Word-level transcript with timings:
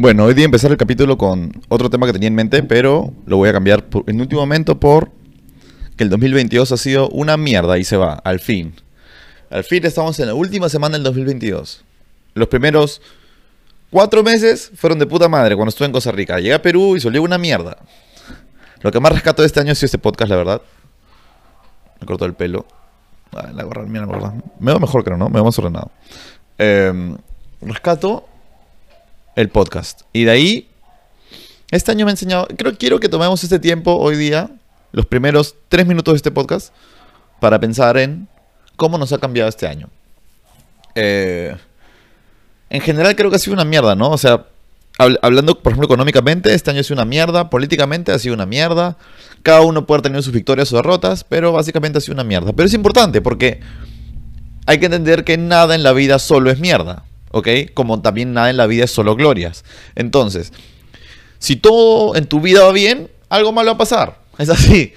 Bueno, 0.00 0.26
hoy 0.26 0.34
día 0.34 0.44
empezar 0.44 0.70
el 0.70 0.76
capítulo 0.76 1.18
con 1.18 1.50
otro 1.68 1.90
tema 1.90 2.06
que 2.06 2.12
tenía 2.12 2.28
en 2.28 2.34
mente, 2.36 2.62
pero 2.62 3.12
lo 3.26 3.36
voy 3.36 3.48
a 3.48 3.52
cambiar 3.52 3.84
en 4.06 4.20
último 4.20 4.40
momento 4.40 4.78
por 4.78 5.10
que 5.96 6.04
el 6.04 6.10
2022 6.10 6.70
ha 6.70 6.76
sido 6.76 7.08
una 7.08 7.36
mierda 7.36 7.78
y 7.78 7.82
se 7.84 7.96
va, 7.96 8.12
al 8.12 8.38
fin. 8.38 8.76
Al 9.50 9.64
fin 9.64 9.84
estamos 9.84 10.20
en 10.20 10.28
la 10.28 10.34
última 10.34 10.68
semana 10.68 10.92
del 10.92 11.02
2022. 11.02 11.84
Los 12.34 12.46
primeros 12.46 13.02
cuatro 13.90 14.22
meses 14.22 14.70
fueron 14.76 15.00
de 15.00 15.06
puta 15.06 15.28
madre 15.28 15.56
cuando 15.56 15.70
estuve 15.70 15.86
en 15.86 15.92
Costa 15.92 16.12
Rica. 16.12 16.38
Llegué 16.38 16.54
a 16.54 16.62
Perú 16.62 16.94
y 16.94 17.00
salió 17.00 17.20
una 17.20 17.36
mierda. 17.36 17.78
Lo 18.82 18.92
que 18.92 19.00
más 19.00 19.10
rescato 19.10 19.42
de 19.42 19.46
este 19.46 19.58
año 19.58 19.72
ha 19.72 19.74
sido 19.74 19.86
este 19.86 19.98
podcast, 19.98 20.30
la 20.30 20.36
verdad. 20.36 20.62
Me 22.00 22.06
cortó 22.06 22.24
el 22.24 22.34
pelo. 22.34 22.66
Ah, 23.34 23.50
la 23.52 23.64
gorra, 23.64 23.82
mira 23.82 24.06
la 24.06 24.12
gorra. 24.12 24.32
Me 24.60 24.70
veo 24.70 24.78
mejor, 24.78 25.02
creo, 25.02 25.16
¿no? 25.16 25.26
Me 25.26 25.34
veo 25.34 25.44
más 25.44 25.58
ordenado. 25.58 25.90
Eh, 26.56 27.16
rescato 27.62 28.27
el 29.38 29.50
podcast. 29.50 30.00
Y 30.12 30.24
de 30.24 30.32
ahí, 30.32 30.68
este 31.70 31.92
año 31.92 32.04
me 32.04 32.10
ha 32.10 32.14
enseñado, 32.14 32.48
creo 32.56 32.76
quiero 32.76 32.98
que 32.98 33.08
tomemos 33.08 33.42
este 33.44 33.60
tiempo 33.60 33.94
hoy 33.94 34.16
día, 34.16 34.50
los 34.90 35.06
primeros 35.06 35.54
tres 35.68 35.86
minutos 35.86 36.14
de 36.14 36.16
este 36.16 36.32
podcast, 36.32 36.74
para 37.40 37.60
pensar 37.60 37.96
en 37.98 38.26
cómo 38.74 38.98
nos 38.98 39.12
ha 39.12 39.18
cambiado 39.18 39.48
este 39.48 39.68
año. 39.68 39.88
Eh, 40.96 41.56
en 42.68 42.80
general 42.80 43.14
creo 43.14 43.30
que 43.30 43.36
ha 43.36 43.38
sido 43.38 43.54
una 43.54 43.64
mierda, 43.64 43.94
¿no? 43.94 44.10
O 44.10 44.18
sea, 44.18 44.46
habl- 44.98 45.20
hablando, 45.22 45.56
por 45.62 45.70
ejemplo, 45.70 45.86
económicamente, 45.86 46.52
este 46.52 46.72
año 46.72 46.80
ha 46.80 46.82
sido 46.82 46.96
una 46.96 47.04
mierda, 47.04 47.48
políticamente 47.48 48.10
ha 48.10 48.18
sido 48.18 48.34
una 48.34 48.46
mierda, 48.46 48.96
cada 49.44 49.60
uno 49.60 49.86
puede 49.86 50.02
tener 50.02 50.20
sus 50.24 50.32
victorias 50.32 50.72
o 50.72 50.76
derrotas, 50.76 51.22
pero 51.22 51.52
básicamente 51.52 51.98
ha 51.98 52.00
sido 52.00 52.14
una 52.14 52.24
mierda. 52.24 52.52
Pero 52.52 52.66
es 52.66 52.74
importante 52.74 53.20
porque 53.22 53.60
hay 54.66 54.80
que 54.80 54.86
entender 54.86 55.22
que 55.22 55.38
nada 55.38 55.76
en 55.76 55.84
la 55.84 55.92
vida 55.92 56.18
solo 56.18 56.50
es 56.50 56.58
mierda, 56.58 57.04
¿ok? 57.32 57.48
Como 57.74 58.00
también 58.00 58.32
nada 58.32 58.50
en 58.50 58.56
la 58.56 58.66
vida 58.66 58.84
es 58.84 58.90
solo 58.90 59.16
glorias. 59.16 59.64
Entonces, 59.94 60.52
si 61.38 61.56
todo 61.56 62.16
en 62.16 62.26
tu 62.26 62.40
vida 62.40 62.62
va 62.64 62.72
bien, 62.72 63.10
algo 63.28 63.52
malo 63.52 63.70
va 63.70 63.74
a 63.74 63.78
pasar. 63.78 64.20
Es 64.38 64.48
así. 64.48 64.92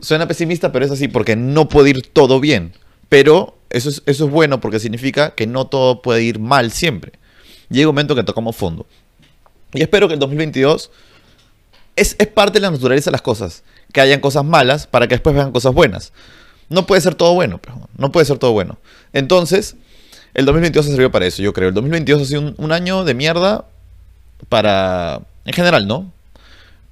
Suena 0.00 0.26
pesimista, 0.26 0.72
pero 0.72 0.84
es 0.84 0.90
así 0.90 1.08
porque 1.08 1.36
no 1.36 1.68
puede 1.68 1.90
ir 1.90 2.12
todo 2.12 2.40
bien. 2.40 2.72
Pero 3.08 3.56
eso 3.70 3.88
es, 3.88 4.02
eso 4.06 4.26
es 4.26 4.30
bueno 4.30 4.60
porque 4.60 4.80
significa 4.80 5.34
que 5.34 5.46
no 5.46 5.66
todo 5.66 6.02
puede 6.02 6.22
ir 6.22 6.38
mal 6.38 6.72
siempre. 6.72 7.12
Llega 7.68 7.88
un 7.88 7.94
momento 7.94 8.14
que 8.14 8.24
tocamos 8.24 8.56
fondo. 8.56 8.86
Y 9.72 9.82
espero 9.82 10.08
que 10.08 10.14
el 10.14 10.20
2022 10.20 10.90
es, 11.96 12.16
es 12.18 12.26
parte 12.26 12.58
de 12.58 12.60
la 12.60 12.70
naturaleza 12.70 13.10
de 13.10 13.12
las 13.12 13.22
cosas. 13.22 13.64
Que 13.92 14.00
hayan 14.00 14.20
cosas 14.20 14.44
malas 14.44 14.86
para 14.86 15.08
que 15.08 15.14
después 15.14 15.34
vean 15.34 15.52
cosas 15.52 15.72
buenas. 15.72 16.12
No 16.68 16.86
puede 16.86 17.02
ser 17.02 17.14
todo 17.14 17.34
bueno, 17.34 17.60
no 17.98 18.12
puede 18.12 18.24
ser 18.24 18.38
todo 18.38 18.52
bueno. 18.52 18.78
Entonces, 19.12 19.76
el 20.34 20.46
2022 20.46 20.86
ha 20.86 20.90
servido 20.90 21.10
para 21.10 21.26
eso, 21.26 21.42
yo 21.42 21.52
creo. 21.52 21.68
El 21.68 21.74
2022 21.74 22.22
ha 22.22 22.24
sido 22.24 22.54
un, 22.56 22.72
año 22.72 23.04
de 23.04 23.14
mierda 23.14 23.66
para... 24.48 25.20
En 25.44 25.52
general, 25.52 25.86
¿no? 25.86 26.10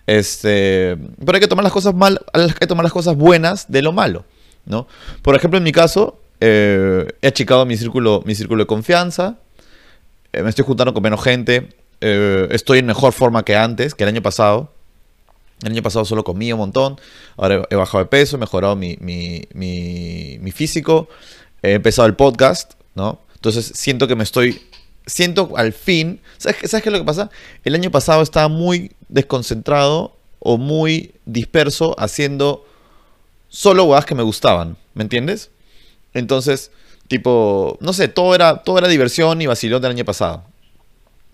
Este, 0.07 0.97
pero 1.25 1.37
hay 1.37 1.41
que 1.41 1.47
tomar 1.47 1.63
las 1.63 1.73
cosas 1.73 1.95
mal, 1.95 2.21
hay 2.33 2.51
que 2.51 2.67
tomar 2.67 2.83
las 2.83 2.93
cosas 2.93 3.17
buenas 3.17 3.71
de 3.71 3.81
lo 3.81 3.93
malo, 3.93 4.25
¿no? 4.67 4.89
Por 5.23 5.37
ejemplo, 5.37 5.57
en 5.57 5.63
mi 5.63 5.71
caso, 5.71 6.19
eh, 6.41 7.07
he 7.23 7.29
achicado 7.29 7.65
mi 7.65 7.77
círculo, 7.77 8.21
mi 8.27 8.35
círculo 8.35 8.65
de 8.65 8.67
confianza, 8.67 9.37
eh, 10.33 10.43
me 10.43 10.51
estoy 10.51 10.65
juntando 10.65 10.93
con 10.93 11.05
menos 11.05 11.23
gente, 11.23 11.69
eh, 12.01 12.49
estoy 12.51 12.81
en 12.81 12.87
mejor 12.87 13.13
forma 13.13 13.45
que 13.45 13.55
antes, 13.55 13.95
que 13.95 14.03
el 14.03 14.09
año 14.09 14.23
pasado. 14.23 14.73
El 15.63 15.73
año 15.73 15.83
pasado 15.83 16.07
solo 16.07 16.25
comía 16.25 16.55
un 16.55 16.61
montón, 16.61 16.99
ahora 17.37 17.69
he 17.69 17.77
bajado 17.77 18.03
de 18.03 18.09
peso, 18.09 18.37
he 18.37 18.41
mejorado 18.41 18.77
mi, 18.77 18.97
mi, 19.01 19.47
mi 19.53 20.53
físico, 20.53 21.09
he 21.63 21.75
empezado 21.75 22.09
el 22.09 22.15
podcast, 22.15 22.73
¿no? 22.95 23.21
Entonces 23.41 23.73
siento 23.75 24.07
que 24.07 24.17
me 24.17 24.23
estoy, 24.25 24.61
siento 25.07 25.53
al 25.57 25.73
fin, 25.73 26.21
¿sabes, 26.37 26.59
qué- 26.59 26.69
¿sabes 26.69 26.83
qué 26.83 26.91
es 26.91 26.93
lo 26.93 26.99
que 26.99 27.07
pasa? 27.07 27.31
El 27.65 27.75
año 27.75 27.91
pasado 27.91 28.21
estaba 28.23 28.49
muy 28.49 28.93
desconcentrado 29.09 30.15
o 30.41 30.59
muy 30.59 31.13
disperso 31.25 31.95
haciendo 31.99 32.67
solo 33.49 33.85
huevadas 33.85 34.05
que 34.05 34.15
me 34.15 34.23
gustaban, 34.23 34.77
¿me 34.95 35.03
entiendes? 35.03 35.51
Entonces, 36.13 36.71
tipo, 37.09 37.79
no 37.81 37.93
sé, 37.95 38.09
todo 38.09 38.35
era, 38.35 38.59
todo 38.63 38.79
era 38.79 38.89
diversión 38.89 39.41
y 39.41 39.47
vacilón 39.47 39.81
del 39.83 39.93
año 39.93 40.05
pasado. 40.05 40.45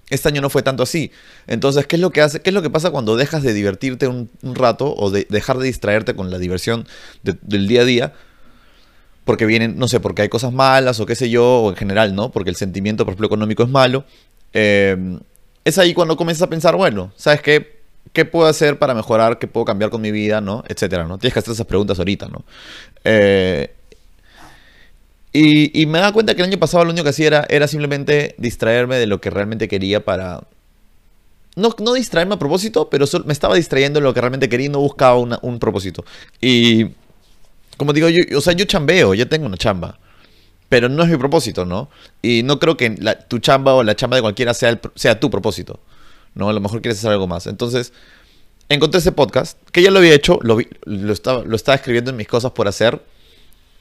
Este 0.08 0.28
año 0.28 0.40
no 0.40 0.50
fue 0.50 0.62
tanto 0.62 0.84
así. 0.84 1.10
Entonces, 1.48 1.86
¿qué 1.88 1.96
es 1.96 2.02
lo 2.02 2.10
que 2.10 2.20
hace? 2.20 2.40
¿Qué 2.40 2.50
es 2.50 2.54
lo 2.54 2.62
que 2.62 2.70
pasa 2.70 2.90
cuando 2.92 3.16
dejas 3.16 3.42
de 3.42 3.52
divertirte 3.52 4.06
un, 4.06 4.30
rato 4.42 4.94
o 4.96 5.10
de 5.10 5.26
dejar 5.28 5.58
de 5.58 5.66
distraerte 5.66 6.14
con 6.14 6.30
la 6.30 6.38
diversión 6.38 6.86
de- 7.24 7.36
del 7.42 7.66
día 7.66 7.82
a 7.82 7.84
día? 7.84 8.12
Porque 9.26 9.44
vienen, 9.44 9.76
no 9.78 9.88
sé, 9.88 10.00
porque 10.00 10.22
hay 10.22 10.30
cosas 10.30 10.54
malas 10.54 10.98
o 11.00 11.04
qué 11.04 11.14
sé 11.14 11.28
yo, 11.28 11.44
o 11.60 11.70
en 11.70 11.76
general, 11.76 12.14
¿no? 12.14 12.30
Porque 12.30 12.48
el 12.48 12.56
sentimiento, 12.56 13.04
por 13.04 13.12
ejemplo, 13.12 13.26
económico 13.26 13.62
es 13.64 13.68
malo. 13.68 14.04
Eh, 14.54 15.18
es 15.64 15.76
ahí 15.76 15.92
cuando 15.92 16.16
comienzas 16.16 16.44
a 16.44 16.48
pensar, 16.48 16.76
bueno, 16.76 17.12
¿sabes 17.16 17.42
qué? 17.42 17.76
¿Qué 18.12 18.24
puedo 18.24 18.46
hacer 18.48 18.78
para 18.78 18.94
mejorar? 18.94 19.38
¿Qué 19.38 19.48
puedo 19.48 19.64
cambiar 19.66 19.90
con 19.90 20.00
mi 20.00 20.12
vida? 20.12 20.40
¿No? 20.40 20.62
Etcétera, 20.68 21.04
¿no? 21.04 21.18
Tienes 21.18 21.34
que 21.34 21.40
hacer 21.40 21.52
esas 21.52 21.66
preguntas 21.66 21.98
ahorita, 21.98 22.28
¿no? 22.28 22.44
Eh, 23.04 23.74
y, 25.32 25.82
y 25.82 25.86
me 25.86 25.98
da 25.98 26.12
cuenta 26.12 26.34
que 26.34 26.42
el 26.42 26.48
año 26.48 26.58
pasado 26.58 26.84
lo 26.84 26.92
único 26.92 27.04
que 27.04 27.10
hacía 27.10 27.26
era, 27.26 27.46
era 27.50 27.66
simplemente 27.68 28.34
distraerme 28.38 28.96
de 28.96 29.06
lo 29.06 29.20
que 29.20 29.28
realmente 29.30 29.68
quería 29.68 30.04
para... 30.04 30.44
No, 31.56 31.74
no 31.82 31.94
distraerme 31.94 32.34
a 32.34 32.38
propósito, 32.38 32.88
pero 32.90 33.06
me 33.24 33.32
estaba 33.32 33.56
distrayendo 33.56 33.98
de 34.00 34.04
lo 34.04 34.14
que 34.14 34.20
realmente 34.20 34.48
quería 34.48 34.66
y 34.66 34.70
no 34.70 34.78
buscaba 34.78 35.18
una- 35.18 35.38
un 35.42 35.58
propósito. 35.58 36.04
Y 36.40 36.92
como 37.76 37.92
digo, 37.92 38.08
yo, 38.08 38.22
o 38.36 38.40
sea, 38.40 38.52
yo 38.54 38.64
chambeo, 38.64 39.14
ya 39.14 39.26
tengo 39.26 39.46
una 39.46 39.56
chamba. 39.56 39.98
Pero 40.68 40.88
no 40.88 41.02
es 41.04 41.08
mi 41.08 41.16
propósito, 41.16 41.64
¿no? 41.64 41.88
Y 42.22 42.42
no 42.42 42.58
creo 42.58 42.76
que 42.76 42.90
tu 43.28 43.38
chamba 43.38 43.74
o 43.74 43.82
la 43.84 43.94
chamba 43.94 44.16
de 44.16 44.22
cualquiera 44.22 44.52
sea, 44.52 44.80
sea 44.96 45.20
tu 45.20 45.30
propósito. 45.30 45.78
¿No? 46.34 46.48
A 46.48 46.52
lo 46.52 46.60
mejor 46.60 46.82
quieres 46.82 46.98
hacer 46.98 47.12
algo 47.12 47.26
más. 47.26 47.46
Entonces, 47.46 47.92
encontré 48.68 48.98
ese 48.98 49.12
podcast, 49.12 49.58
que 49.70 49.80
ya 49.82 49.90
lo 49.90 50.00
había 50.00 50.12
hecho, 50.12 50.38
lo, 50.42 50.56
vi- 50.56 50.68
estaba, 51.10 51.44
lo 51.44 51.54
estaba 51.56 51.76
escribiendo 51.76 52.10
en 52.10 52.16
mis 52.16 52.26
cosas 52.28 52.50
por 52.52 52.66
hacer. 52.68 53.00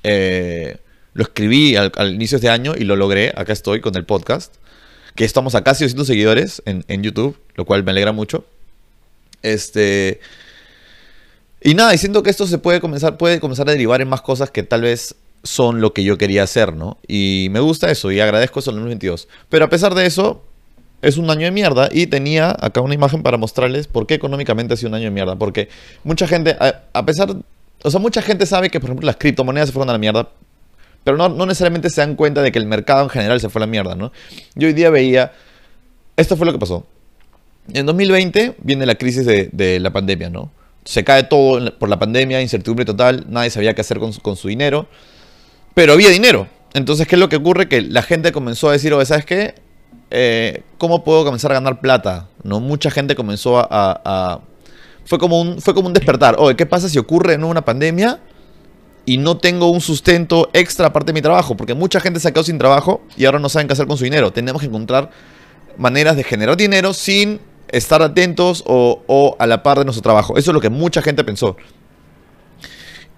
Eh, 0.03 0.77
lo 1.13 1.23
escribí 1.23 1.75
al, 1.75 1.91
al 1.95 2.13
inicio 2.13 2.37
de 2.37 2.45
este 2.45 2.49
año 2.49 2.73
y 2.77 2.83
lo 2.83 2.95
logré. 2.95 3.33
Acá 3.35 3.51
estoy 3.51 3.81
con 3.81 3.95
el 3.95 4.05
podcast. 4.05 4.53
Que 5.15 5.25
estamos 5.25 5.55
a 5.55 5.63
casi 5.63 5.85
200 5.85 6.05
seguidores 6.05 6.61
en, 6.65 6.85
en 6.87 7.01
YouTube, 7.01 7.37
lo 7.55 7.65
cual 7.65 7.83
me 7.83 7.91
alegra 7.91 8.11
mucho. 8.11 8.45
Este. 9.41 10.19
Y 11.65 11.73
nada, 11.73 11.95
y 11.95 11.97
siento 11.97 12.21
que 12.21 12.29
esto 12.29 12.45
se 12.45 12.59
puede 12.59 12.79
comenzar, 12.79 13.17
puede 13.17 13.39
comenzar 13.39 13.67
a 13.67 13.71
derivar 13.71 13.99
en 13.99 14.07
más 14.07 14.21
cosas 14.21 14.51
que 14.51 14.61
tal 14.61 14.83
vez 14.83 15.15
son 15.41 15.81
lo 15.81 15.93
que 15.93 16.03
yo 16.03 16.15
quería 16.15 16.43
hacer, 16.43 16.75
¿no? 16.75 16.99
Y 17.07 17.47
me 17.49 17.59
gusta 17.59 17.89
eso 17.89 18.11
y 18.11 18.19
agradezco 18.19 18.59
eso 18.59 18.69
en 18.69 18.75
el 18.75 18.81
2022. 18.83 19.27
Pero 19.49 19.65
a 19.65 19.69
pesar 19.69 19.95
de 19.95 20.05
eso, 20.05 20.43
es 21.01 21.17
un 21.17 21.27
año 21.27 21.45
de 21.45 21.49
mierda 21.49 21.89
y 21.91 22.05
tenía 22.05 22.55
acá 22.59 22.81
una 22.81 22.93
imagen 22.93 23.23
para 23.23 23.37
mostrarles 23.37 23.87
por 23.87 24.05
qué 24.05 24.13
económicamente 24.13 24.75
ha 24.75 24.77
sido 24.77 24.89
un 24.89 24.93
año 24.93 25.05
de 25.05 25.09
mierda. 25.09 25.37
Porque 25.37 25.67
mucha 26.03 26.27
gente, 26.27 26.51
a, 26.51 26.83
a 26.93 27.03
pesar, 27.03 27.35
o 27.81 27.89
sea, 27.89 27.99
mucha 27.99 28.21
gente 28.21 28.45
sabe 28.45 28.69
que, 28.69 28.79
por 28.79 28.91
ejemplo, 28.91 29.07
las 29.07 29.15
criptomonedas 29.15 29.69
se 29.69 29.73
fueron 29.73 29.89
a 29.89 29.93
la 29.93 29.97
mierda, 29.97 30.29
pero 31.03 31.17
no, 31.17 31.29
no 31.29 31.47
necesariamente 31.47 31.89
se 31.89 31.99
dan 31.99 32.15
cuenta 32.15 32.43
de 32.43 32.51
que 32.51 32.59
el 32.59 32.67
mercado 32.67 33.01
en 33.01 33.09
general 33.09 33.41
se 33.41 33.49
fue 33.49 33.57
a 33.61 33.65
la 33.65 33.67
mierda, 33.71 33.95
¿no? 33.95 34.11
Yo 34.53 34.67
hoy 34.67 34.73
día 34.73 34.91
veía, 34.91 35.33
esto 36.15 36.37
fue 36.37 36.45
lo 36.45 36.51
que 36.51 36.59
pasó. 36.59 36.85
En 37.73 37.87
2020 37.87 38.57
viene 38.61 38.85
la 38.85 38.93
crisis 38.93 39.25
de, 39.25 39.49
de 39.51 39.79
la 39.79 39.91
pandemia, 39.91 40.29
¿no? 40.29 40.51
Se 40.85 41.03
cae 41.03 41.23
todo 41.23 41.77
por 41.77 41.89
la 41.89 41.99
pandemia, 41.99 42.41
incertidumbre 42.41 42.85
total, 42.85 43.25
nadie 43.27 43.49
sabía 43.49 43.73
qué 43.73 43.81
hacer 43.81 43.99
con 43.99 44.13
su, 44.13 44.21
con 44.21 44.37
su 44.37 44.47
dinero, 44.47 44.87
pero 45.73 45.93
había 45.93 46.09
dinero. 46.09 46.47
Entonces, 46.73 47.07
¿qué 47.07 47.15
es 47.15 47.19
lo 47.19 47.29
que 47.29 47.37
ocurre? 47.37 47.67
Que 47.67 47.81
la 47.81 48.01
gente 48.01 48.31
comenzó 48.31 48.69
a 48.69 48.73
decir, 48.73 48.93
oye, 48.93 49.05
¿sabes 49.05 49.25
qué? 49.25 49.55
Eh, 50.11 50.63
¿Cómo 50.77 51.03
puedo 51.03 51.23
comenzar 51.23 51.51
a 51.51 51.55
ganar 51.55 51.81
plata? 51.81 52.27
¿No? 52.43 52.59
Mucha 52.59 52.91
gente 52.91 53.15
comenzó 53.15 53.57
a... 53.59 54.41
Fue, 55.05 55.19
como 55.19 55.39
un, 55.39 55.61
fue 55.61 55.73
como 55.73 55.87
un 55.87 55.93
despertar. 55.93 56.35
Oye, 56.39 56.55
¿qué 56.55 56.65
pasa 56.65 56.89
si 56.89 56.97
ocurre 56.97 57.35
una 57.37 57.63
pandemia 57.63 58.19
y 59.05 59.17
no 59.17 59.37
tengo 59.37 59.69
un 59.69 59.81
sustento 59.81 60.49
extra 60.51 60.87
aparte 60.87 61.07
de 61.07 61.13
mi 61.13 61.21
trabajo? 61.21 61.55
Porque 61.55 61.75
mucha 61.75 61.99
gente 61.99 62.19
se 62.19 62.27
ha 62.27 62.31
quedado 62.31 62.43
sin 62.43 62.57
trabajo 62.57 63.01
y 63.15 63.25
ahora 63.25 63.39
no 63.39 63.47
saben 63.47 63.67
qué 63.67 63.73
hacer 63.73 63.87
con 63.87 63.97
su 63.97 64.03
dinero. 64.03 64.33
Tenemos 64.33 64.61
que 64.61 64.67
encontrar 64.67 65.11
maneras 65.77 66.15
de 66.15 66.23
generar 66.23 66.57
dinero 66.57 66.93
sin 66.93 67.39
estar 67.77 68.01
atentos 68.01 68.63
o, 68.65 69.35
a 69.37 69.47
la 69.47 69.61
par 69.61 69.79
de 69.79 69.85
nuestro 69.85 70.01
trabajo. 70.01 70.37
Eso 70.37 70.51
es 70.51 70.53
lo 70.53 70.61
que 70.61 70.69
mucha 70.69 71.01
gente 71.01 71.23
pensó. 71.23 71.57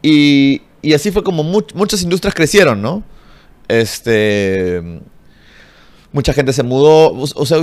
Y, 0.01 0.62
así 0.95 1.12
fue 1.12 1.24
como 1.24 1.44
much- 1.44 1.74
muchas 1.74 2.01
industrias 2.01 2.33
crecieron, 2.33 2.81
¿no? 2.81 3.04
Este. 3.68 4.81
Mucha 6.12 6.33
gente 6.33 6.54
se 6.54 6.63
mudó. 6.63 7.12
O, 7.13 7.45
sea, 7.45 7.57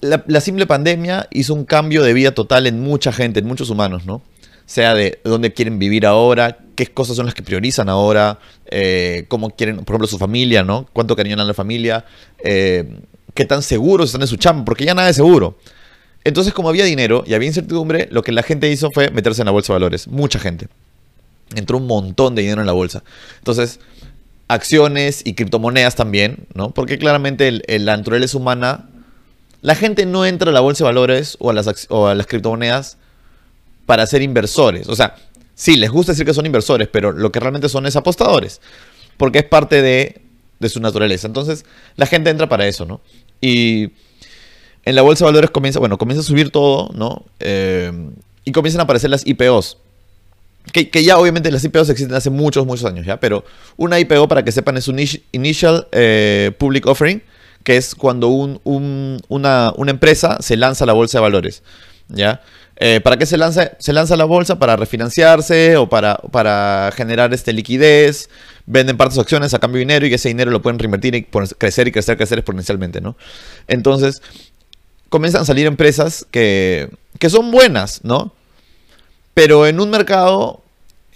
la, 0.00 0.40
simple 0.40 0.66
pandemia 0.66 1.28
hizo 1.30 1.52
un 1.54 1.64
cambio 1.64 2.02
de 2.02 2.12
vida 2.12 2.32
total 2.32 2.66
en 2.66 2.80
mucha 2.80 3.12
gente, 3.12 3.40
en 3.40 3.46
muchos 3.46 3.68
humanos, 3.68 4.06
¿no? 4.06 4.22
Sea 4.66 4.94
de 4.94 5.20
dónde 5.24 5.52
quieren 5.52 5.78
vivir 5.78 6.06
ahora, 6.06 6.58
qué 6.74 6.86
cosas 6.86 7.16
son 7.16 7.26
las 7.26 7.34
que 7.34 7.42
priorizan 7.42 7.90
ahora, 7.90 8.38
eh, 8.66 9.26
cómo 9.28 9.50
quieren, 9.50 9.76
por 9.78 9.94
ejemplo, 9.94 10.06
su 10.06 10.18
familia, 10.18 10.62
¿no? 10.62 10.86
Cuánto 10.94 11.14
dan 11.16 11.40
a 11.40 11.44
la 11.44 11.52
familia, 11.52 12.06
eh, 12.42 13.00
qué 13.34 13.44
tan 13.44 13.62
seguros 13.62 14.06
están 14.06 14.22
en 14.22 14.28
su 14.28 14.36
chamba, 14.36 14.64
porque 14.64 14.86
ya 14.86 14.94
nada 14.94 15.10
es 15.10 15.16
seguro. 15.16 15.58
Entonces, 16.24 16.54
como 16.54 16.68
había 16.70 16.84
dinero 16.84 17.22
y 17.26 17.34
había 17.34 17.48
incertidumbre, 17.48 18.08
lo 18.10 18.22
que 18.22 18.32
la 18.32 18.42
gente 18.42 18.70
hizo 18.70 18.90
fue 18.90 19.10
meterse 19.10 19.42
en 19.42 19.46
la 19.46 19.52
bolsa 19.52 19.72
de 19.72 19.76
valores. 19.76 20.08
Mucha 20.08 20.38
gente. 20.38 20.68
Entró 21.54 21.76
un 21.78 21.86
montón 21.86 22.34
de 22.34 22.42
dinero 22.42 22.60
en 22.62 22.66
la 22.66 22.72
bolsa. 22.72 23.04
Entonces, 23.38 23.78
acciones 24.48 25.22
y 25.24 25.34
criptomonedas 25.34 25.96
también, 25.96 26.46
¿no? 26.54 26.70
Porque 26.70 26.98
claramente 26.98 27.48
el- 27.48 27.62
el- 27.66 27.84
la 27.84 27.96
naturaleza 27.96 28.36
humana 28.38 28.88
la 29.62 29.74
gente 29.74 30.04
no 30.04 30.26
entra 30.26 30.50
a 30.50 30.52
la 30.52 30.60
bolsa 30.60 30.84
de 30.84 30.88
valores 30.88 31.38
o 31.40 31.48
a 31.48 31.54
las, 31.54 32.26
criptomonedas 32.26 32.98
para 33.86 34.06
ser 34.06 34.20
inversores. 34.20 34.90
O 34.90 34.94
sea, 34.94 35.14
sí, 35.54 35.76
les 35.76 35.90
gusta 35.90 36.12
decir 36.12 36.26
que 36.26 36.34
son 36.34 36.44
inversores, 36.44 36.86
pero 36.88 37.12
lo 37.12 37.32
que 37.32 37.40
realmente 37.40 37.70
son 37.70 37.86
es 37.86 37.96
apostadores, 37.96 38.60
porque 39.16 39.38
es 39.38 39.44
parte 39.46 39.80
de 39.80 40.68
su 40.68 40.80
naturaleza. 40.80 41.26
Entonces, 41.26 41.64
la 41.96 42.04
gente 42.04 42.28
entra 42.28 42.46
para 42.46 42.66
eso, 42.66 42.84
¿no? 42.84 43.00
Y 43.40 43.92
en 44.84 44.94
la 44.94 45.02
bolsa 45.02 45.24
de 45.24 45.30
valores 45.30 45.50
comienza, 45.50 45.78
bueno, 45.78 45.98
comienza 45.98 46.20
a 46.20 46.24
subir 46.24 46.50
todo, 46.50 46.90
¿no? 46.94 47.24
Eh, 47.40 47.92
y 48.44 48.52
comienzan 48.52 48.80
a 48.80 48.84
aparecer 48.84 49.10
las 49.10 49.26
IPOs. 49.26 49.78
Que, 50.72 51.04
ya 51.04 51.18
obviamente 51.18 51.50
las 51.50 51.62
IPOs 51.64 51.90
existen 51.90 52.16
hace 52.16 52.30
muchos, 52.30 52.66
muchos 52.66 52.86
años, 52.86 53.04
¿ya? 53.04 53.20
Pero 53.20 53.44
una 53.76 54.00
IPO, 54.00 54.28
para 54.28 54.44
que 54.44 54.52
sepan, 54.52 54.76
es 54.76 54.88
un 54.88 54.98
Initial 55.32 55.88
eh, 55.92 56.52
Public 56.58 56.86
Offering, 56.86 57.22
que 57.62 57.76
es 57.76 57.94
cuando 57.94 58.28
una, 58.28 59.72
empresa 59.86 60.38
se 60.40 60.56
lanza 60.56 60.84
a 60.84 60.86
la 60.86 60.92
bolsa 60.92 61.18
de 61.18 61.22
valores, 61.22 61.62
¿ya? 62.08 62.42
Eh, 62.76 63.00
¿Para 63.00 63.16
qué 63.16 63.24
se 63.24 63.38
lanza? 63.38 63.72
Se 63.78 63.92
lanza 63.92 64.14
a 64.14 64.16
la 64.16 64.24
bolsa 64.24 64.58
para 64.58 64.74
refinanciarse 64.74 65.76
o 65.76 65.88
para, 65.88 66.16
para 66.16 66.90
generar 66.96 67.32
este, 67.32 67.52
liquidez, 67.52 68.28
venden 68.66 68.96
partes 68.96 69.14
de 69.14 69.20
acciones 69.20 69.54
a 69.54 69.58
cambio 69.58 69.78
de 69.78 69.84
dinero 69.84 70.06
y 70.06 70.14
ese 70.14 70.28
dinero 70.28 70.50
lo 70.50 70.60
pueden 70.60 70.78
reinvertir 70.78 71.14
y 71.14 71.22
crecer 71.22 71.88
y 71.88 71.92
crecer, 71.92 72.16
crecer 72.16 72.38
exponencialmente, 72.38 73.00
¿no? 73.00 73.16
Entonces, 73.68 74.22
comienzan 75.14 75.42
a 75.42 75.44
salir 75.44 75.66
empresas 75.66 76.26
que, 76.32 76.90
que 77.20 77.30
son 77.30 77.52
buenas, 77.52 78.00
¿no? 78.02 78.32
Pero 79.32 79.64
en 79.68 79.78
un 79.78 79.88
mercado, 79.88 80.60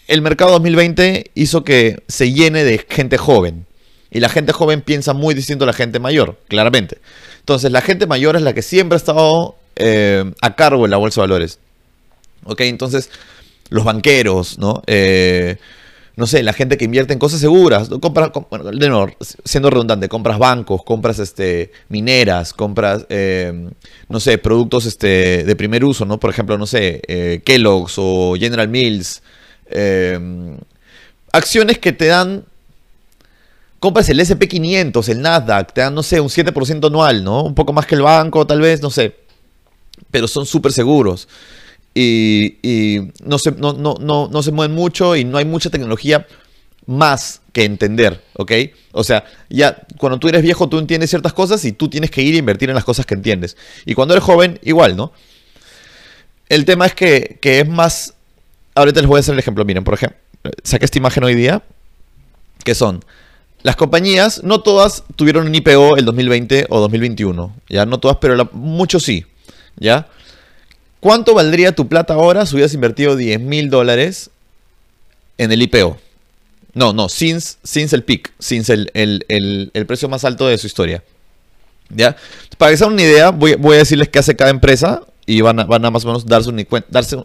el 0.06 0.22
mercado 0.22 0.52
2020 0.52 1.32
hizo 1.34 1.64
que 1.64 2.04
se 2.06 2.32
llene 2.32 2.62
de 2.62 2.86
gente 2.88 3.18
joven. 3.18 3.66
Y 4.12 4.20
la 4.20 4.28
gente 4.28 4.52
joven 4.52 4.82
piensa 4.82 5.14
muy 5.14 5.34
distinto 5.34 5.64
a 5.64 5.66
la 5.66 5.72
gente 5.72 5.98
mayor, 5.98 6.38
claramente. 6.46 6.98
Entonces, 7.40 7.72
la 7.72 7.80
gente 7.80 8.06
mayor 8.06 8.36
es 8.36 8.42
la 8.42 8.52
que 8.52 8.62
siempre 8.62 8.94
ha 8.94 8.98
estado 8.98 9.56
eh, 9.74 10.32
a 10.42 10.54
cargo 10.54 10.84
en 10.84 10.92
la 10.92 10.96
bolsa 10.96 11.20
de 11.20 11.26
valores. 11.26 11.58
¿Ok? 12.44 12.60
Entonces, 12.60 13.10
los 13.68 13.82
banqueros, 13.82 14.60
¿no? 14.60 14.80
Eh, 14.86 15.56
no 16.18 16.26
sé, 16.26 16.42
la 16.42 16.52
gente 16.52 16.76
que 16.76 16.84
invierte 16.84 17.12
en 17.12 17.20
cosas 17.20 17.38
seguras, 17.38 17.88
compras, 18.02 18.32
bueno, 18.50 19.08
siendo 19.44 19.70
redundante, 19.70 20.08
compras 20.08 20.36
bancos, 20.36 20.82
compras 20.82 21.20
este, 21.20 21.70
mineras, 21.88 22.52
compras, 22.52 23.06
eh, 23.08 23.70
no 24.08 24.18
sé, 24.18 24.36
productos 24.38 24.84
este, 24.84 25.44
de 25.44 25.54
primer 25.54 25.84
uso, 25.84 26.04
¿no? 26.04 26.18
Por 26.18 26.30
ejemplo, 26.30 26.58
no 26.58 26.66
sé, 26.66 27.02
eh, 27.06 27.40
Kellogg's 27.44 27.94
o 27.98 28.34
General 28.36 28.68
Mills. 28.68 29.22
Eh, 29.70 30.58
acciones 31.30 31.78
que 31.78 31.92
te 31.92 32.06
dan, 32.06 32.42
compras 33.78 34.08
el 34.08 34.18
SP500, 34.18 35.08
el 35.10 35.22
Nasdaq, 35.22 35.72
te 35.72 35.82
dan, 35.82 35.94
no 35.94 36.02
sé, 36.02 36.20
un 36.20 36.30
7% 36.30 36.84
anual, 36.88 37.22
¿no? 37.22 37.44
Un 37.44 37.54
poco 37.54 37.72
más 37.72 37.86
que 37.86 37.94
el 37.94 38.02
banco, 38.02 38.44
tal 38.44 38.60
vez, 38.60 38.82
no 38.82 38.90
sé. 38.90 39.14
Pero 40.10 40.26
son 40.26 40.46
súper 40.46 40.72
seguros 40.72 41.28
y, 42.00 43.10
no, 43.24 43.38
se, 43.38 43.52
no, 43.52 43.72
no, 43.72 43.96
no, 43.98 44.42
se 44.42 44.52
mueven 44.52 44.74
mucho 44.74 45.16
y 45.16 45.24
no 45.24 45.38
hay 45.38 45.44
mucha 45.44 45.70
tecnología 45.70 46.26
más 46.86 47.40
que 47.52 47.64
entender, 47.64 48.22
¿ok? 48.34 48.52
O 48.92 49.04
sea, 49.04 49.24
ya 49.50 49.82
cuando 49.98 50.18
tú 50.18 50.28
eres 50.28 50.42
viejo 50.42 50.68
tú 50.68 50.78
entiendes 50.78 51.10
ciertas 51.10 51.32
cosas 51.32 51.64
y 51.64 51.72
tú 51.72 51.88
tienes 51.88 52.10
que 52.10 52.22
ir 52.22 52.34
a 52.34 52.38
invertir 52.38 52.68
en 52.68 52.74
las 52.74 52.84
cosas 52.84 53.04
que 53.04 53.14
entiendes. 53.14 53.56
Y 53.84 53.94
cuando 53.94 54.14
eres 54.14 54.24
joven, 54.24 54.58
igual, 54.62 54.96
¿no? 54.96 55.12
El 56.48 56.64
tema 56.64 56.86
es 56.86 56.94
que, 56.94 57.38
que 57.42 57.60
es 57.60 57.68
más... 57.68 58.14
Ahorita 58.74 59.00
les 59.00 59.08
voy 59.08 59.18
a 59.18 59.20
hacer 59.20 59.34
el 59.34 59.38
ejemplo. 59.40 59.64
Miren, 59.64 59.84
por 59.84 59.94
ejemplo, 59.94 60.18
saqué 60.62 60.84
esta 60.84 60.98
imagen 60.98 61.24
hoy 61.24 61.34
día, 61.34 61.62
que 62.64 62.74
son... 62.74 63.04
Las 63.62 63.74
compañías, 63.74 64.44
no 64.44 64.60
todas 64.60 65.02
tuvieron 65.16 65.48
un 65.48 65.54
IPO 65.54 65.96
el 65.96 66.04
2020 66.04 66.68
o 66.70 66.78
2021, 66.78 67.56
ya 67.68 67.86
no 67.86 67.98
todas, 67.98 68.18
pero 68.20 68.48
muchos 68.52 69.02
sí, 69.02 69.26
¿ya? 69.76 70.06
¿Cuánto 71.00 71.34
valdría 71.34 71.72
tu 71.72 71.88
plata 71.88 72.14
ahora 72.14 72.44
si 72.44 72.54
hubieras 72.54 72.74
invertido 72.74 73.16
10 73.16 73.40
mil 73.40 73.70
dólares 73.70 74.30
en 75.36 75.52
el 75.52 75.62
IPO? 75.62 75.98
No, 76.74 76.92
no, 76.92 77.08
since, 77.08 77.56
since 77.62 77.94
el 77.94 78.04
peak, 78.04 78.32
since 78.38 78.72
el, 78.72 78.90
el, 78.94 79.86
precio 79.86 80.08
más 80.08 80.24
alto 80.24 80.46
de 80.46 80.58
su 80.58 80.66
historia. 80.66 81.02
¿Ya? 81.90 82.16
Para 82.58 82.70
que 82.70 82.76
se 82.76 82.84
hagan 82.84 82.94
una 82.94 83.02
idea, 83.02 83.30
voy, 83.30 83.54
a 83.54 83.78
decirles 83.78 84.08
qué 84.08 84.18
hace 84.18 84.36
cada 84.36 84.50
empresa 84.50 85.02
y 85.24 85.40
van 85.40 85.60
a, 85.60 85.64
van 85.64 85.84
a 85.84 85.90
más 85.90 86.04
o 86.04 86.08
menos 86.08 86.26
darse, 86.26 86.50
un, 86.50 86.66
darse, 86.88 87.16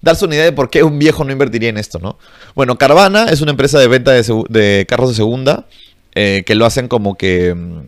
darse 0.00 0.24
una 0.24 0.34
idea 0.34 0.44
de 0.44 0.52
por 0.52 0.70
qué 0.70 0.82
un 0.82 0.98
viejo 0.98 1.24
no 1.24 1.32
invertiría 1.32 1.68
en 1.68 1.78
esto, 1.78 1.98
¿no? 1.98 2.18
Bueno, 2.54 2.78
Carvana 2.78 3.24
es 3.24 3.40
una 3.40 3.50
empresa 3.50 3.78
de 3.78 3.88
venta 3.88 4.12
de, 4.12 4.86
carros 4.88 5.10
de 5.10 5.14
segunda 5.14 5.66
eh, 6.14 6.44
que 6.46 6.54
lo 6.54 6.64
hacen 6.64 6.88
como 6.88 7.16
que 7.16 7.54
mm, 7.54 7.80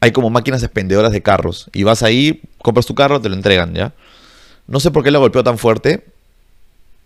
hay 0.00 0.12
como 0.12 0.30
máquinas 0.30 0.62
expendedoras 0.62 1.12
de 1.12 1.22
carros 1.22 1.70
y 1.72 1.84
vas 1.84 2.02
ahí, 2.02 2.42
compras 2.58 2.86
tu 2.86 2.94
carro, 2.94 3.20
te 3.20 3.28
lo 3.28 3.34
entregan, 3.36 3.74
¿ya? 3.74 3.92
No 4.66 4.80
sé 4.80 4.90
por 4.90 5.04
qué 5.04 5.10
la 5.10 5.18
golpeó 5.18 5.44
tan 5.44 5.58
fuerte. 5.58 6.04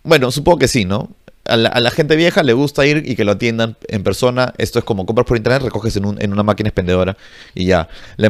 Bueno, 0.03 0.31
supongo 0.31 0.59
que 0.59 0.67
sí, 0.67 0.85
¿no? 0.85 1.09
A 1.45 1.57
la, 1.57 1.91
gente 1.91 2.15
vieja 2.15 2.43
le 2.43 2.53
gusta 2.53 2.85
ir 2.85 3.03
y 3.05 3.15
que 3.15 3.25
lo 3.25 3.33
atiendan 3.33 3.75
en 3.87 4.03
persona. 4.03 4.53
Esto 4.57 4.79
es 4.79 4.85
como 4.85 5.05
compras 5.05 5.25
por 5.25 5.37
internet, 5.37 5.63
recoges 5.63 5.95
en, 5.95 6.05
una 6.05 6.43
máquina 6.43 6.69
expendedora 6.69 7.17
y 7.55 7.65
ya. 7.65 7.89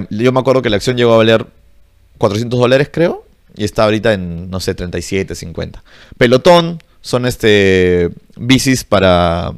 yo 0.09 0.31
me 0.31 0.39
acuerdo 0.39 0.61
que 0.61 0.69
la 0.69 0.77
acción 0.77 0.97
llegó 0.97 1.13
a 1.13 1.17
valer 1.17 1.45
400 2.17 2.59
dólares, 2.59 2.89
creo. 2.91 3.25
Y 3.55 3.65
está 3.65 3.83
ahorita 3.83 4.13
en, 4.13 4.49
no 4.49 4.59
sé, 4.61 4.75
37, 4.75 5.35
50. 5.35 5.83
Pelotón 6.17 6.81
son 7.01 7.25
este 7.25 8.09
bicis 8.37 8.83
para... 8.83 9.51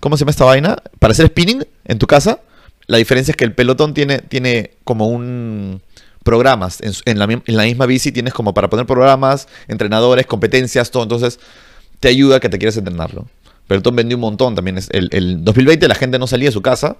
¿Cómo 0.00 0.16
se 0.16 0.20
llama 0.20 0.30
esta 0.32 0.44
vaina? 0.44 0.76
Para 0.98 1.12
hacer 1.12 1.28
spinning 1.28 1.64
en 1.86 1.98
tu 1.98 2.06
casa. 2.06 2.40
La 2.86 2.98
diferencia 2.98 3.32
es 3.32 3.36
que 3.36 3.44
el 3.44 3.54
pelotón 3.54 3.94
tiene, 3.94 4.18
tiene 4.18 4.72
como 4.84 5.08
un 5.08 5.80
programas. 6.26 6.80
En, 7.06 7.18
la, 7.18 7.26
misma 7.26 7.86
bici 7.86 8.10
tienes 8.10 8.34
como 8.34 8.52
para 8.52 8.68
poner 8.68 8.84
programas, 8.84 9.46
entrenadores, 9.68 10.26
competencias, 10.26 10.90
todo. 10.90 11.04
Entonces 11.04 11.38
te 12.00 12.08
ayuda 12.08 12.40
que 12.40 12.48
te 12.48 12.58
quieras 12.58 12.76
entrenarlo. 12.76 13.26
Pelotón 13.68 13.96
vendió 13.96 14.16
un 14.16 14.22
montón 14.22 14.56
también. 14.56 14.78
El, 14.90 15.08
el 15.12 15.44
2020 15.44 15.88
la 15.88 15.94
gente 15.94 16.18
no 16.18 16.26
salía 16.26 16.48
de 16.48 16.52
su 16.52 16.62
casa. 16.62 16.96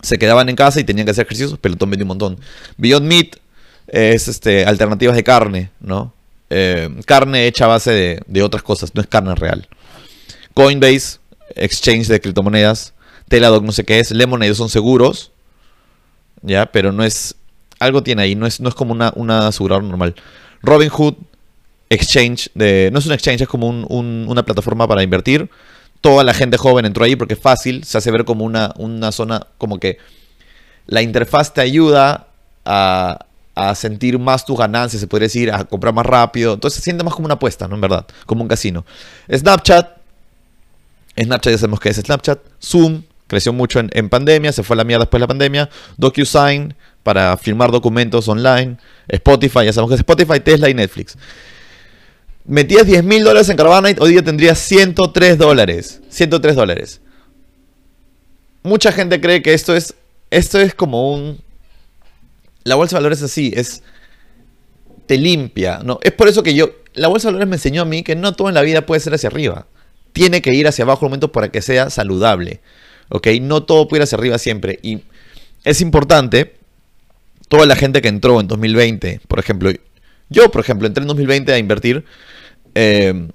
Se 0.00 0.16
quedaban 0.16 0.48
en 0.48 0.56
casa 0.56 0.80
y 0.80 0.84
tenían 0.84 1.04
que 1.04 1.10
hacer 1.10 1.26
ejercicios. 1.26 1.58
Pelotón 1.58 1.90
vendió 1.90 2.04
un 2.04 2.08
montón. 2.08 2.38
Beyond 2.78 3.06
Meat 3.06 3.36
es 3.88 4.28
este, 4.28 4.64
alternativas 4.64 5.16
de 5.16 5.24
carne, 5.24 5.70
¿no? 5.80 6.14
Eh, 6.50 6.88
carne 7.04 7.46
hecha 7.46 7.64
a 7.64 7.68
base 7.68 7.90
de, 7.90 8.22
de, 8.26 8.42
otras 8.42 8.62
cosas, 8.62 8.94
no 8.94 9.00
es 9.00 9.08
carne 9.08 9.34
real. 9.34 9.66
Coinbase, 10.54 11.18
exchange 11.56 12.06
de 12.06 12.20
criptomonedas. 12.20 12.94
Teladoc, 13.28 13.64
no 13.64 13.72
sé 13.72 13.84
qué 13.84 13.98
es. 13.98 14.12
Lemonade 14.12 14.54
son 14.54 14.68
seguros, 14.68 15.32
¿ya? 16.42 16.66
Pero 16.66 16.92
no 16.92 17.02
es 17.02 17.34
algo 17.82 18.02
tiene 18.02 18.22
ahí, 18.22 18.34
no 18.34 18.46
es, 18.46 18.60
no 18.60 18.68
es 18.68 18.74
como 18.74 18.92
una, 18.92 19.12
una 19.16 19.48
aseguradora 19.48 19.86
normal. 19.86 20.14
Robinhood, 20.62 21.14
exchange, 21.90 22.50
no 22.54 22.98
es 22.98 23.06
un 23.06 23.12
exchange, 23.12 23.42
es 23.42 23.48
como 23.48 23.68
una 23.68 24.44
plataforma 24.44 24.86
para 24.88 25.02
invertir. 25.02 25.50
Toda 26.00 26.24
la 26.24 26.34
gente 26.34 26.56
joven 26.56 26.84
entró 26.84 27.04
ahí 27.04 27.16
porque 27.16 27.34
es 27.34 27.40
fácil, 27.40 27.84
se 27.84 27.98
hace 27.98 28.10
ver 28.10 28.24
como 28.24 28.44
una, 28.44 28.72
una 28.76 29.12
zona, 29.12 29.46
como 29.58 29.78
que 29.78 29.98
la 30.86 31.02
interfaz 31.02 31.54
te 31.54 31.60
ayuda 31.60 32.26
a, 32.64 33.26
a 33.54 33.74
sentir 33.74 34.18
más 34.18 34.44
tus 34.44 34.58
ganancias, 34.58 35.00
se 35.00 35.06
podría 35.06 35.26
decir, 35.26 35.52
a 35.52 35.64
comprar 35.64 35.94
más 35.94 36.06
rápido. 36.06 36.54
Entonces 36.54 36.78
se 36.78 36.84
siente 36.84 37.04
más 37.04 37.14
como 37.14 37.26
una 37.26 37.34
apuesta, 37.34 37.68
¿no? 37.68 37.74
En 37.74 37.80
verdad, 37.80 38.06
como 38.26 38.42
un 38.42 38.48
casino. 38.48 38.84
Snapchat, 39.32 39.90
Snapchat 41.20 41.52
ya 41.52 41.58
sabemos 41.58 41.80
que 41.80 41.90
es 41.90 41.96
Snapchat. 41.96 42.40
Zoom, 42.60 43.02
creció 43.26 43.52
mucho 43.52 43.78
en, 43.78 43.90
en 43.92 44.08
pandemia, 44.08 44.52
se 44.52 44.62
fue 44.62 44.74
a 44.74 44.78
la 44.78 44.84
mierda 44.84 45.04
después 45.04 45.18
de 45.20 45.24
la 45.24 45.28
pandemia. 45.28 45.70
DocuSign, 45.98 46.74
para 47.02 47.36
firmar 47.36 47.70
documentos 47.70 48.28
online. 48.28 48.76
Spotify, 49.08 49.64
ya 49.64 49.72
sabemos 49.72 49.90
que 49.90 49.94
es 49.94 50.00
Spotify, 50.00 50.40
Tesla 50.40 50.68
y 50.68 50.74
Netflix. 50.74 51.16
Metías 52.44 52.86
10 52.86 53.04
mil 53.04 53.22
dólares 53.22 53.48
en 53.48 53.56
Carbonite, 53.56 54.02
hoy 54.02 54.12
día 54.12 54.22
tendrías 54.22 54.58
103 54.58 55.38
dólares. 55.38 56.00
103 56.08 56.56
dólares. 56.56 57.00
Mucha 58.62 58.92
gente 58.92 59.20
cree 59.20 59.42
que 59.42 59.54
esto 59.54 59.74
es, 59.74 59.94
esto 60.30 60.60
es 60.60 60.74
como 60.74 61.12
un... 61.12 61.40
La 62.64 62.76
bolsa 62.76 62.96
de 62.96 63.00
valores 63.00 63.18
es 63.18 63.24
así, 63.24 63.52
es... 63.54 63.82
Te 65.06 65.18
limpia, 65.18 65.80
¿no? 65.84 65.98
Es 66.02 66.12
por 66.12 66.28
eso 66.28 66.42
que 66.42 66.54
yo... 66.54 66.70
La 66.94 67.08
bolsa 67.08 67.28
de 67.28 67.32
valores 67.32 67.48
me 67.48 67.56
enseñó 67.56 67.82
a 67.82 67.86
mí 67.86 68.02
que 68.02 68.14
no 68.14 68.32
todo 68.34 68.48
en 68.48 68.54
la 68.54 68.62
vida 68.62 68.86
puede 68.86 69.00
ser 69.00 69.14
hacia 69.14 69.28
arriba. 69.28 69.66
Tiene 70.12 70.42
que 70.42 70.52
ir 70.52 70.68
hacia 70.68 70.84
abajo 70.84 71.06
un 71.06 71.10
momento 71.10 71.32
para 71.32 71.50
que 71.50 71.62
sea 71.62 71.90
saludable. 71.90 72.60
¿Ok? 73.08 73.28
No 73.40 73.62
todo 73.62 73.88
puede 73.88 74.00
ir 74.00 74.04
hacia 74.04 74.18
arriba 74.18 74.38
siempre. 74.38 74.78
Y 74.82 75.02
es 75.64 75.80
importante 75.80 76.61
toda 77.52 77.66
la 77.66 77.76
gente 77.76 78.00
que 78.00 78.08
entró 78.08 78.40
en 78.40 78.48
2020, 78.48 79.20
por 79.28 79.38
ejemplo, 79.38 79.70
yo, 80.30 80.50
por 80.50 80.62
ejemplo, 80.62 80.86
entré 80.86 81.02
en 81.02 81.08
2020 81.08 81.52
a 81.52 81.58
invertir, 81.58 82.02
eh, 82.74 83.28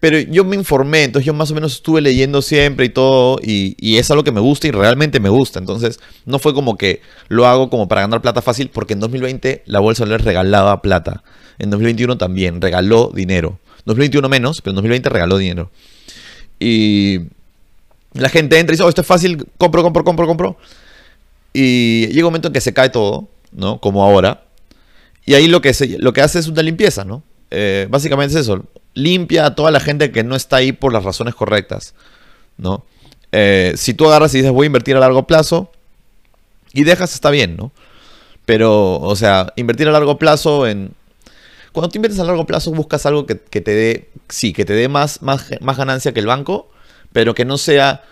pero 0.00 0.18
yo 0.18 0.46
me 0.46 0.56
informé, 0.56 1.04
entonces 1.04 1.26
yo 1.26 1.34
más 1.34 1.50
o 1.50 1.54
menos 1.54 1.74
estuve 1.74 2.00
leyendo 2.00 2.40
siempre 2.40 2.86
y 2.86 2.88
todo, 2.88 3.38
y, 3.42 3.98
es 3.98 4.10
algo 4.10 4.24
que 4.24 4.32
me 4.32 4.40
gusta 4.40 4.68
y 4.68 4.70
realmente 4.70 5.20
me 5.20 5.28
gusta. 5.28 5.58
Entonces, 5.58 6.00
no 6.24 6.38
fue 6.38 6.54
como 6.54 6.78
que 6.78 7.02
lo 7.28 7.46
hago 7.46 7.68
como 7.68 7.86
para 7.86 8.00
ganar 8.00 8.22
plata 8.22 8.40
fácil, 8.40 8.70
porque 8.70 8.94
en 8.94 9.00
2020 9.00 9.62
la 9.66 9.80
bolsa 9.80 10.06
les 10.06 10.24
regalaba 10.24 10.80
plata. 10.80 11.22
En 11.58 11.68
2021 11.68 12.16
también 12.16 12.62
regaló 12.62 13.12
dinero. 13.14 13.58
2021 13.84 14.26
menos, 14.30 14.62
pero 14.62 14.70
en 14.70 14.76
2020 14.76 15.08
regaló 15.10 15.36
dinero. 15.36 15.70
Y 16.58 17.20
la 18.14 18.30
gente 18.30 18.58
entra 18.58 18.72
y 18.72 18.76
dice, 18.76 18.84
oh, 18.84 18.88
esto 18.88 19.02
es 19.02 19.06
fácil, 19.06 19.44
compro, 19.58 19.82
compro, 19.82 20.02
compro, 20.02 20.26
compro. 20.26 20.56
Y 21.52 22.06
llega 22.08 22.26
un 22.26 22.32
momento 22.32 22.48
en 22.48 22.54
que 22.54 22.60
se 22.60 22.74
cae 22.74 22.90
todo. 22.90 23.28
¿no? 23.52 23.80
Como 23.80 24.04
ahora. 24.04 24.44
Y 25.24 25.34
ahí 25.34 25.48
lo 25.48 25.60
que, 25.60 25.74
se, 25.74 25.98
lo 25.98 26.12
que 26.12 26.22
hace 26.22 26.38
es 26.38 26.48
una 26.48 26.62
limpieza, 26.62 27.04
¿no? 27.04 27.22
Eh, 27.50 27.86
básicamente 27.90 28.34
es 28.34 28.42
eso. 28.42 28.64
Limpia 28.94 29.46
a 29.46 29.54
toda 29.54 29.70
la 29.70 29.80
gente 29.80 30.10
que 30.10 30.24
no 30.24 30.34
está 30.34 30.56
ahí 30.56 30.72
por 30.72 30.92
las 30.92 31.04
razones 31.04 31.34
correctas, 31.34 31.94
¿no? 32.56 32.84
Eh, 33.32 33.74
si 33.76 33.92
tú 33.92 34.06
agarras 34.06 34.34
y 34.34 34.38
dices 34.38 34.52
voy 34.52 34.64
a 34.64 34.68
invertir 34.68 34.96
a 34.96 35.00
largo 35.00 35.26
plazo 35.26 35.70
y 36.72 36.84
dejas, 36.84 37.12
está 37.12 37.30
bien, 37.30 37.56
¿no? 37.56 37.72
Pero, 38.46 38.98
o 39.00 39.16
sea, 39.16 39.52
invertir 39.56 39.88
a 39.88 39.92
largo 39.92 40.18
plazo 40.18 40.66
en... 40.66 40.92
Cuando 41.72 41.90
tú 41.90 41.98
inviertes 41.98 42.18
a 42.18 42.24
largo 42.24 42.46
plazo 42.46 42.72
buscas 42.72 43.04
algo 43.04 43.26
que, 43.26 43.34
te 43.36 43.74
dé, 43.74 44.08
sí, 44.30 44.54
que 44.54 44.64
te 44.64 44.72
dé 44.72 44.88
más, 44.88 45.20
más, 45.20 45.50
más 45.60 45.76
ganancia 45.76 46.14
que 46.14 46.20
el 46.20 46.26
banco, 46.26 46.70
pero 47.12 47.34
que 47.34 47.44
no 47.44 47.58
sea 47.58 48.02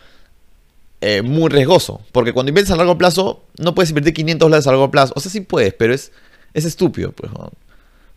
eh, 1.09 1.23
muy 1.23 1.49
riesgoso. 1.51 2.01
Porque 2.11 2.33
cuando 2.33 2.51
inviertes 2.51 2.73
a 2.73 2.77
largo 2.77 2.99
plazo, 2.99 3.45
no 3.59 3.77
puedes 3.77 3.91
invertir 3.91 4.13
500 4.13 4.45
dólares 4.45 4.67
a 4.67 4.71
largo 4.71 4.91
plazo. 4.91 5.13
O 5.15 5.21
sea, 5.21 5.31
sí 5.31 5.41
puedes, 5.41 5.73
pero 5.73 5.95
es, 5.95 6.11
es 6.53 6.65
estúpido. 6.65 7.13
Pues, 7.13 7.31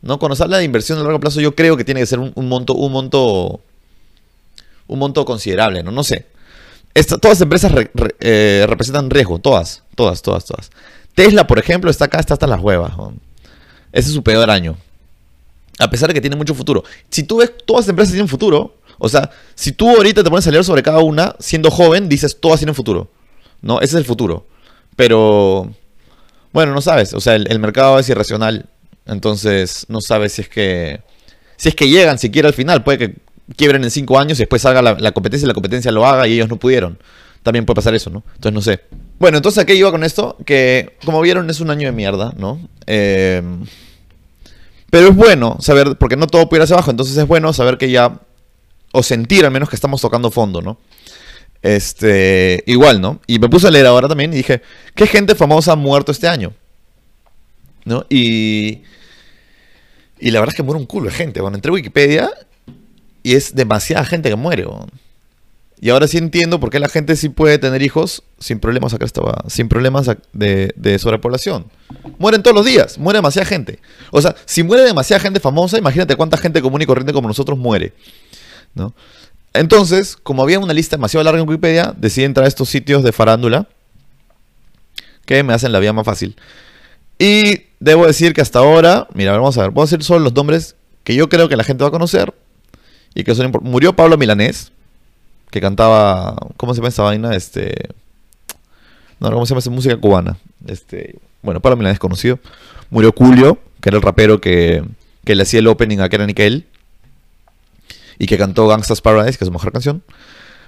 ¿no? 0.02 0.18
Cuando 0.18 0.36
se 0.36 0.42
habla 0.42 0.58
de 0.58 0.64
inversión 0.64 0.98
a 0.98 1.04
largo 1.04 1.20
plazo, 1.20 1.40
yo 1.40 1.54
creo 1.54 1.78
que 1.78 1.84
tiene 1.84 2.00
que 2.00 2.08
ser 2.08 2.18
un, 2.18 2.34
monto, 2.50 2.74
un 2.74 2.92
monto, 2.92 3.62
un 4.88 4.98
monto 4.98 5.24
considerable, 5.24 5.84
¿no? 5.84 5.92
No 5.92 6.04
sé. 6.04 6.26
todas 7.22 7.38
las 7.38 7.42
empresas 7.42 7.72
eh, 8.22 8.66
representan 8.68 9.12
riesgo, 9.12 9.38
todas, 9.38 9.84
todas, 9.94 10.24
todas, 10.24 10.46
todas. 10.46 10.72
Tesla, 11.14 11.46
por 11.46 11.60
ejemplo, 11.60 11.92
está 11.92 12.06
acá, 12.06 12.20
está 12.20 12.34
hasta 12.34 12.48
las 12.48 12.60
huevas. 12.60 12.94
Ese 13.92 14.08
es 14.08 14.16
su 14.16 14.24
peor 14.24 14.50
año. 14.50 14.78
A 15.78 15.92
pesar 15.92 16.08
de 16.08 16.16
que 16.16 16.22
tiene 16.22 16.36
mucho 16.36 16.56
futuro. 16.56 16.84
Si 17.12 17.22
tú 17.22 17.38
ves, 17.38 17.54
todas 17.68 17.86
las 17.86 17.90
empresas 17.90 18.14
tienen 18.14 18.28
futuro. 18.28 18.79
O 19.00 19.10
sea, 19.10 19.32
si 19.56 19.72
tú 19.72 19.90
ahorita 19.90 20.24
te 20.24 20.30
pones 20.30 20.46
a 20.46 20.52
leer 20.52 20.64
sobre 20.64 20.84
cada 20.84 21.00
una, 21.00 21.36
siendo 21.40 21.72
joven, 21.72 22.08
dices, 22.08 22.38
todas 22.40 22.60
tienen 22.60 22.76
futuro. 22.76 23.10
¿No? 23.62 23.80
Ese 23.80 23.96
es 23.96 24.00
el 24.00 24.06
futuro. 24.06 24.46
Pero, 24.96 25.74
bueno, 26.52 26.74
no 26.74 26.82
sabes. 26.82 27.14
O 27.14 27.20
sea, 27.20 27.36
el, 27.36 27.60
mercado 27.60 27.98
es 27.98 28.08
irracional. 28.10 28.68
Entonces, 29.06 29.86
no 29.90 30.02
sabes 30.02 30.34
si 30.34 30.42
es 30.42 30.50
que... 30.50 31.02
Si 31.58 31.70
es 31.70 31.76
que 31.76 31.90
llegan 31.90 32.20
siquiera 32.20 32.48
al 32.48 32.54
final. 32.54 32.84
Puede 32.84 32.98
que 32.98 33.16
quiebren 33.56 33.84
en 33.84 33.92
cinco 33.92 34.20
años 34.20 34.38
y 34.38 34.44
después 34.44 34.62
salga 34.62 34.82
la, 34.82 35.12
competencia 35.12 35.46
y 35.46 35.48
la 35.48 35.54
competencia 35.54 35.92
lo 35.92 36.06
haga 36.06 36.28
y 36.28 36.34
ellos 36.34 36.50
no 36.50 36.58
pudieron. 36.58 37.00
También 37.44 37.66
puede 37.66 37.76
pasar 37.76 37.96
eso, 37.96 38.10
¿no? 38.10 38.24
Entonces, 38.36 38.54
no 38.54 38.62
sé. 38.62 38.82
Bueno, 39.18 39.38
entonces, 39.38 39.64
¿a 39.64 39.66
qué 39.66 39.76
iba 39.76 39.92
con 39.92 40.04
esto? 40.04 40.38
Que, 40.46 40.98
como 41.06 41.22
vieron, 41.22 41.50
es 41.50 41.60
un 41.60 41.70
año 41.70 41.88
de 41.88 41.94
mierda, 41.94 42.34
¿no? 42.38 42.60
Eh, 42.86 43.42
pero 44.90 45.10
es 45.10 45.16
bueno 45.16 45.58
saber, 45.60 45.98
porque 45.98 46.16
no 46.16 46.28
todo 46.28 46.50
puede 46.50 46.60
ir 46.60 46.64
hacia 46.64 46.76
abajo, 46.76 46.92
entonces 46.92 47.16
es 47.16 47.28
bueno 47.28 47.54
saber 47.54 47.78
que 47.78 47.92
ya 47.92 48.20
o 48.92 49.04
sentir 49.04 49.46
al 49.46 49.52
menos 49.52 49.70
que 49.70 49.76
estamos 49.76 50.02
tocando 50.02 50.32
fondo, 50.32 50.62
¿no? 50.62 50.78
Este, 51.62 52.64
igual, 52.68 53.02
¿no? 53.02 53.20
Y 53.28 53.40
me 53.40 53.50
puse 53.50 53.68
a 53.68 53.72
leer 53.72 53.86
ahora 53.86 54.08
también 54.08 54.34
y 54.34 54.38
dije, 54.38 54.62
¿qué 54.96 55.08
gente 55.08 55.36
famosa 55.36 55.74
ha 55.74 55.76
muerto 55.76 56.12
este 56.12 56.28
año? 56.28 56.54
¿No? 57.86 58.06
Y, 58.10 58.82
y 60.20 60.32
la 60.32 60.40
verdad 60.40 60.54
es 60.54 60.58
que 60.58 60.64
muere 60.64 60.80
un 60.80 60.86
culo 60.86 61.10
de 61.10 61.16
gente. 61.16 61.42
Bueno, 61.42 61.56
entré 61.58 61.70
a 61.70 61.74
Wikipedia 61.74 62.32
y 63.24 63.36
es 63.36 63.56
demasiada 63.56 64.06
gente 64.06 64.30
que 64.30 64.36
muere. 64.36 64.66
Y 65.82 65.90
ahora 65.90 66.08
sí 66.08 66.18
entiendo 66.18 66.60
por 66.60 66.70
qué 66.70 66.80
la 66.80 66.90
gente 66.90 67.16
sí 67.16 67.30
puede 67.30 67.58
tener 67.58 67.82
hijos 67.82 68.24
sin 68.38 68.60
problemas 68.60 68.94
acá 68.94 69.06
estaba, 69.06 69.44
sin 69.48 69.70
problemas 69.70 70.10
de, 70.34 70.74
de, 70.76 71.00
sobrepoblación. 71.00 71.66
Mueren 72.18 72.44
todos 72.44 72.56
los 72.56 72.66
días, 72.66 72.98
muere 72.98 73.20
demasiada 73.20 73.46
gente. 73.46 73.80
O 74.12 74.22
sea, 74.22 74.36
si 74.46 74.64
muere 74.64 74.84
demasiada 74.84 75.22
gente 75.22 75.40
famosa, 75.40 75.78
imagínate 75.78 76.18
cuánta 76.18 76.38
gente 76.38 76.62
común 76.62 76.82
y 76.82 76.86
corriente 76.86 77.14
como 77.14 77.30
nosotros 77.30 77.58
muere. 77.58 77.94
Entonces, 79.54 80.16
como 80.16 80.44
había 80.44 80.60
una 80.60 80.74
lista 80.74 80.96
demasiado 80.98 81.24
larga 81.24 81.42
en 81.42 81.50
Wikipedia, 81.50 81.94
decidí 81.98 82.26
entrar 82.26 82.46
a 82.46 82.48
estos 82.48 82.70
sitios 82.70 83.04
de 83.04 83.12
farándula 83.12 83.68
que 85.26 85.44
me 85.44 85.54
hacen 85.54 85.72
la 85.72 85.80
vida 85.80 85.94
más 85.94 86.06
fácil. 86.06 86.36
Y 87.18 87.64
debo 87.80 88.08
decir 88.08 88.34
que 88.34 88.42
hasta 88.42 88.60
ahora, 88.60 89.08
mira, 89.14 89.32
vamos 89.34 89.58
a 89.58 89.64
ver, 89.64 89.72
voy 89.72 89.84
a 89.84 89.86
decir 89.86 90.04
solo 90.04 90.20
los 90.20 90.34
nombres 90.34 90.76
que 91.04 91.16
yo 91.16 91.30
creo 91.30 91.50
que 91.50 91.56
la 91.56 91.64
gente 91.64 91.84
va 91.84 91.90
a 91.90 91.92
conocer 91.92 92.34
y 93.14 93.24
que 93.24 93.36
son 93.36 93.52
Murió 93.62 93.96
Pablo 93.96 94.18
Milanés, 94.18 94.72
que 95.52 95.62
cantaba, 95.62 96.36
¿cómo 96.58 96.74
se 96.74 96.80
llama 96.80 96.90
esa 96.90 97.04
vaina? 97.04 97.36
Este, 97.36 97.90
no, 99.20 99.32
¿cómo 99.32 99.46
se 99.46 99.50
llama 99.52 99.60
esa 99.60 99.72
música 99.72 99.98
cubana? 99.98 100.38
Este, 100.68 101.20
bueno, 101.42 101.60
Pablo 101.60 101.78
Milanés 101.78 102.00
conocido. 102.00 102.40
Murió 102.90 103.14
Julio, 103.16 103.60
que 103.82 103.90
era 103.90 103.98
el 103.98 104.04
rapero 104.04 104.40
que, 104.40 104.84
le 105.26 105.44
hacía 105.44 105.60
el 105.60 105.68
opening 105.68 106.00
a 106.00 106.10
Kera 106.10 106.26
Nickel 106.26 106.66
y 108.20 108.28
que 108.28 108.38
cantó 108.38 108.68
Gangsta's 108.68 109.02
Paradise, 109.02 109.38
que 109.38 109.46
es 109.46 109.48
su 109.48 109.52
mejor 109.54 109.72
canción. 109.72 110.04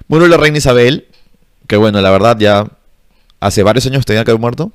Murió 0.07 0.27
la 0.27 0.37
reina 0.37 0.57
Isabel, 0.57 1.07
que 1.67 1.75
bueno, 1.75 2.01
la 2.01 2.09
verdad 2.09 2.37
ya 2.39 2.65
hace 3.39 3.61
varios 3.61 3.85
años 3.85 4.05
tenía 4.05 4.23
que 4.23 4.31
haber 4.31 4.41
muerto. 4.41 4.71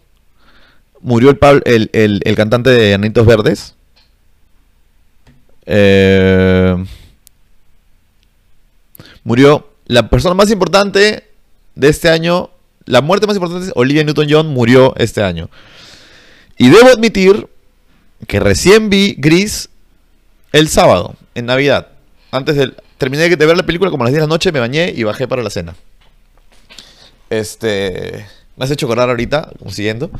Murió 1.00 1.36
el, 1.64 1.90
el, 1.92 2.36
cantante 2.36 2.70
de 2.70 2.94
Anitos 2.94 3.26
Verdes. 3.26 3.74
Eh, 5.64 6.76
murió 9.24 9.68
la 9.86 10.08
persona 10.10 10.34
más 10.34 10.50
importante 10.50 11.24
de 11.74 11.88
este 11.88 12.08
año, 12.08 12.50
la 12.84 13.00
muerte 13.00 13.26
más 13.26 13.36
importante, 13.36 13.72
Olivia 13.74 14.04
Newton-John, 14.04 14.48
murió 14.48 14.94
este 14.96 15.22
año. 15.22 15.48
Y 16.58 16.68
debo 16.68 16.88
admitir 16.88 17.48
que 18.26 18.40
recién 18.40 18.90
vi 18.90 19.14
Gris 19.18 19.68
el 20.52 20.68
sábado, 20.68 21.14
en 21.34 21.46
Navidad. 21.46 21.95
Antes 22.30 22.56
de... 22.56 22.74
Terminé 22.98 23.28
de 23.28 23.46
ver 23.46 23.56
la 23.56 23.66
película 23.66 23.90
como 23.90 24.04
a 24.04 24.06
las 24.06 24.12
10 24.12 24.22
de 24.22 24.26
la 24.26 24.34
noche, 24.34 24.52
me 24.52 24.60
bañé 24.60 24.92
y 24.94 25.02
bajé 25.02 25.28
para 25.28 25.42
la 25.42 25.50
cena. 25.50 25.74
Este... 27.30 28.26
Me 28.56 28.64
has 28.64 28.70
hecho 28.70 28.86
acordar 28.86 29.10
ahorita, 29.10 29.52
como 29.58 29.70
siguiendo. 29.70 30.10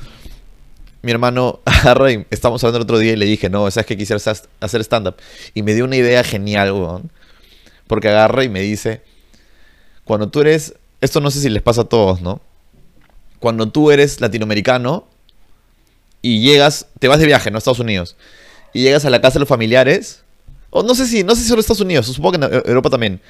Mi 1.03 1.11
hermano 1.11 1.61
agarra 1.65 2.13
y 2.13 2.27
estamos 2.31 2.63
hablando 2.63 2.79
el 2.79 2.83
otro 2.83 2.99
día 2.99 3.13
y 3.13 3.17
le 3.17 3.27
dije, 3.27 3.49
no, 3.49 3.71
sabes 3.71 3.87
que 3.87 3.97
quisiera 3.97 4.21
hacer 4.61 4.81
stand-up. 4.83 5.17
Y 5.55 5.63
me 5.63 5.75
dio 5.75 5.85
una 5.85 5.97
idea 5.97 6.23
genial, 6.23 6.73
weón. 6.73 7.11
Porque 7.87 8.09
agarra 8.09 8.45
y 8.45 8.49
me 8.49 8.61
dice, 8.61 9.03
cuando 10.05 10.29
tú 10.29 10.41
eres, 10.41 10.75
esto 11.01 11.21
no 11.21 11.31
sé 11.31 11.41
si 11.41 11.49
les 11.49 11.63
pasa 11.63 11.83
a 11.83 11.85
todos, 11.85 12.21
¿no? 12.21 12.41
Cuando 13.39 13.69
tú 13.71 13.91
eres 13.91 14.21
latinoamericano 14.21 15.07
y 16.21 16.41
llegas, 16.41 16.89
te 16.99 17.09
vas 17.09 17.21
de 17.21 17.27
viaje, 17.27 17.51
¿no? 17.51 17.57
A 17.57 17.59
Estados 17.59 17.79
Unidos. 17.79 18.17
Y 18.73 18.83
llegas 18.83 19.05
a 19.05 19.11
la 19.11 19.21
casa 19.21 19.35
de 19.35 19.41
los 19.41 19.49
familiares 19.49 20.25
no 20.83 20.95
sé 20.95 21.07
si, 21.07 21.25
no 21.25 21.35
sé 21.35 21.43
si 21.43 21.49
solo 21.49 21.61
Estados 21.61 21.81
Unidos, 21.81 22.07
supongo 22.07 22.39
que 22.39 22.45
en 22.45 22.63
Europa 22.67 22.91
también. 22.91 23.21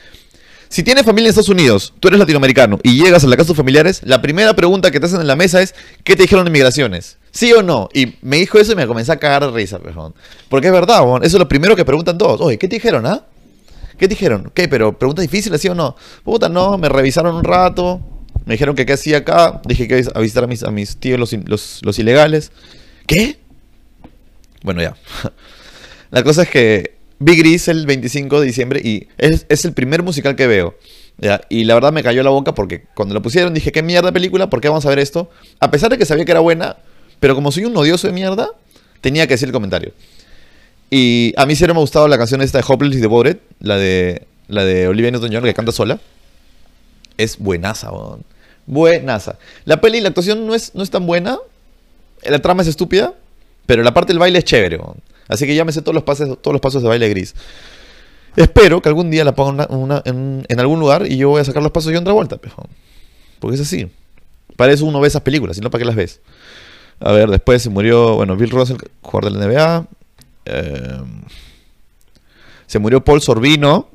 Si 0.69 0.83
tienes 0.83 1.05
familia 1.05 1.29
en 1.29 1.31
Estados 1.31 1.49
Unidos, 1.49 1.95
tú 2.01 2.09
eres 2.09 2.19
latinoamericano 2.19 2.81
y 2.83 3.03
llegas 3.03 3.23
a 3.23 3.29
la 3.29 3.37
casa 3.37 3.45
de 3.45 3.49
tus 3.49 3.57
familiares, 3.57 4.01
la 4.05 4.21
primera 4.21 4.55
pregunta 4.57 4.91
que 4.91 4.99
te 4.99 5.07
hacen 5.07 5.21
en 5.21 5.27
la 5.27 5.37
mesa 5.37 5.63
es 5.63 5.75
¿qué 6.03 6.17
te 6.17 6.23
dijeron 6.23 6.47
en 6.47 6.53
migraciones? 6.53 7.19
¿Sí 7.31 7.53
o 7.53 7.63
no? 7.63 7.89
Y 7.95 8.15
me 8.23 8.39
dijo 8.39 8.59
eso 8.59 8.73
y 8.73 8.77
me 8.77 8.87
comencé 8.87 9.13
a 9.13 9.19
cagar 9.19 9.45
de 9.45 9.53
risa, 9.53 9.79
perdón. 9.79 10.15
Porque 10.49 10.67
es 10.67 10.73
verdad, 10.73 11.03
eso 11.23 11.37
es 11.37 11.39
lo 11.39 11.49
primero 11.49 11.77
que 11.77 11.85
preguntan 11.85 12.19
todos. 12.19 12.41
Oye, 12.41 12.59
¿qué 12.59 12.67
te 12.67 12.77
dijeron, 12.77 13.07
ah? 13.07 13.25
¿Qué 13.97 14.09
te 14.09 14.15
dijeron? 14.15 14.51
¿Qué? 14.53 14.69
Pero 14.69 14.99
pregunta 14.99 15.23
difícil, 15.23 15.57
¿sí 15.59 15.69
o 15.69 15.75
no? 15.75 15.97
Puta, 16.25 16.49
no, 16.49 16.77
me 16.79 16.89
revisaron 16.89 17.37
un 17.37 17.45
rato, 17.45 18.01
me 18.45 18.55
dijeron 18.55 18.75
que 18.75 18.85
qué 18.87 18.95
hacía 18.95 19.19
acá, 19.19 19.61
dije 19.65 19.87
que 19.87 20.01
iba 20.01 20.13
a 20.15 20.21
visitar 20.21 20.45
a 20.45 20.47
mis, 20.47 20.63
a 20.63 20.71
mis 20.71 20.97
tíos 20.97 21.21
los, 21.21 21.33
los, 21.33 21.81
los 21.83 21.99
ilegales. 21.99 22.51
¿Qué? 23.07 23.39
Bueno, 24.63 24.83
ya. 24.83 24.97
La 26.11 26.23
cosa 26.23 26.43
es 26.43 26.49
que 26.49 26.96
vi 27.19 27.37
Gris 27.37 27.69
el 27.69 27.87
25 27.87 28.41
de 28.41 28.47
diciembre 28.47 28.81
y 28.83 29.09
es, 29.19 29.65
el 29.65 29.73
primer 29.73 30.03
musical 30.03 30.37
que 30.37 30.47
veo. 30.47 30.75
Y 31.49 31.65
la 31.65 31.75
verdad 31.75 31.93
me 31.93 32.03
cayó 32.03 32.23
la 32.23 32.31
boca 32.31 32.55
porque 32.55 32.85
cuando 32.95 33.15
lo 33.15 33.23
pusieron 33.23 33.55
dije, 33.55 33.73
¿qué 33.73 33.83
mierda 33.83 34.13
película? 34.13 34.51
¿Por 34.51 34.61
qué 34.61 34.69
vamos 34.69 34.85
a 34.85 34.91
ver 34.91 34.99
esto? 34.99 35.31
A 35.61 35.71
pesar 35.71 35.91
de 35.91 35.99
que 35.99 36.05
sabía 36.05 36.25
que 36.25 36.33
era 36.33 36.41
buena, 36.41 36.77
pero 37.21 37.35
como 37.35 37.51
soy 37.53 37.65
un 37.65 37.77
odioso 37.77 38.07
de 38.07 38.13
mierda, 38.13 38.51
tenía 39.01 39.27
que 39.27 39.35
decir 39.35 39.49
el 39.49 39.53
comentario. 39.53 39.93
Y 40.91 41.33
a 41.37 41.47
mí 41.47 41.57
siempre 41.57 41.75
me 41.75 41.81
ha 41.81 41.83
gustado 41.83 42.07
la 42.07 42.19
canción 42.19 42.43
esta 42.43 42.59
de 42.59 42.65
Hopeless 42.69 42.99
y 42.99 43.01
Devoted, 43.01 43.39
la 43.61 43.77
de, 43.77 44.27
la 44.49 44.65
de 44.65 44.87
Olivia 44.89 45.11
Newton-John 45.11 45.43
que 45.43 45.55
canta 45.55 45.73
sola. 45.73 45.99
Es 47.17 47.39
buenaza, 47.39 47.91
Buenaza. 48.67 49.39
La 49.65 49.81
peli, 49.81 50.01
la 50.01 50.09
actuación 50.09 50.47
no 50.47 50.55
es, 50.55 50.75
no 50.75 50.83
es 50.83 50.91
tan 50.91 51.07
buena, 51.07 51.39
la 52.25 52.39
trama 52.41 52.63
es 52.63 52.69
estúpida, 52.69 53.15
pero 53.65 53.83
la 53.83 53.95
parte 53.95 54.13
del 54.13 54.19
baile 54.19 54.39
es 54.39 54.45
chévere, 54.45 54.79
Así 55.29 55.47
que 55.47 55.73
sé 55.73 55.83
todos 55.83 55.95
los, 55.95 56.05
pasos, 56.05 56.41
todos 56.41 56.53
los 56.53 56.61
pasos 56.61 56.83
de 56.83 56.89
baile 56.89 57.09
gris. 57.09 57.35
Espero 58.37 58.83
que 58.83 58.89
algún 58.89 59.11
día 59.11 59.25
la 59.25 59.35
ponga 59.35 59.67
en, 60.05 60.45
algún 60.59 60.79
lugar 60.79 61.07
y 61.11 61.17
yo 61.17 61.31
voy 61.31 61.41
a 61.41 61.45
sacar 61.45 61.63
los 61.63 61.73
pasos 61.73 61.93
yo 61.93 61.99
otra 61.99 62.13
vuelta. 62.13 62.39
Porque 63.41 63.55
es 63.55 63.63
así. 63.63 63.91
Para 64.57 64.73
eso 64.73 64.85
uno 64.85 65.01
ve 65.01 65.09
esas 65.09 65.23
películas, 65.23 65.57
si 65.57 65.63
no, 65.63 65.71
¿para 65.71 65.81
qué 65.81 65.87
las 65.87 65.97
ves? 65.97 66.21
A 67.01 67.13
ver, 67.13 67.29
después 67.29 67.63
se 67.63 67.71
murió, 67.71 68.17
bueno, 68.17 68.37
Bill 68.37 68.51
Russell, 68.51 68.77
jugador 69.03 69.33
de 69.33 69.39
la 69.39 69.47
NBA. 69.47 69.87
Se 72.67 72.79
murió 72.79 73.05
Paul 73.05 73.21
Sorbino, 73.21 73.89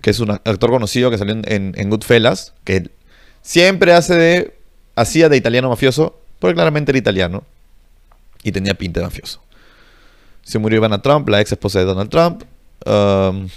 que 0.00 0.10
es 0.10 0.20
un 0.20 0.30
actor 0.30 0.70
conocido 0.70 1.10
que 1.10 1.18
salió 1.18 1.34
en, 1.34 1.74
en, 1.76 1.90
Goodfellas, 1.90 2.54
que 2.64 2.90
siempre 3.42 3.92
hace 3.92 4.14
de, 4.14 4.56
hacía 4.96 5.28
de 5.28 5.36
italiano 5.36 5.68
mafioso, 5.68 6.18
porque 6.38 6.54
claramente 6.54 6.90
era 6.92 6.98
italiano 6.98 7.44
y 8.42 8.52
tenía 8.52 8.74
pinta 8.74 9.00
de 9.00 9.06
mafioso. 9.06 9.40
Se 10.42 10.58
murió 10.58 10.78
Ivana 10.78 11.02
Trump, 11.02 11.28
la 11.28 11.40
ex 11.40 11.52
esposa 11.52 11.78
de 11.78 11.84
Donald 11.84 12.10
Trump. 12.10 12.42
Um, 12.84 13.48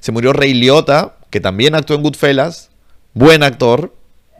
se 0.00 0.12
murió 0.12 0.32
Ray 0.32 0.54
Liotta, 0.54 1.16
que 1.30 1.40
también 1.40 1.74
actuó 1.74 1.96
en 1.96 2.02
Goodfellas. 2.02 2.70
Buen 3.14 3.42
actor. 3.42 3.94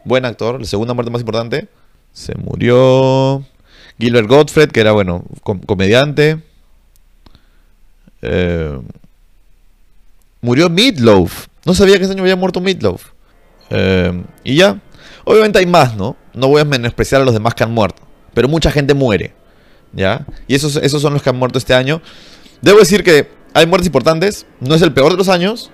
Buen 0.05 0.25
actor. 0.25 0.59
La 0.59 0.65
segunda 0.65 0.93
muerte 0.93 1.11
más 1.11 1.21
importante. 1.21 1.67
Se 2.13 2.35
murió. 2.35 3.43
Gilbert 3.99 4.27
Gottfried, 4.27 4.69
que 4.69 4.79
era, 4.79 4.93
bueno, 4.93 5.23
comediante. 5.65 6.41
Eh, 8.21 8.79
murió 10.41 10.69
Meatloaf. 10.69 11.47
No 11.65 11.73
sabía 11.73 11.97
que 11.97 12.03
ese 12.03 12.13
año 12.13 12.23
había 12.23 12.35
muerto 12.35 12.61
Meatloaf. 12.61 13.11
Eh, 13.69 14.23
y 14.43 14.55
ya. 14.55 14.79
Obviamente 15.25 15.59
hay 15.59 15.65
más, 15.65 15.95
¿no? 15.95 16.15
No 16.33 16.47
voy 16.47 16.61
a 16.61 16.65
menospreciar 16.65 17.21
a 17.21 17.25
los 17.25 17.33
demás 17.33 17.53
que 17.53 17.63
han 17.63 17.71
muerto. 17.71 18.01
Pero 18.33 18.47
mucha 18.47 18.71
gente 18.71 18.93
muere. 18.93 19.33
¿Ya? 19.93 20.25
Y 20.47 20.55
esos, 20.55 20.75
esos 20.77 21.01
son 21.01 21.13
los 21.13 21.21
que 21.21 21.29
han 21.29 21.37
muerto 21.37 21.57
este 21.57 21.73
año. 21.73 22.01
Debo 22.61 22.79
decir 22.79 23.03
que 23.03 23.29
hay 23.53 23.65
muertes 23.65 23.87
importantes. 23.87 24.45
No 24.59 24.75
es 24.75 24.81
el 24.81 24.93
peor 24.93 25.11
de 25.11 25.17
los 25.17 25.29
años. 25.29 25.71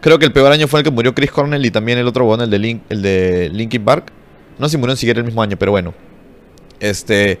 Creo 0.00 0.18
que 0.18 0.26
el 0.26 0.32
peor 0.32 0.52
año 0.52 0.66
fue 0.66 0.80
el 0.80 0.84
que 0.84 0.90
murió 0.90 1.14
Chris 1.14 1.30
Cornell 1.30 1.64
y 1.64 1.70
también 1.70 1.98
el 1.98 2.06
otro 2.06 2.24
bueno, 2.24 2.44
el 2.44 2.50
de, 2.50 2.58
Link, 2.58 2.82
el 2.88 3.02
de 3.02 3.50
Linkin 3.52 3.84
Park. 3.84 4.12
No 4.58 4.66
sé 4.66 4.72
si 4.72 4.76
murieron 4.78 4.96
siquiera 4.96 5.20
el 5.20 5.26
mismo 5.26 5.42
año, 5.42 5.58
pero 5.58 5.72
bueno. 5.72 5.94
Este. 6.78 7.38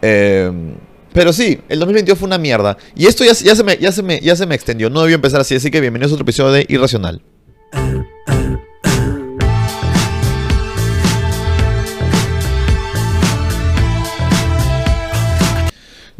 Em, 0.00 0.74
pero 1.12 1.32
sí, 1.32 1.60
el 1.68 1.78
2022 1.78 2.18
fue 2.18 2.26
una 2.26 2.38
mierda. 2.38 2.78
Y 2.96 3.06
esto 3.06 3.24
ya, 3.24 3.32
ya, 3.32 3.54
se 3.54 3.62
me, 3.62 3.76
ya, 3.76 3.92
se 3.92 4.02
me, 4.02 4.20
ya 4.20 4.36
se 4.36 4.46
me 4.46 4.54
extendió. 4.54 4.88
No 4.88 5.02
debió 5.02 5.16
empezar 5.16 5.40
así. 5.40 5.54
Así 5.54 5.70
que 5.70 5.80
bienvenidos 5.80 6.12
a 6.12 6.14
otro 6.14 6.24
episodio 6.24 6.52
de 6.52 6.66
Irracional. 6.68 7.22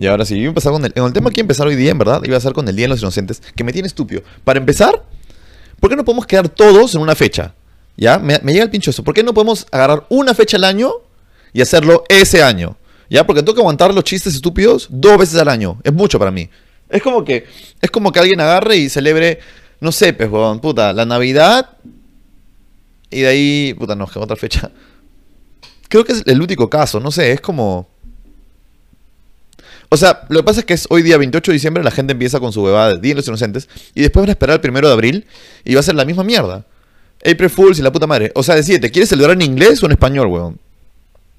Y 0.02 0.08
ahora 0.08 0.24
sí, 0.24 0.34
iba 0.34 0.46
a 0.46 0.48
empezar 0.48 0.72
con 0.72 0.84
el, 0.84 0.92
tema 1.12 1.30
que 1.30 1.38
iba 1.38 1.42
a 1.42 1.46
empezar 1.46 1.68
hoy 1.68 1.76
día, 1.76 1.92
en 1.92 1.98
verdad, 1.98 2.20
iba 2.24 2.36
a 2.36 2.40
ser 2.40 2.52
con 2.54 2.66
el 2.66 2.74
Día 2.74 2.86
de 2.86 2.88
los 2.88 3.02
Inocentes, 3.02 3.40
que 3.54 3.62
me 3.62 3.72
tiene 3.72 3.86
estúpido. 3.86 4.20
Para 4.42 4.58
empezar, 4.58 5.04
¿por 5.78 5.90
qué 5.90 5.94
no 5.94 6.04
podemos 6.04 6.26
quedar 6.26 6.48
todos 6.48 6.96
en 6.96 7.02
una 7.02 7.14
fecha? 7.14 7.54
¿Ya? 7.96 8.18
Me, 8.18 8.40
llega 8.40 8.64
el 8.64 8.70
pincho 8.70 8.90
eso. 8.90 9.04
¿Por 9.04 9.14
qué 9.14 9.22
no 9.22 9.32
podemos 9.32 9.64
agarrar 9.70 10.04
una 10.08 10.34
fecha 10.34 10.56
al 10.56 10.64
año 10.64 10.90
y 11.52 11.62
hacerlo 11.62 12.02
ese 12.08 12.42
año? 12.42 12.76
¿Ya? 13.10 13.24
Porque 13.24 13.42
tengo 13.44 13.54
que 13.54 13.60
aguantar 13.60 13.94
los 13.94 14.02
chistes 14.02 14.34
estúpidos 14.34 14.88
dos 14.90 15.18
veces 15.18 15.40
al 15.40 15.48
año. 15.48 15.78
Es 15.84 15.92
mucho 15.92 16.18
para 16.18 16.32
mí. 16.32 16.50
Es 16.88 17.00
como 17.00 17.24
que, 17.24 17.46
es 17.80 17.90
como 17.92 18.10
que 18.10 18.18
alguien 18.18 18.40
agarre 18.40 18.78
y 18.78 18.88
celebre, 18.88 19.38
no 19.78 19.92
sé, 19.92 20.14
pues, 20.14 20.28
puta, 20.60 20.92
la 20.92 21.06
Navidad. 21.06 21.76
Y 23.08 23.20
de 23.20 23.28
ahí, 23.28 23.74
puta, 23.74 23.94
no, 23.94 24.08
otra 24.16 24.34
fecha. 24.34 24.68
Creo 25.88 26.04
que 26.04 26.10
es 26.10 26.24
el 26.26 26.42
único 26.42 26.68
caso, 26.68 26.98
no 26.98 27.12
sé, 27.12 27.30
es 27.30 27.40
como... 27.40 27.91
O 29.92 29.96
sea, 29.98 30.22
lo 30.30 30.40
que 30.40 30.44
pasa 30.44 30.60
es 30.60 30.64
que 30.64 30.72
es 30.72 30.86
hoy 30.88 31.02
día 31.02 31.18
28 31.18 31.50
de 31.50 31.52
diciembre, 31.52 31.84
la 31.84 31.90
gente 31.90 32.12
empieza 32.12 32.40
con 32.40 32.50
su 32.50 32.62
bebada 32.62 32.94
de 32.94 33.00
Día 33.00 33.10
de 33.10 33.16
los 33.16 33.28
Inocentes, 33.28 33.68
y 33.94 34.00
después 34.00 34.22
van 34.22 34.30
a 34.30 34.32
esperar 34.32 34.54
el 34.54 34.60
primero 34.62 34.88
de 34.88 34.94
abril 34.94 35.26
y 35.66 35.74
va 35.74 35.80
a 35.80 35.82
ser 35.82 35.94
la 35.94 36.06
misma 36.06 36.24
mierda. 36.24 36.64
April 37.22 37.50
Fools 37.50 37.78
y 37.78 37.82
la 37.82 37.92
puta 37.92 38.06
madre. 38.06 38.32
O 38.34 38.42
sea, 38.42 38.54
decide, 38.54 38.90
¿quieres 38.90 39.10
celebrar 39.10 39.36
en 39.36 39.42
inglés 39.42 39.82
o 39.82 39.86
en 39.86 39.92
español, 39.92 40.28
weón? 40.28 40.58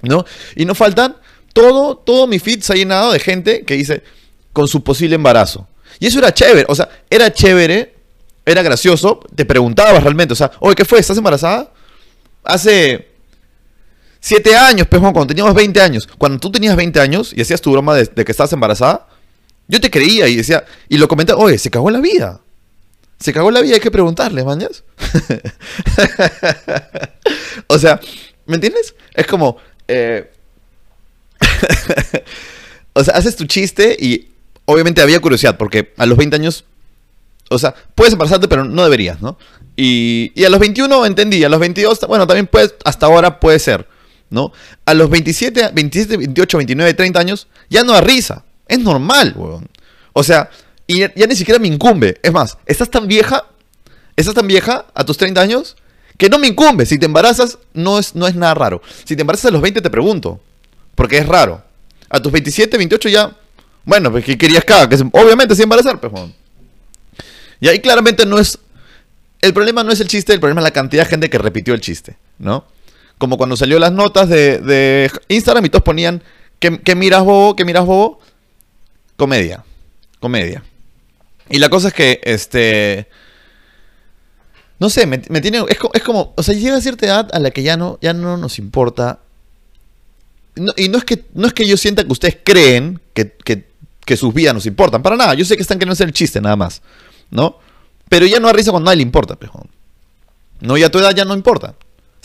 ¿No? 0.02 0.24
Y 0.54 0.66
no 0.66 0.76
faltan, 0.76 1.16
todo, 1.52 1.96
todo 1.96 2.28
mi 2.28 2.38
feed 2.38 2.60
se 2.60 2.74
ha 2.74 2.76
llenado 2.76 3.10
de 3.10 3.18
gente 3.18 3.64
que 3.64 3.74
dice 3.74 4.04
con 4.52 4.68
su 4.68 4.84
posible 4.84 5.16
embarazo. 5.16 5.66
Y 5.98 6.06
eso 6.06 6.20
era 6.20 6.32
chévere, 6.32 6.66
o 6.68 6.76
sea, 6.76 6.88
era 7.10 7.32
chévere, 7.32 7.92
era 8.46 8.62
gracioso, 8.62 9.18
te 9.34 9.44
preguntabas 9.44 10.00
realmente, 10.00 10.32
o 10.32 10.36
sea, 10.36 10.52
oye, 10.60 10.76
¿qué 10.76 10.84
fue? 10.84 11.00
¿Estás 11.00 11.18
embarazada? 11.18 11.72
Hace 12.44 13.13
Siete 14.26 14.56
años, 14.56 14.86
pues, 14.88 15.02
cuando 15.02 15.26
teníamos 15.26 15.52
20 15.52 15.82
años. 15.82 16.08
Cuando 16.16 16.38
tú 16.38 16.50
tenías 16.50 16.74
20 16.76 16.98
años 16.98 17.34
y 17.36 17.42
hacías 17.42 17.60
tu 17.60 17.72
broma 17.72 17.94
de, 17.94 18.08
que 18.08 18.32
estabas 18.32 18.54
embarazada, 18.54 19.06
yo 19.68 19.82
te 19.82 19.90
creía 19.90 20.26
y 20.28 20.36
decía, 20.36 20.64
y 20.88 20.96
lo 20.96 21.08
comentaba, 21.08 21.42
oye, 21.42 21.58
se 21.58 21.70
cagó 21.70 21.90
la 21.90 22.00
vida. 22.00 22.40
Se 23.20 23.34
cagó 23.34 23.50
la 23.50 23.60
vida, 23.60 23.74
hay 23.74 23.82
que 23.82 23.90
preguntarle, 23.90 24.42
mañas. 24.42 24.82
o 27.66 27.78
sea, 27.78 28.00
¿me 28.46 28.54
entiendes? 28.54 28.94
Es 29.12 29.26
como, 29.26 29.58
eh, 29.88 30.32
o 32.94 33.04
sea, 33.04 33.16
haces 33.16 33.36
tu 33.36 33.44
chiste 33.44 33.94
y 34.00 34.30
obviamente 34.64 35.02
había 35.02 35.20
curiosidad, 35.20 35.58
porque 35.58 35.92
a 35.98 36.06
los 36.06 36.16
20 36.16 36.36
años, 36.36 36.64
o 37.50 37.58
sea, 37.58 37.74
puedes 37.94 38.14
embarazarte, 38.14 38.48
pero 38.48 38.64
no 38.64 38.84
deberías, 38.84 39.20
¿no? 39.20 39.36
Y, 39.76 40.32
y 40.34 40.44
a 40.44 40.48
los 40.48 40.60
21 40.60 41.04
entendí, 41.04 41.44
a 41.44 41.50
los 41.50 41.60
22, 41.60 42.00
bueno, 42.08 42.26
también 42.26 42.46
puedes, 42.46 42.74
hasta 42.86 43.04
ahora 43.04 43.38
puede 43.38 43.58
ser. 43.58 43.92
A 44.84 44.94
los 44.94 45.10
27, 45.10 45.70
27, 45.72 46.16
28, 46.16 46.58
29, 46.58 46.94
30 46.94 47.20
años, 47.20 47.46
ya 47.68 47.84
no 47.84 47.92
da 47.92 48.00
risa. 48.00 48.44
Es 48.66 48.78
normal, 48.78 49.34
weón. 49.36 49.68
O 50.12 50.22
sea, 50.22 50.50
y 50.86 51.00
ya, 51.00 51.26
ni 51.26 51.36
siquiera 51.36 51.58
me 51.58 51.68
incumbe. 51.68 52.18
Es 52.22 52.32
más, 52.32 52.58
estás 52.66 52.90
tan 52.90 53.06
vieja, 53.06 53.44
estás 54.16 54.34
tan 54.34 54.46
vieja 54.46 54.86
a 54.94 55.04
tus 55.04 55.16
30 55.16 55.40
años, 55.40 55.76
que 56.16 56.28
no 56.28 56.38
me 56.38 56.46
incumbe. 56.46 56.86
Si 56.86 56.98
te 56.98 57.06
embarazas, 57.06 57.58
no 57.72 57.98
es, 57.98 58.14
no 58.14 58.26
es 58.26 58.34
nada 58.34 58.54
raro. 58.54 58.82
Si 59.04 59.16
te 59.16 59.22
embarazas 59.22 59.46
a 59.46 59.50
los 59.50 59.62
20, 59.62 59.80
te 59.80 59.90
pregunto. 59.90 60.40
Porque 60.94 61.18
es 61.18 61.26
raro. 61.26 61.62
A 62.08 62.20
tus 62.20 62.30
27, 62.30 62.76
28 62.76 63.08
ya. 63.08 63.36
Bueno, 63.84 64.10
pues 64.10 64.24
que 64.24 64.38
querías 64.38 64.64
cada, 64.64 64.88
que 64.88 64.96
obviamente 65.12 65.54
sin 65.54 65.64
embarazar, 65.64 66.00
pues, 66.00 66.12
Y 67.60 67.68
ahí 67.68 67.80
claramente 67.80 68.24
no 68.24 68.38
es. 68.38 68.58
El 69.40 69.52
problema 69.52 69.82
no 69.82 69.92
es 69.92 70.00
el 70.00 70.08
chiste, 70.08 70.32
el 70.32 70.40
problema 70.40 70.60
es 70.60 70.64
la 70.64 70.70
cantidad 70.70 71.04
de 71.04 71.10
gente 71.10 71.28
que 71.28 71.36
repitió 71.36 71.74
el 71.74 71.80
chiste, 71.80 72.16
¿no? 72.38 72.64
Como 73.24 73.38
cuando 73.38 73.56
salió 73.56 73.78
las 73.78 73.90
notas 73.90 74.28
de, 74.28 75.10
Instagram 75.28 75.64
y 75.64 75.70
todos 75.70 75.82
ponían, 75.82 76.22
¿qué, 76.58 76.94
miras 76.94 77.24
vos? 77.24 77.54
¿Qué 77.54 77.64
miras 77.64 77.86
vos? 77.86 78.18
Comedia. 79.16 79.64
Comedia. 80.20 80.62
Y 81.48 81.58
la 81.58 81.70
cosa 81.70 81.88
es 81.88 81.94
que, 81.94 82.20
este... 82.22 83.08
No 84.78 84.90
sé, 84.90 85.06
me, 85.06 85.18
tiene... 85.18 85.64
Es, 85.70 86.02
como... 86.02 86.34
O 86.36 86.42
sea, 86.42 86.54
llega 86.54 86.76
a 86.76 86.82
cierta 86.82 87.06
edad 87.06 87.30
a 87.32 87.38
la 87.38 87.50
que 87.50 87.62
ya 87.62 87.78
no, 87.78 87.98
ya 88.02 88.12
no 88.12 88.36
nos 88.36 88.58
importa. 88.58 89.20
y 90.76 90.90
no 90.90 90.98
es, 90.98 91.04
que, 91.04 91.24
no 91.32 91.46
es 91.46 91.54
que 91.54 91.66
yo 91.66 91.78
sienta 91.78 92.04
que 92.04 92.12
ustedes 92.12 92.36
creen 92.44 93.00
que, 93.14 94.16
sus 94.18 94.34
vidas 94.34 94.52
nos 94.52 94.66
importan. 94.66 95.02
Para 95.02 95.16
nada. 95.16 95.32
Yo 95.32 95.46
sé 95.46 95.56
que 95.56 95.62
están 95.62 95.78
queriendo 95.78 95.94
hacer 95.94 96.08
el 96.08 96.12
chiste 96.12 96.42
nada 96.42 96.56
más. 96.56 96.82
¿No? 97.30 97.56
Pero 98.10 98.26
ya 98.26 98.38
no 98.38 98.48
da 98.48 98.52
risa 98.52 98.70
cuando 98.70 98.90
a 98.90 98.92
nadie 98.92 98.98
le 98.98 99.04
importa, 99.04 99.34
pejo. 99.36 99.66
No, 100.60 100.76
ya 100.76 100.90
tu 100.90 100.98
edad 100.98 101.14
ya 101.14 101.24
no 101.24 101.32
importa. 101.32 101.74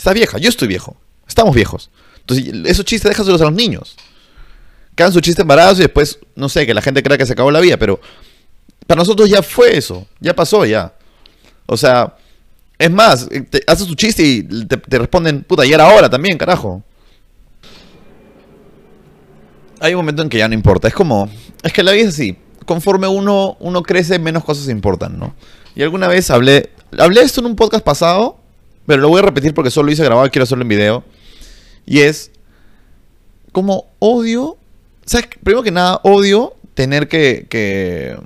Está 0.00 0.14
vieja, 0.14 0.38
yo 0.38 0.48
estoy 0.48 0.66
viejo. 0.66 0.96
Estamos 1.28 1.54
viejos. 1.54 1.90
Entonces, 2.20 2.54
esos 2.64 2.86
chistes 2.86 3.10
déjaselos 3.10 3.38
a 3.42 3.44
los 3.44 3.52
niños. 3.52 3.96
Que 4.96 5.02
hagan 5.02 5.12
su 5.12 5.20
chiste 5.20 5.42
embarazo 5.42 5.82
y 5.82 5.82
después, 5.82 6.18
no 6.36 6.48
sé, 6.48 6.64
que 6.64 6.72
la 6.72 6.80
gente 6.80 7.02
crea 7.02 7.18
que 7.18 7.26
se 7.26 7.34
acabó 7.34 7.50
la 7.50 7.60
vida, 7.60 7.76
pero 7.76 8.00
para 8.86 9.00
nosotros 9.00 9.28
ya 9.28 9.42
fue 9.42 9.76
eso. 9.76 10.06
Ya 10.18 10.34
pasó, 10.34 10.64
ya. 10.64 10.94
O 11.66 11.76
sea, 11.76 12.16
es 12.78 12.90
más, 12.90 13.28
haces 13.66 13.86
tu 13.86 13.94
chiste 13.94 14.22
y 14.22 14.42
te, 14.64 14.98
responden, 14.98 15.42
puta, 15.42 15.66
y 15.66 15.72
era 15.74 15.84
ahora 15.84 16.08
también, 16.08 16.38
carajo. 16.38 16.82
Hay 19.80 19.92
un 19.92 19.98
momento 19.98 20.22
en 20.22 20.30
que 20.30 20.38
ya 20.38 20.48
no 20.48 20.54
importa. 20.54 20.88
Es 20.88 20.94
como, 20.94 21.28
es 21.62 21.74
que 21.74 21.82
la 21.82 21.92
vida 21.92 22.08
es 22.08 22.14
así. 22.14 22.38
Conforme 22.64 23.06
uno, 23.06 23.58
uno 23.60 23.82
crece, 23.82 24.18
menos 24.18 24.44
cosas 24.44 24.70
importan, 24.70 25.18
¿no? 25.18 25.34
Y 25.74 25.82
alguna 25.82 26.08
vez 26.08 26.30
hablé, 26.30 26.70
hablé 26.98 27.20
esto 27.20 27.40
en 27.40 27.48
un 27.48 27.54
podcast 27.54 27.84
pasado 27.84 28.39
pero 28.90 29.02
lo 29.02 29.08
voy 29.08 29.20
a 29.20 29.22
repetir 29.22 29.54
porque 29.54 29.70
solo 29.70 29.86
lo 29.86 29.92
hice 29.92 30.02
grabado 30.02 30.28
quiero 30.32 30.42
hacerlo 30.42 30.62
en 30.62 30.68
video. 30.68 31.04
Y 31.86 32.00
es 32.00 32.32
como 33.52 33.86
odio. 34.00 34.56
¿Sabes? 35.04 35.28
Primero 35.44 35.62
que 35.62 35.70
nada, 35.70 36.00
odio 36.02 36.56
tener 36.74 37.06
que, 37.06 37.46
que. 37.48 38.18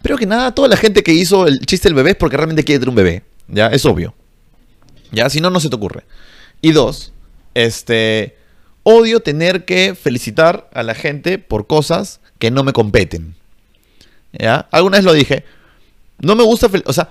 Primero 0.00 0.18
que 0.18 0.24
nada, 0.24 0.54
toda 0.54 0.68
la 0.68 0.78
gente 0.78 1.02
que 1.02 1.12
hizo 1.12 1.46
el 1.46 1.60
chiste 1.66 1.86
del 1.86 1.94
bebé 1.94 2.12
es 2.12 2.16
porque 2.16 2.38
realmente 2.38 2.64
quiere 2.64 2.78
tener 2.78 2.88
un 2.88 2.94
bebé. 2.94 3.24
Ya, 3.46 3.66
es 3.66 3.84
obvio. 3.84 4.14
Ya, 5.12 5.28
si 5.28 5.42
no, 5.42 5.50
no 5.50 5.60
se 5.60 5.68
te 5.68 5.76
ocurre. 5.76 6.04
Y 6.62 6.72
dos, 6.72 7.12
este. 7.52 8.38
Odio 8.84 9.20
tener 9.20 9.66
que 9.66 9.94
felicitar 9.94 10.70
a 10.72 10.82
la 10.82 10.94
gente 10.94 11.38
por 11.38 11.66
cosas 11.66 12.20
que 12.38 12.50
no 12.50 12.64
me 12.64 12.72
competen. 12.72 13.34
¿Ya? 14.32 14.66
Alguna 14.70 14.96
vez 14.96 15.04
lo 15.04 15.12
dije. 15.12 15.44
No 16.20 16.36
me 16.36 16.42
gusta. 16.42 16.70
O 16.86 16.92
sea, 16.94 17.10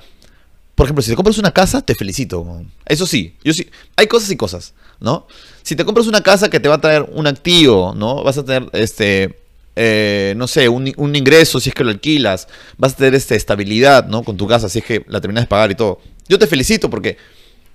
por 0.77 0.85
ejemplo, 0.85 1.01
si 1.01 1.09
te 1.09 1.15
compras 1.15 1.39
una 1.39 1.49
casa, 1.49 1.81
te 1.81 1.95
felicito. 1.95 2.61
Eso 2.85 3.07
sí, 3.07 3.35
yo 3.43 3.51
sí. 3.51 3.67
Hay 3.95 4.05
cosas 4.05 4.29
y 4.29 4.37
cosas, 4.37 4.75
¿no? 4.99 5.25
Si 5.63 5.75
te 5.75 5.83
compras 5.83 6.05
una 6.05 6.21
casa 6.21 6.51
que 6.51 6.59
te 6.59 6.69
va 6.69 6.75
a 6.75 6.81
traer 6.81 7.01
un 7.13 7.25
activo, 7.25 7.95
¿no? 7.95 8.23
Vas 8.23 8.37
a 8.37 8.45
tener, 8.45 8.69
este, 8.73 9.39
eh, 9.75 10.35
no 10.37 10.45
sé, 10.45 10.69
un, 10.69 11.15
ingreso 11.15 11.59
si 11.59 11.69
es 11.69 11.75
que 11.75 11.83
lo 11.83 11.89
alquilas. 11.89 12.47
Vas 12.77 12.93
a 12.93 12.97
tener 12.97 13.15
este, 13.15 13.35
estabilidad, 13.35 14.05
¿no? 14.05 14.21
Con 14.21 14.37
tu 14.37 14.45
casa 14.45 14.69
si 14.69 14.77
es 14.77 14.85
que 14.85 15.03
la 15.07 15.19
terminas 15.19 15.45
de 15.45 15.47
pagar 15.47 15.71
y 15.71 15.75
todo. 15.75 15.99
Yo 16.29 16.37
te 16.37 16.45
felicito 16.45 16.91
porque 16.91 17.17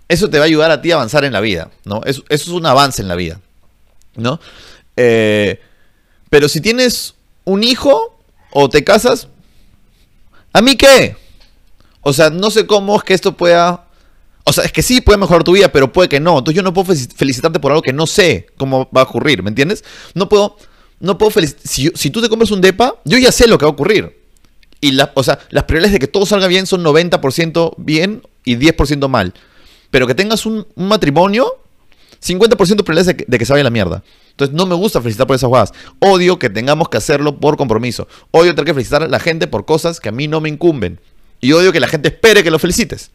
eso 0.06 0.30
te 0.30 0.38
va 0.38 0.44
a 0.44 0.46
ayudar 0.46 0.70
a 0.70 0.80
ti 0.80 0.92
a 0.92 0.94
avanzar 0.94 1.24
en 1.24 1.32
la 1.32 1.40
vida, 1.40 1.72
¿no? 1.84 2.02
Eso, 2.04 2.22
es 2.28 2.46
un 2.46 2.64
avance 2.66 3.02
en 3.02 3.08
la 3.08 3.16
vida, 3.16 3.40
¿no? 4.14 4.38
Eh, 4.96 5.60
pero 6.30 6.48
si 6.48 6.60
tienes 6.60 7.16
un 7.42 7.64
hijo 7.64 8.16
o 8.52 8.68
te 8.68 8.84
casas, 8.84 9.26
¿a 10.52 10.62
mí 10.62 10.76
qué? 10.76 11.16
O 12.02 12.12
sea, 12.12 12.30
no 12.30 12.50
sé 12.50 12.66
cómo 12.66 12.96
es 12.96 13.02
que 13.02 13.14
esto 13.14 13.36
pueda... 13.36 13.86
O 14.44 14.52
sea, 14.52 14.64
es 14.64 14.72
que 14.72 14.82
sí 14.82 15.00
puede 15.00 15.18
mejorar 15.18 15.44
tu 15.44 15.52
vida, 15.52 15.70
pero 15.70 15.92
puede 15.92 16.08
que 16.08 16.18
no. 16.18 16.38
Entonces 16.38 16.56
yo 16.56 16.62
no 16.62 16.74
puedo 16.74 16.94
felicitarte 16.94 17.60
por 17.60 17.70
algo 17.70 17.82
que 17.82 17.92
no 17.92 18.06
sé 18.06 18.46
cómo 18.56 18.88
va 18.94 19.02
a 19.02 19.04
ocurrir, 19.04 19.42
¿me 19.42 19.48
entiendes? 19.48 19.84
No 20.14 20.28
puedo... 20.28 20.56
No 20.98 21.18
puedo 21.18 21.32
si, 21.64 21.90
si 21.94 22.10
tú 22.10 22.22
te 22.22 22.28
compras 22.28 22.52
un 22.52 22.60
DEPA, 22.60 22.94
yo 23.04 23.18
ya 23.18 23.32
sé 23.32 23.48
lo 23.48 23.58
que 23.58 23.64
va 23.64 23.70
a 23.70 23.72
ocurrir. 23.72 24.22
Y 24.82 24.90
la, 24.92 25.12
o 25.14 25.22
sea, 25.22 25.38
las 25.50 25.64
prioridades 25.64 25.92
de 25.92 25.98
que 26.00 26.08
todo 26.08 26.26
salga 26.26 26.48
bien 26.48 26.66
son 26.66 26.84
90% 26.84 27.74
bien 27.78 28.22
y 28.44 28.56
10% 28.56 29.08
mal. 29.08 29.32
Pero 29.92 30.08
que 30.08 30.14
tengas 30.14 30.44
un, 30.44 30.66
matrimonio, 30.74 31.54
50% 32.20 32.48
de 32.48 32.56
probabilidades 32.56 33.06
de 33.06 33.16
que, 33.16 33.24
de 33.28 33.46
se 33.46 33.52
vaya 33.52 33.62
la 33.62 33.70
mierda. 33.70 34.02
Entonces 34.30 34.56
no 34.56 34.66
me 34.66 34.74
gusta 34.74 35.00
felicitar 35.00 35.28
por 35.28 35.36
esas 35.36 35.46
jugadas. 35.46 35.72
Odio 36.00 36.38
que 36.40 36.50
tengamos 36.50 36.88
que 36.88 36.96
hacerlo 36.96 37.38
por 37.38 37.56
compromiso. 37.56 38.08
Odio 38.32 38.56
tener 38.56 38.66
que 38.66 38.74
felicitar 38.74 39.04
a 39.04 39.08
la 39.08 39.20
gente 39.20 39.46
por 39.46 39.64
cosas 39.64 40.00
que 40.00 40.08
a 40.08 40.12
mí 40.12 40.26
no 40.26 40.40
me 40.40 40.48
incumben. 40.48 40.98
Y 41.42 41.52
odio 41.52 41.72
que 41.72 41.80
la 41.80 41.88
gente 41.88 42.08
espere 42.08 42.42
que 42.42 42.50
lo 42.50 42.58
felicites. 42.58 43.10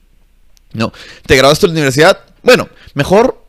No. 0.73 0.91
¿Te 1.25 1.37
graduaste 1.37 1.65
en 1.65 1.71
la 1.71 1.77
universidad? 1.77 2.19
Bueno, 2.43 2.69
mejor 2.93 3.41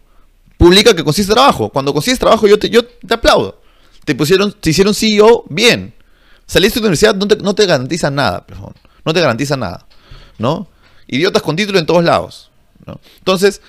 publica 0.57 0.95
que 0.95 1.03
consigues 1.03 1.29
trabajo. 1.29 1.69
Cuando 1.69 1.93
consigues 1.93 2.19
trabajo 2.19 2.47
yo 2.47 2.59
te, 2.59 2.71
yo 2.71 2.85
te 2.85 3.13
aplaudo. 3.13 3.61
Te 4.05 4.15
pusieron, 4.15 4.53
te 4.53 4.71
hicieron 4.71 4.95
CEO, 4.95 5.45
bien. 5.51 5.93
Saliste 6.47 6.79
de 6.79 6.83
la 6.85 6.87
universidad, 6.87 7.17
no 7.17 7.27
te, 7.27 7.37
no 7.37 7.55
te 7.57 7.67
garantiza 7.67 8.09
nada, 8.11 8.47
perdón. 8.47 8.73
No 9.05 9.13
te 9.13 9.21
garantiza 9.21 9.57
nada. 9.57 9.85
¿No? 10.39 10.69
Idiotas 11.09 11.43
con 11.43 11.57
título 11.57 11.81
en 11.81 11.85
todos 11.85 12.05
lados. 12.05 12.49
¿no? 12.87 13.01
Entonces, 13.19 13.61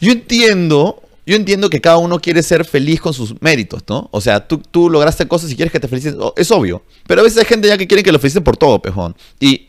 yo 0.00 0.12
entiendo, 0.12 1.02
yo 1.26 1.34
entiendo 1.34 1.68
que 1.68 1.80
cada 1.80 1.96
uno 1.96 2.20
quiere 2.20 2.44
ser 2.44 2.64
feliz 2.64 3.00
con 3.00 3.12
sus 3.12 3.42
méritos, 3.42 3.82
¿no? 3.88 4.08
O 4.12 4.20
sea, 4.20 4.46
tú, 4.46 4.58
tú 4.58 4.88
lograste 4.88 5.26
cosas 5.26 5.50
y 5.50 5.56
quieres 5.56 5.72
que 5.72 5.80
te 5.80 5.88
feliciten. 5.88 6.20
Es 6.36 6.52
obvio. 6.52 6.84
Pero 7.08 7.20
a 7.20 7.24
veces 7.24 7.38
hay 7.38 7.46
gente 7.46 7.66
ya 7.66 7.76
que 7.76 7.88
quiere 7.88 8.04
que 8.04 8.12
lo 8.12 8.20
feliciten 8.20 8.44
por 8.44 8.56
todo, 8.56 8.80
pejón. 8.80 9.16
Y, 9.40 9.68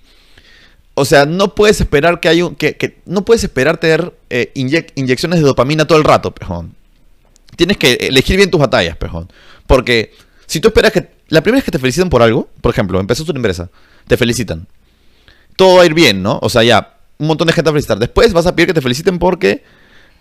o 0.95 1.06
sea, 1.06 1.25
no 1.25 1.56
puedes 1.56 1.80
esperar 1.82 2.19
que 2.19 2.30
hay 2.30 2.41
un. 2.41 2.56
que, 2.56 2.75
que- 2.75 2.97
no 3.06 3.23
puedes 3.23 3.43
esperar 3.43 3.78
tener 3.78 4.13
eh, 4.30 4.52
inyec- 4.56 4.91
inyecciones 4.95 5.39
de 5.39 5.45
dopamina 5.45 5.86
todo 5.86 5.97
el 5.97 6.04
rato, 6.04 6.32
pejón. 6.32 6.75
Tienes 7.56 7.78
que 7.78 7.93
elegir 7.93 8.38
bien 8.38 8.52
tus 8.52 8.60
batallas, 8.60 8.97
pejón. 8.97 9.30
Porque 9.67 10.13
si 10.45 10.60
tú 10.60 10.67
esperas 10.69 10.91
que. 10.91 11.08
La 11.30 11.41
primera 11.41 11.58
vez 11.60 11.63
que 11.65 11.71
te 11.71 11.80
felicitan 11.80 12.10
por 12.10 12.21
algo, 12.23 12.49
por 12.62 12.71
ejemplo, 12.73 12.99
empezaste 12.99 13.32
una 13.32 13.38
empresa, 13.39 13.69
te 14.08 14.17
felicitan. 14.17 14.65
Todo 15.56 15.75
va 15.78 15.84
a 15.84 15.86
ir 15.86 15.93
bien, 15.93 16.23
¿no? 16.23 16.39
O 16.41 16.49
sea, 16.49 16.63
ya, 16.63 16.97
un 17.19 17.28
montón 17.28 17.45
de 17.47 17.54
gente 17.54 17.69
a 17.69 17.73
felicitar. 17.73 17.99
Después 17.99 18.34
vas 18.34 18.45
a 18.47 18.56
pedir 18.56 18.67
que 18.67 18.73
te 18.73 18.82
feliciten 18.82 19.19
porque 19.19 19.63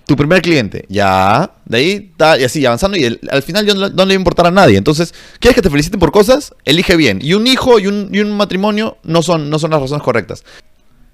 tu 0.09 0.17
primer 0.17 0.41
cliente, 0.41 0.87
ya, 0.89 1.53
de 1.67 1.77
ahí, 1.77 2.13
ta- 2.17 2.39
y 2.39 2.43
así, 2.45 2.65
avanzando, 2.65 2.97
y 2.97 3.05
el- 3.05 3.21
al 3.31 3.43
final 3.43 3.67
yo 3.67 3.75
no, 3.75 3.89
le 3.89 3.95
va 3.95 4.11
a 4.11 4.15
importar 4.15 4.47
a 4.47 4.51
nadie. 4.51 4.79
Entonces, 4.79 5.13
¿quieres 5.39 5.55
que 5.55 5.61
te 5.61 5.69
feliciten 5.69 6.01
por 6.01 6.13
cosas? 6.13 6.55
Elige 6.65 6.97
bien. 6.97 7.19
Y 7.23 7.35
un 7.35 7.47
hijo 7.47 7.79
y 7.79 7.89
un, 7.89 8.09
y 8.11 8.21
un 8.21 8.35
matrimonio 8.35 8.97
no 9.05 9.21
son, 9.21 9.51
no 9.51 9.59
son 9.59 9.71
las 9.71 9.83
razones 9.83 10.03
correctas. 10.03 10.45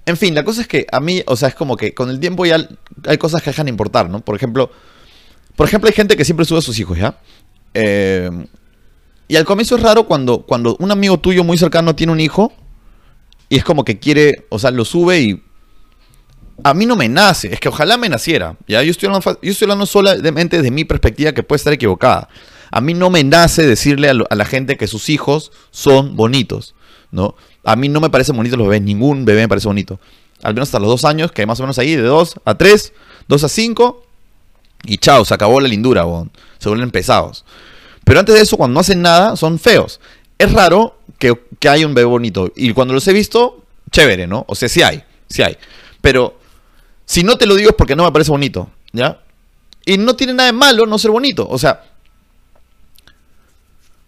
En 0.07 0.16
fin, 0.16 0.33
la 0.33 0.44
cosa 0.44 0.61
es 0.61 0.68
que 0.68 0.87
a 0.92 1.00
mí, 1.00 1.24
o 1.26 1.35
sea, 1.35 1.48
es 1.48 1.57
como 1.57 1.76
que 1.76 1.92
con 1.92 2.09
el 2.09 2.20
tiempo 2.20 2.46
ya 2.46 2.68
hay 3.07 3.18
cosas 3.18 3.42
que 3.42 3.50
dejan 3.50 3.66
de 3.66 3.70
importar, 3.70 4.09
¿no? 4.09 4.20
Por 4.20 4.37
ejemplo, 4.37 4.70
por 5.57 5.66
ejemplo, 5.66 5.88
hay 5.88 5.94
gente 5.94 6.16
que 6.16 6.24
siempre 6.24 6.46
sube 6.46 6.61
a 6.61 6.62
sus 6.62 6.78
hijos, 6.78 6.96
¿ya? 6.96 7.18
Eh, 7.74 8.30
y 9.26 9.35
al 9.35 9.44
comienzo 9.44 9.74
es 9.74 9.83
raro 9.83 10.04
cuando, 10.04 10.42
cuando 10.42 10.76
un 10.78 10.92
amigo 10.92 11.18
tuyo 11.18 11.42
muy 11.42 11.59
cercano 11.59 11.96
tiene 11.96 12.12
un 12.12 12.20
hijo 12.20 12.52
y 13.48 13.57
es 13.57 13.64
como 13.64 13.85
que 13.85 13.98
quiere, 13.98 14.44
o 14.50 14.61
sea, 14.61 14.70
lo 14.70 14.85
sube 14.85 15.20
y 15.20 15.42
a 16.62 16.74
mí 16.74 16.86
no 16.86 16.96
me 16.96 17.08
nace, 17.08 17.52
es 17.52 17.60
que 17.60 17.68
ojalá 17.68 17.96
me 17.96 18.08
naciera. 18.08 18.56
Ya, 18.68 18.82
yo 18.82 18.90
estoy 18.90 19.08
hablando, 19.08 19.38
yo 19.42 19.50
estoy 19.50 19.66
hablando 19.66 19.86
solamente 19.86 20.58
desde 20.58 20.70
mi 20.70 20.84
perspectiva 20.84 21.32
que 21.32 21.42
puede 21.42 21.56
estar 21.58 21.72
equivocada. 21.72 22.28
A 22.70 22.80
mí 22.80 22.94
no 22.94 23.10
me 23.10 23.24
nace 23.24 23.66
decirle 23.66 24.08
a, 24.08 24.14
la 24.34 24.44
gente 24.44 24.76
que 24.76 24.86
sus 24.86 25.08
hijos 25.08 25.52
son 25.70 26.16
bonitos, 26.16 26.74
¿no? 27.10 27.34
A 27.64 27.76
mí 27.76 27.88
no 27.88 28.00
me 28.00 28.10
parecen 28.10 28.36
bonitos 28.36 28.58
los 28.58 28.68
bebés, 28.68 28.82
ningún 28.82 29.24
bebé 29.24 29.42
me 29.42 29.48
parece 29.48 29.68
bonito. 29.68 29.98
Al 30.42 30.54
menos 30.54 30.68
hasta 30.68 30.78
los 30.78 30.88
dos 30.88 31.04
años, 31.04 31.32
que 31.32 31.46
más 31.46 31.58
o 31.60 31.62
menos 31.62 31.78
ahí, 31.78 31.96
de 31.96 32.02
dos 32.02 32.34
a 32.44 32.56
tres, 32.56 32.92
dos 33.28 33.44
a 33.44 33.48
cinco, 33.48 34.04
y 34.84 34.98
chao, 34.98 35.24
se 35.24 35.32
acabó 35.32 35.60
la 35.60 35.68
lindura, 35.68 36.04
weón. 36.04 36.30
se 36.58 36.68
vuelven 36.68 36.90
pesados. 36.90 37.44
Pero 38.04 38.20
antes 38.20 38.34
de 38.34 38.42
eso, 38.42 38.56
cuando 38.56 38.74
no 38.74 38.80
hacen 38.80 39.00
nada, 39.00 39.36
son 39.36 39.58
feos. 39.58 40.00
Es 40.38 40.52
raro 40.52 40.98
que, 41.18 41.34
que 41.58 41.68
haya 41.68 41.86
un 41.86 41.94
bebé 41.94 42.06
bonito. 42.06 42.52
Y 42.54 42.72
cuando 42.74 42.92
los 42.92 43.08
he 43.08 43.12
visto, 43.12 43.62
chévere, 43.90 44.26
¿no? 44.26 44.44
O 44.46 44.54
sea, 44.54 44.68
sí 44.68 44.82
hay, 44.82 45.02
sí 45.28 45.42
hay. 45.42 45.56
Pero 46.02 46.36
si 47.06 47.22
no 47.22 47.36
te 47.36 47.46
lo 47.46 47.54
digo 47.54 47.70
es 47.70 47.76
porque 47.76 47.96
no 47.96 48.04
me 48.04 48.12
parece 48.12 48.30
bonito, 48.30 48.70
¿ya? 48.92 49.20
Y 49.86 49.98
no 49.98 50.16
tiene 50.16 50.32
nada 50.34 50.46
de 50.46 50.52
malo 50.56 50.86
no 50.86 50.98
ser 50.98 51.10
bonito. 51.10 51.46
O 51.48 51.58
sea, 51.58 51.82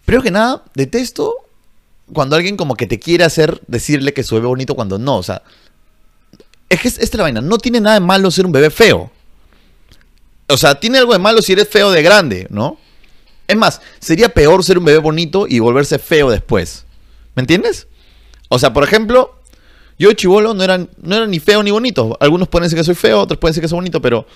primero 0.05 0.23
que 0.23 0.31
nada, 0.31 0.63
detesto 0.73 1.33
cuando 2.13 2.35
alguien 2.35 2.55
como 2.57 2.75
que 2.75 2.87
te 2.87 2.99
quiere 2.99 3.23
hacer 3.25 3.61
decirle 3.67 4.13
que 4.13 4.23
su 4.23 4.35
bebé 4.35 4.47
bonito 4.47 4.75
cuando 4.75 4.97
no. 4.97 5.17
O 5.17 5.23
sea, 5.23 5.43
es 6.69 6.81
que 6.81 6.87
es- 6.87 6.95
esta 6.99 7.15
es 7.15 7.17
la 7.17 7.23
vaina. 7.23 7.41
No 7.41 7.57
tiene 7.57 7.81
nada 7.81 7.95
de 7.95 8.05
malo 8.05 8.31
ser 8.31 8.45
un 8.45 8.51
bebé 8.51 8.69
feo. 8.69 9.11
O 10.49 10.55
sea, 10.57 10.79
tiene 10.79 10.97
algo 10.97 11.13
de 11.13 11.19
malo 11.19 11.41
si 11.41 11.53
eres 11.53 11.67
feo 11.67 11.91
de 11.91 12.01
grande, 12.01 12.47
¿no? 12.49 12.79
Es 13.47 13.57
más, 13.57 13.81
sería 13.99 14.29
peor 14.29 14.63
ser 14.63 14.77
un 14.77 14.85
bebé 14.85 14.99
bonito 14.99 15.45
y 15.47 15.59
volverse 15.59 15.99
feo 15.99 16.29
después. 16.29 16.85
¿Me 17.35 17.41
entiendes? 17.41 17.87
O 18.49 18.57
sea, 18.59 18.71
por 18.73 18.83
ejemplo, 18.83 19.35
yo 19.99 20.09
de 20.09 20.15
chivolo 20.15 20.53
no 20.53 20.63
era, 20.63 20.77
no 20.77 21.15
era 21.15 21.25
ni 21.25 21.39
feo 21.39 21.63
ni 21.63 21.71
bonito. 21.71 22.17
Algunos 22.19 22.47
pueden 22.47 22.63
decir 22.63 22.77
que 22.77 22.83
soy 22.83 22.95
feo, 22.95 23.21
otros 23.21 23.39
pueden 23.39 23.51
decir 23.51 23.61
que 23.61 23.67
soy 23.67 23.77
bonito, 23.77 24.01
pero 24.01 24.27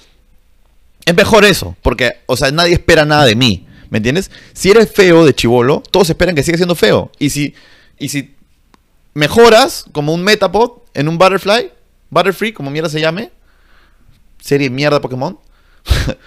es 1.06 1.16
mejor 1.16 1.46
eso, 1.46 1.76
porque, 1.82 2.12
o 2.26 2.36
sea, 2.36 2.52
nadie 2.52 2.74
espera 2.74 3.06
nada 3.06 3.26
de 3.26 3.36
mí. 3.36 3.68
¿Me 3.90 3.98
entiendes? 3.98 4.32
Si 4.54 4.72
eres 4.72 4.92
feo 4.92 5.26
de 5.26 5.36
chivolo, 5.36 5.84
todos 5.92 6.10
esperan 6.10 6.34
que 6.34 6.44
sigas 6.44 6.60
siendo 6.60 6.76
feo. 6.76 7.12
Y 7.20 7.30
si, 7.30 7.54
y 8.00 8.08
si 8.10 8.36
mejoras 9.14 9.86
como 9.92 10.14
un 10.14 10.24
Metapod 10.24 10.84
en 10.94 11.10
un 11.10 11.18
Butterfly, 11.18 11.72
Butterfree, 12.10 12.54
como 12.54 12.72
mierda 12.72 12.90
se 12.90 13.02
llame, 13.02 13.32
serie 14.40 14.70
mierda 14.70 15.02
Pokémon, 15.02 15.38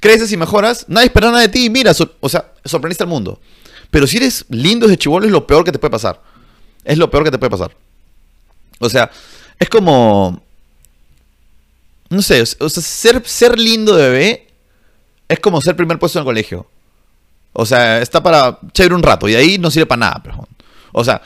creces 0.00 0.32
y 0.32 0.36
mejoras, 0.36 0.86
nadie 0.88 1.06
espera 1.06 1.30
nada 1.30 1.42
de 1.42 1.48
ti 1.48 1.66
y 1.66 1.70
mira, 1.70 1.92
o 2.20 2.28
sea, 2.28 2.52
sorprendiste 2.64 3.04
al 3.04 3.10
mundo. 3.10 3.40
Pero 3.90 4.06
si 4.06 4.16
eres 4.16 4.46
lindo 4.48 4.86
desde 4.86 4.98
chivolo 4.98 5.26
es 5.26 5.32
lo 5.32 5.46
peor 5.46 5.64
que 5.64 5.72
te 5.72 5.78
puede 5.78 5.92
pasar. 5.92 6.20
Es 6.82 6.96
lo 6.96 7.10
peor 7.10 7.24
que 7.24 7.30
te 7.30 7.38
puede 7.38 7.50
pasar. 7.50 7.76
O 8.82 8.88
sea, 8.88 9.10
es 9.58 9.68
como... 9.68 10.42
No 12.10 12.20
sé, 12.20 12.42
o 12.42 12.68
sea, 12.68 12.82
ser, 12.82 13.22
ser 13.24 13.58
lindo 13.58 13.94
bebé 13.94 14.48
es 15.28 15.40
como 15.40 15.62
ser 15.62 15.76
primer 15.76 15.98
puesto 15.98 16.18
en 16.18 16.22
el 16.22 16.26
colegio. 16.26 16.66
O 17.54 17.64
sea, 17.64 18.02
está 18.02 18.22
para 18.22 18.58
chévere 18.72 18.94
un 18.94 19.02
rato 19.02 19.28
y 19.28 19.34
ahí 19.34 19.56
no 19.56 19.70
sirve 19.70 19.86
para 19.86 20.00
nada. 20.00 20.22
O 20.92 21.04
sea, 21.04 21.22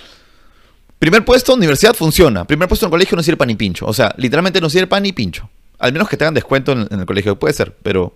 primer 0.99 1.25
puesto 1.25 1.53
en 1.53 1.59
universidad 1.59 1.95
funciona. 1.95 2.45
Primer 2.45 2.69
puesto 2.69 2.87
en 2.87 2.89
el 2.89 2.93
colegio 2.93 3.17
no 3.17 3.23
sirve 3.23 3.37
para 3.37 3.49
ni 3.49 3.57
pincho. 3.57 3.87
O 3.87 3.93
sea, 3.93 4.15
literalmente 4.19 4.61
no 4.61 4.71
sirve 4.71 4.87
para 4.87 5.01
ni 5.01 5.13
pincho. 5.13 5.49
Al 5.79 5.93
menos 5.93 6.09
que 6.09 6.17
tengan 6.17 6.35
descuento 6.35 6.73
en, 6.73 6.87
el 6.91 7.07
colegio. 7.07 7.39
Puede 7.39 7.55
ser, 7.55 7.75
pero... 7.83 8.15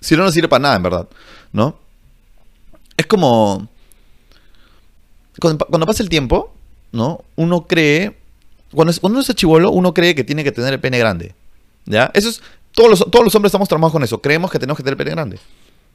Si 0.00 0.16
no, 0.16 0.24
no 0.24 0.32
sirve 0.32 0.48
para 0.48 0.62
nada, 0.62 0.76
en 0.76 0.82
verdad. 0.82 1.08
¿No? 1.52 1.78
Es 2.96 3.06
como... 3.06 3.68
Cuando, 5.40 5.64
cuando 5.66 5.86
pasa 5.86 6.02
el 6.02 6.08
tiempo, 6.08 6.52
¿no? 6.90 7.24
Uno 7.36 7.66
cree... 7.66 8.21
Cuando, 8.74 8.92
uno 9.02 9.20
es 9.20 9.34
chivolo, 9.34 9.70
uno 9.70 9.92
cree 9.94 10.14
que 10.14 10.24
tiene 10.24 10.44
que 10.44 10.52
tener 10.52 10.72
el 10.72 10.80
pene 10.80 10.98
grande. 10.98 11.34
¿Ya? 11.84 12.10
Eso 12.14 12.28
es... 12.28 12.42
Todos 12.72 12.88
los, 12.88 13.10
todos 13.10 13.22
los 13.24 13.34
hombres 13.34 13.50
estamos 13.50 13.68
traumados 13.68 13.92
con 13.92 14.02
eso. 14.02 14.22
Creemos 14.22 14.50
que 14.50 14.58
tenemos 14.58 14.78
que 14.78 14.82
tener 14.82 14.94
el 14.94 14.98
pene 14.98 15.10
grande. 15.10 15.38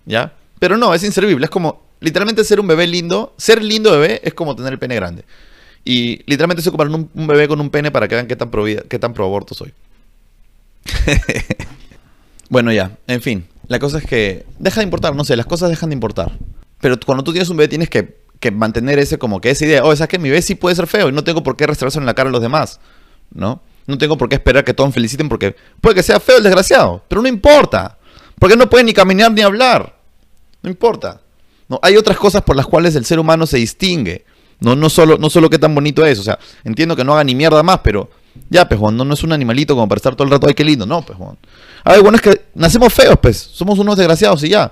¿Ya? 0.05 0.33
Pero 0.59 0.77
no, 0.77 0.93
es 0.93 1.03
inservible. 1.03 1.45
Es 1.45 1.49
como... 1.49 1.87
Literalmente 1.99 2.43
ser 2.43 2.59
un 2.59 2.67
bebé 2.67 2.85
lindo... 2.85 3.33
Ser 3.37 3.63
lindo 3.63 3.91
bebé 3.91 4.21
es 4.23 4.33
como 4.33 4.55
tener 4.55 4.73
el 4.73 4.79
pene 4.79 4.95
grande. 4.95 5.25
Y 5.83 6.17
literalmente 6.29 6.61
se 6.61 6.69
comparan 6.69 6.93
un, 6.93 7.09
un 7.13 7.27
bebé 7.27 7.47
con 7.47 7.59
un 7.59 7.69
pene 7.69 7.91
para 7.91 8.07
que 8.07 8.15
vean 8.15 8.27
qué 8.27 8.35
tan 8.35 8.51
pro, 8.51 8.65
qué 8.65 8.99
tan 8.99 9.13
pro 9.13 9.45
soy. 9.51 9.73
Bueno, 12.49 12.71
ya, 12.71 12.97
en 13.07 13.21
fin. 13.21 13.45
La 13.67 13.79
cosa 13.79 13.97
es 13.97 14.05
que 14.05 14.45
deja 14.59 14.79
de 14.79 14.85
importar, 14.85 15.15
no 15.15 15.25
sé, 15.25 15.35
las 15.35 15.45
cosas 15.45 15.69
dejan 15.69 15.89
de 15.89 15.95
importar. 15.95 16.31
Pero 16.79 16.97
cuando 17.05 17.23
tú 17.23 17.31
tienes 17.31 17.49
un 17.49 17.57
bebé 17.57 17.67
tienes 17.67 17.89
que, 17.89 18.17
que 18.39 18.52
mantener 18.52 19.00
ese 19.00 19.17
como 19.17 19.41
que 19.41 19.50
esa 19.50 19.65
idea, 19.65 19.84
oh, 19.84 19.95
¿sabes 19.95 20.10
que 20.10 20.19
Mi 20.19 20.30
bebé 20.30 20.41
sí 20.41 20.56
puede 20.56 20.76
ser 20.76 20.88
feo 20.88 21.10
y 21.10 21.12
no 21.12 21.23
tengo 21.23 21.43
por 21.43 21.56
qué 21.56 21.67
restaurárselo 21.67 22.04
en 22.04 22.08
la 22.08 22.13
cara 22.13 22.30
a 22.30 22.32
los 22.32 22.41
demás, 22.41 22.80
¿no? 23.34 23.62
No 23.88 23.97
tengo 23.97 24.17
por 24.17 24.30
qué 24.30 24.36
esperar 24.36 24.63
que 24.63 24.73
todos 24.73 24.89
me 24.89 24.93
feliciten 24.93 25.30
porque 25.30 25.56
puede 25.82 25.95
que 25.95 26.04
sea 26.04 26.19
feo 26.19 26.38
el 26.38 26.43
desgraciado, 26.43 27.04
pero 27.08 27.21
no 27.21 27.28
importa. 27.28 27.97
Porque 28.39 28.56
no 28.56 28.69
puede 28.69 28.84
ni 28.84 28.93
caminar 28.93 29.32
ni 29.32 29.41
hablar. 29.41 29.95
No 30.62 30.69
importa. 30.69 31.21
No, 31.69 31.80
hay 31.82 31.97
otras 31.97 32.17
cosas 32.17 32.41
por 32.43 32.56
las 32.56 32.67
cuales 32.67 32.95
el 32.95 33.06
ser 33.06 33.19
humano 33.19 33.47
se 33.47 33.58
distingue. 33.58 34.26
No, 34.60 34.76
no 34.76 34.89
solo, 34.89 35.17
no 35.17 35.30
solo 35.30 35.50
qué 35.50 35.60
tan 35.60 35.73
bonito 35.73 36.06
es. 36.06 36.19
O 36.19 36.23
sea, 36.23 36.38
entiendo 36.63 36.95
que 36.95 37.04
no 37.04 37.13
haga 37.13 37.23
ni 37.23 37.36
mierda 37.36 37.63
más, 37.63 37.80
pero 37.84 38.10
ya, 38.50 38.67
pues, 38.67 38.80
Juan, 38.80 38.95
no, 38.95 39.06
no 39.06 39.13
es 39.13 39.23
un 39.23 39.34
animalito 39.34 39.76
como 39.76 39.88
para 39.88 39.97
estar 39.97 40.15
todo 40.15 40.26
el 40.26 40.32
rato, 40.32 40.47
ay, 40.47 40.54
qué 40.54 40.63
lindo. 40.63 40.86
No, 40.86 41.02
pues, 41.02 41.17
Juan. 41.17 41.38
A 41.84 41.93
ver, 41.93 42.02
bueno, 42.02 42.17
es 42.17 42.21
que 42.21 42.41
nacemos 42.56 42.93
feos, 42.93 43.17
pues. 43.21 43.38
Somos 43.38 43.80
unos 43.80 43.97
desgraciados 43.97 44.43
y 44.43 44.50
ya. 44.50 44.71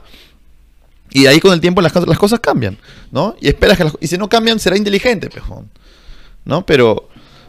Y 1.16 1.28
ahí 1.28 1.40
con 1.40 1.54
el 1.54 1.62
tiempo 1.62 1.82
las, 1.82 1.94
cosas- 1.94 2.42
cambian, 2.42 2.78
¿no? 3.10 3.36
Y 3.40 3.48
esperas 3.48 3.78
que 3.78 3.86
las- 3.86 3.98
y 4.02 4.08
si 4.08 4.18
no 4.18 4.28
cambian, 4.28 4.60
será 4.60 4.76
inteligente, 4.76 5.30
Juan. 5.40 5.70
¿No? 6.44 6.66
Pero, 6.66 7.08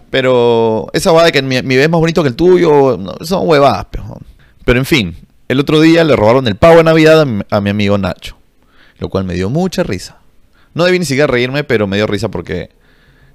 pero 0.09 0.87
esa 0.92 1.11
huevada 1.11 1.26
de 1.26 1.33
que 1.33 1.42
mi, 1.42 1.57
mi 1.62 1.74
bebé 1.74 1.83
es 1.83 1.90
más 1.90 1.98
bonito 2.00 2.22
que 2.22 2.29
el 2.29 2.37
tuyo, 2.37 2.96
son 3.22 3.48
huevadas, 3.48 3.87
Juan. 4.07 4.20
Pero 4.64 4.79
en 4.79 4.85
fin, 4.85 5.16
el 5.48 5.59
otro 5.59 5.81
día 5.81 6.05
le 6.05 6.14
robaron 6.14 6.46
el 6.46 6.55
pavo 6.55 6.76
de 6.76 6.85
Navidad 6.85 7.26
a 7.50 7.61
mi, 7.61 7.70
amigo 7.70 7.98
Nacho, 7.98 8.37
lo 9.00 9.09
cual 9.09 9.24
me 9.24 9.35
dio 9.35 9.50
mucha 9.50 9.83
risa. 9.83 10.18
No 10.74 10.85
debí 10.85 11.00
ni 11.00 11.05
siquiera 11.05 11.26
reírme, 11.26 11.64
pero 11.64 11.88
me 11.88 11.96
dio 11.96 12.07
risa 12.07 12.29
porque 12.29 12.70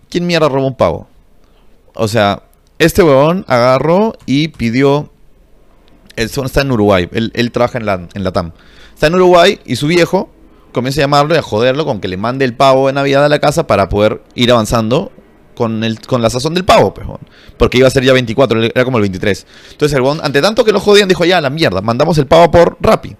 ¿quién 0.10 0.26
mierda 0.28 0.48
roba 0.48 0.66
un 0.68 0.76
pavo? 0.78 1.10
O 1.94 2.08
sea, 2.08 2.44
este 2.80 3.04
huevón 3.04 3.44
agarró 3.50 4.16
y 4.26 4.48
pidió 4.48 5.12
el 6.16 6.30
son 6.30 6.46
está 6.46 6.62
en 6.62 6.72
Uruguay, 6.72 7.10
él, 7.12 7.32
él 7.36 7.52
trabaja 7.52 7.78
en 7.78 7.86
la, 7.86 8.08
en 8.14 8.24
la 8.24 8.32
TAM. 8.32 8.54
Está 9.02 9.08
en 9.08 9.16
Uruguay 9.16 9.60
y 9.66 9.78
su 9.78 9.88
viejo 9.88 10.30
comienza 10.72 11.02
a 11.02 11.06
llamarlo 11.06 11.34
y 11.34 11.38
a 11.40 11.42
joderlo 11.42 11.86
con 11.86 12.00
que 12.00 12.08
le 12.08 12.18
mande 12.18 12.46
el 12.46 12.54
pavo 12.54 12.86
de 12.86 12.94
Navidad 12.94 13.26
a 13.26 13.30
la 13.30 13.40
casa 13.40 13.66
para 13.66 13.90
poder 13.90 14.22
ir 14.36 14.52
avanzando 14.52 15.12
con, 15.56 15.84
el, 15.84 16.00
con 16.02 16.22
la 16.22 16.30
sazón 16.30 16.54
del 16.54 16.66
pavo, 16.66 16.94
pejón. 16.94 17.18
Porque 17.58 17.80
iba 17.80 17.88
a 17.88 17.90
ser 17.90 18.04
ya 18.04 18.14
24, 18.14 18.62
era 18.62 18.86
como 18.86 19.00
el 19.00 19.02
23. 19.02 19.48
Entonces 19.72 19.96
el 19.96 20.04
huevón, 20.04 20.20
ante 20.22 20.40
tanto 20.40 20.64
que 20.64 20.72
lo 20.72 20.80
jodían, 20.80 21.10
dijo, 21.10 21.26
ya, 21.26 21.42
la 21.42 21.50
mierda, 21.50 21.82
mandamos 21.82 22.20
el 22.20 22.28
pavo 22.28 22.52
por 22.52 22.78
Rappi. 22.80 23.16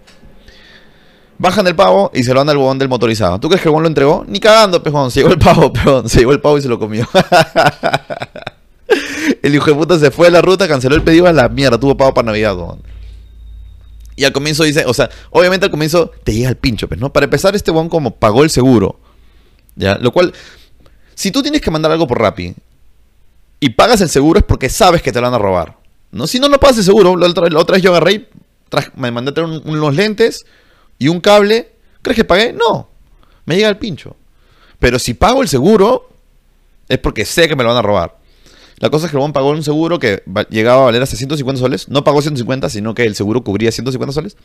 Bajan 1.40 1.66
el 1.66 1.76
pavo 1.76 2.12
y 2.14 2.22
se 2.22 2.32
lo 2.32 2.42
dan 2.42 2.50
al 2.50 2.58
huevón 2.58 2.78
del 2.78 2.88
motorizado. 2.88 3.40
¿Tú 3.40 3.48
crees 3.48 3.64
que 3.64 3.68
el 3.68 3.72
huevón 3.72 3.82
lo 3.82 3.90
entregó? 3.90 4.24
Ni 4.28 4.40
cagando, 4.40 4.84
pejón. 4.84 5.10
Se 5.10 5.22
llevó 5.22 5.34
el 5.34 5.40
pavo, 5.40 5.74
pejón. 5.74 6.08
Se 6.08 6.20
llevó 6.20 6.34
el 6.34 6.42
pavo 6.42 6.60
y 6.60 6.62
se 6.62 6.70
lo 6.70 6.78
comió. 6.78 7.10
el 9.42 9.56
hijo 9.56 9.66
de 9.66 9.74
puta 9.74 9.98
se 9.98 10.12
fue 10.12 10.28
a 10.28 10.30
la 10.30 10.44
ruta, 10.44 10.68
canceló 10.68 10.94
el 10.94 11.02
pedido 11.02 11.26
a 11.26 11.34
la 11.34 11.50
mierda. 11.50 11.80
Tuvo 11.80 11.98
pavo 11.98 12.14
para 12.14 12.28
Navidad, 12.28 12.56
huevón. 12.56 12.91
Y 14.22 14.24
al 14.24 14.34
comienzo 14.34 14.64
dice, 14.64 14.86
o 14.86 14.94
sea, 14.94 15.10
obviamente 15.32 15.66
al 15.66 15.72
comienzo 15.72 16.12
te 16.24 16.32
llega 16.32 16.48
el 16.48 16.56
pincho, 16.56 16.88
pues, 16.88 17.00
¿no? 17.00 17.12
Para 17.12 17.24
empezar, 17.24 17.56
este 17.56 17.72
huevón 17.72 17.90
como 17.90 18.18
pagó 18.18 18.44
el 18.44 18.52
seguro. 18.52 19.00
¿Ya? 19.76 19.96
Lo 19.96 20.12
cual, 20.12 20.32
si 21.16 21.32
tú 21.32 21.42
tienes 21.42 21.60
que 21.60 21.72
mandar 21.72 21.92
algo 21.92 22.06
por 22.06 22.22
Rappi 22.22 22.54
y 23.60 23.70
pagas 23.70 24.00
el 24.02 24.10
seguro 24.10 24.38
es 24.38 24.46
porque 24.46 24.70
sabes 24.70 25.02
que 25.02 25.12
te 25.12 25.20
lo 25.20 25.26
van 25.26 25.34
a 25.34 25.40
robar. 25.40 25.76
¿no? 26.12 26.28
Si 26.28 26.40
no, 26.40 26.50
no 26.50 26.60
pagas 26.60 26.78
el 26.78 26.84
seguro. 26.84 27.18
La 27.18 27.26
otra, 27.26 27.50
la 27.50 27.60
otra 27.60 27.78
vez 27.78 27.84
yo 27.84 27.90
agarré 27.90 28.30
me 28.96 29.10
mandé 29.10 29.32
a 29.32 29.34
traer 29.34 29.50
unos 29.50 29.96
lentes 29.96 30.46
y 31.00 31.08
un 31.08 31.20
cable, 31.20 31.72
¿crees 32.04 32.18
que 32.18 32.24
pagué? 32.24 32.54
No, 32.54 32.90
me 33.46 33.56
llega 33.56 33.70
el 33.70 33.78
pincho. 33.78 34.16
Pero 34.78 35.00
si 35.00 35.16
pago 35.16 35.42
el 35.42 35.48
seguro, 35.48 36.12
es 36.88 37.00
porque 37.00 37.26
sé 37.26 37.48
que 37.48 37.56
me 37.56 37.64
lo 37.64 37.70
van 37.70 37.80
a 37.80 37.82
robar. 37.82 38.20
La 38.82 38.90
cosa 38.90 39.06
es 39.06 39.12
que 39.12 39.24
el 39.24 39.32
pagó 39.32 39.52
un 39.52 39.64
seguro 39.64 40.00
que 40.00 40.24
llegaba 40.50 40.82
a 40.82 40.86
valer 40.86 41.04
hasta 41.04 41.16
150 41.16 41.60
soles. 41.60 41.88
No 41.88 42.04
pagó 42.04 42.20
150, 42.20 42.68
sino 42.68 42.96
que 42.96 43.06
el 43.06 43.16
seguro 43.16 43.44
cubría 43.44 43.72
150 43.72 44.12
soles. 44.12 44.36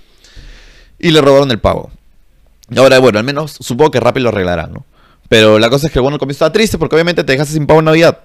Y 0.99 1.11
le 1.11 1.22
robaron 1.22 1.51
el 1.51 1.59
pago. 1.59 1.90
Ahora, 2.77 2.99
bueno, 2.99 3.18
al 3.18 3.25
menos 3.25 3.53
supongo 3.53 3.90
que 3.90 3.99
rápido 3.99 4.25
lo 4.25 4.29
arreglarán, 4.29 4.75
¿no? 4.75 4.85
Pero 5.31 5.59
la 5.59 5.70
cosa 5.70 5.87
es 5.87 5.92
que 5.92 6.01
bueno, 6.01 6.16
el 6.16 6.18
comienzo 6.20 6.37
estaba 6.44 6.53
triste 6.53 6.77
porque 6.77 6.94
obviamente 6.96 7.25
te 7.25 7.33
dejaste 7.33 7.55
sin 7.55 7.66
pavo 7.66 7.81
en 7.81 7.87
Navidad. 7.87 8.20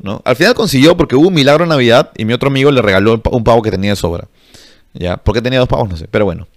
¿no? 0.00 0.20
Al 0.24 0.34
final 0.34 0.54
consiguió 0.54 0.96
porque 0.96 1.14
hubo 1.14 1.28
un 1.28 1.34
milagro 1.34 1.62
en 1.62 1.70
Navidad 1.70 2.10
y 2.16 2.24
mi 2.24 2.32
otro 2.32 2.48
amigo 2.48 2.72
le 2.72 2.82
regaló 2.82 3.22
un 3.30 3.44
pavo 3.44 3.62
que 3.62 3.70
tenía 3.70 3.90
de 3.90 3.96
sobra. 3.96 4.26
¿Ya? 4.92 5.18
¿Por 5.18 5.34
qué 5.34 5.40
tenía 5.40 5.60
dos 5.60 5.68
pavos? 5.68 5.88
No 5.88 5.96
sé, 5.96 6.08
pero 6.10 6.24
bueno. 6.24 6.48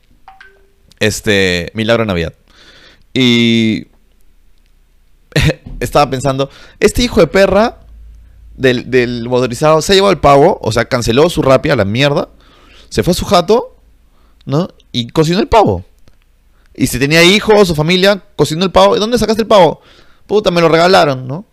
Este, 1.00 1.72
Milagro 1.76 2.02
de 2.04 2.08
Navidad. 2.08 2.34
Y 3.14 3.88
estaba 5.80 6.10
pensando, 6.10 6.50
este 6.80 7.04
hijo 7.04 7.20
de 7.20 7.28
perra 7.28 7.78
del, 8.58 9.28
motorizado 9.30 9.82
se 9.82 9.94
ha 9.94 9.96
llevado 9.96 10.12
el 10.12 10.20
pavo, 10.20 10.60
o 10.62 10.72
sea, 10.72 10.86
canceló 10.86 11.30
su 11.30 11.42
rapia 11.42 11.76
la 11.76 11.86
mierda, 11.86 12.30
se 12.90 13.04
fue 13.04 13.12
a 13.12 13.14
su 13.14 13.26
jato, 13.26 13.76
¿no? 14.46 14.68
Y 14.92 15.08
cocinó 15.10 15.40
el 15.40 15.48
pavo. 15.48 15.86
Y 16.76 16.88
si 16.88 17.00
tenía 17.00 17.24
hijos 17.24 17.70
o 17.70 17.76
familia, 17.76 18.22
cocinó 18.36 18.66
el 18.66 18.72
pavo. 18.72 18.96
¿Y 18.96 19.00
dónde 19.00 19.18
sacaste 19.18 19.44
el 19.44 19.48
pavo? 19.48 19.82
Puta, 20.26 20.52
me 20.52 20.62
lo 20.62 20.70
regalaron, 20.70 21.28
¿no? 21.28 21.46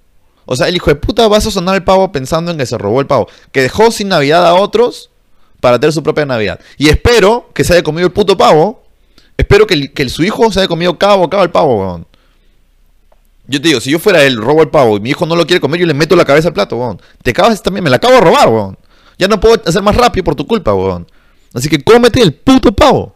O 0.45 0.57
sea, 0.57 0.69
el 0.69 0.77
hijo 0.77 0.91
de 0.91 0.97
puta 0.97 1.27
va 1.29 1.39
a 1.39 1.41
sonar 1.41 1.75
el 1.75 1.85
pavo 1.85 2.13
pensando 2.13 2.51
en 2.51 2.59
que 2.59 2.67
se 2.67 2.77
robó 2.77 3.01
el 3.01 3.07
pavo. 3.07 3.29
Que 3.51 3.63
dejó 3.63 3.91
sin 3.91 4.09
Navidad 4.09 4.47
a 4.47 4.55
otros 4.55 5.11
para 5.61 5.79
tener 5.79 5.95
su 5.95 6.03
propia 6.03 6.27
Navidad. 6.27 6.61
Y 6.77 6.91
espero 6.91 7.49
que 7.55 7.65
se 7.65 7.73
haya 7.73 7.83
comido 7.83 8.07
el 8.07 8.13
puto 8.13 8.37
pavo 8.37 8.85
Espero 9.37 9.67
que, 9.67 9.93
que 9.93 10.09
su 10.09 10.23
hijo 10.23 10.51
se 10.53 10.61
haya 10.61 10.69
comido 10.69 10.97
cada 10.99 11.17
bocado 11.17 11.43
el 11.43 11.51
pavo, 11.51 11.81
weón. 11.81 12.07
Yo 13.47 13.61
te 13.61 13.69
digo, 13.69 13.81
si 13.81 13.91
yo 13.91 13.99
fuera 13.99 14.23
él, 14.23 14.37
robo 14.37 14.63
el 14.63 14.71
pavo 14.71 14.97
y 14.97 15.01
mi 15.01 15.11
hijo 15.11 15.27
no 15.27 15.37
lo 15.37 15.47
quiere 15.47 15.61
comer, 15.61 15.81
yo 15.81 15.87
le 15.87 15.95
meto 15.95 16.17
la 16.17 16.25
cabeza 16.25 16.49
al 16.49 16.55
plato, 16.55 16.77
weón. 16.77 17.01
Te 17.23 17.31
acabas 17.31 17.63
también, 17.63 17.85
me 17.85 17.91
la 17.91 17.97
acabo 17.97 18.15
de 18.15 18.21
robar, 18.21 18.49
weón. 18.49 18.79
Ya 19.19 19.29
no 19.29 19.39
puedo 19.39 19.61
hacer 19.65 19.83
más 19.83 19.97
rápido 19.97 20.25
por 20.25 20.35
tu 20.35 20.47
culpa, 20.47 20.73
weón. 20.73 21.07
Así 21.53 21.69
que 21.69 21.83
cómete 21.83 22.21
el 22.23 22.35
puto 22.35 22.73
pavo. 22.73 23.15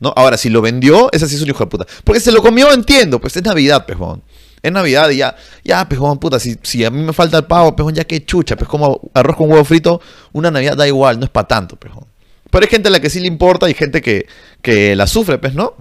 ¿No? 0.00 0.12
Ahora, 0.16 0.36
si 0.36 0.50
lo 0.50 0.60
vendió, 0.60 1.08
ese 1.12 1.28
sí 1.28 1.36
es 1.36 1.42
un 1.42 1.48
hijo 1.48 1.60
de 1.60 1.70
puta. 1.70 1.86
Porque 2.02 2.20
se 2.20 2.32
lo 2.32 2.42
comió, 2.42 2.72
entiendo, 2.72 3.20
pues 3.20 3.36
es 3.36 3.44
Navidad, 3.44 3.86
pejón. 3.86 4.22
Es 4.60 4.72
Navidad 4.72 5.10
y 5.10 5.18
ya, 5.18 5.36
ya, 5.64 5.88
pejón, 5.88 6.18
puta, 6.18 6.40
si, 6.40 6.56
si 6.62 6.84
a 6.84 6.90
mí 6.90 7.02
me 7.02 7.12
falta 7.12 7.36
el 7.38 7.44
pavo, 7.44 7.74
pejón, 7.76 7.94
ya 7.94 8.04
que 8.04 8.24
chucha, 8.24 8.56
pues 8.56 8.68
como 8.68 9.00
arroz 9.14 9.36
con 9.36 9.48
huevo 9.48 9.64
frito, 9.64 10.00
una 10.32 10.50
Navidad 10.50 10.76
da 10.76 10.88
igual, 10.88 11.20
no 11.20 11.24
es 11.24 11.30
para 11.30 11.46
tanto, 11.46 11.76
pejón. 11.76 12.04
Pero 12.50 12.64
hay 12.64 12.68
gente 12.68 12.88
a 12.88 12.90
la 12.90 13.00
que 13.00 13.10
sí 13.10 13.20
le 13.20 13.28
importa 13.28 13.70
y 13.70 13.74
gente 13.74 14.02
que, 14.02 14.26
que 14.60 14.96
la 14.96 15.06
sufre, 15.06 15.38
pues, 15.38 15.54
¿no? 15.54 15.74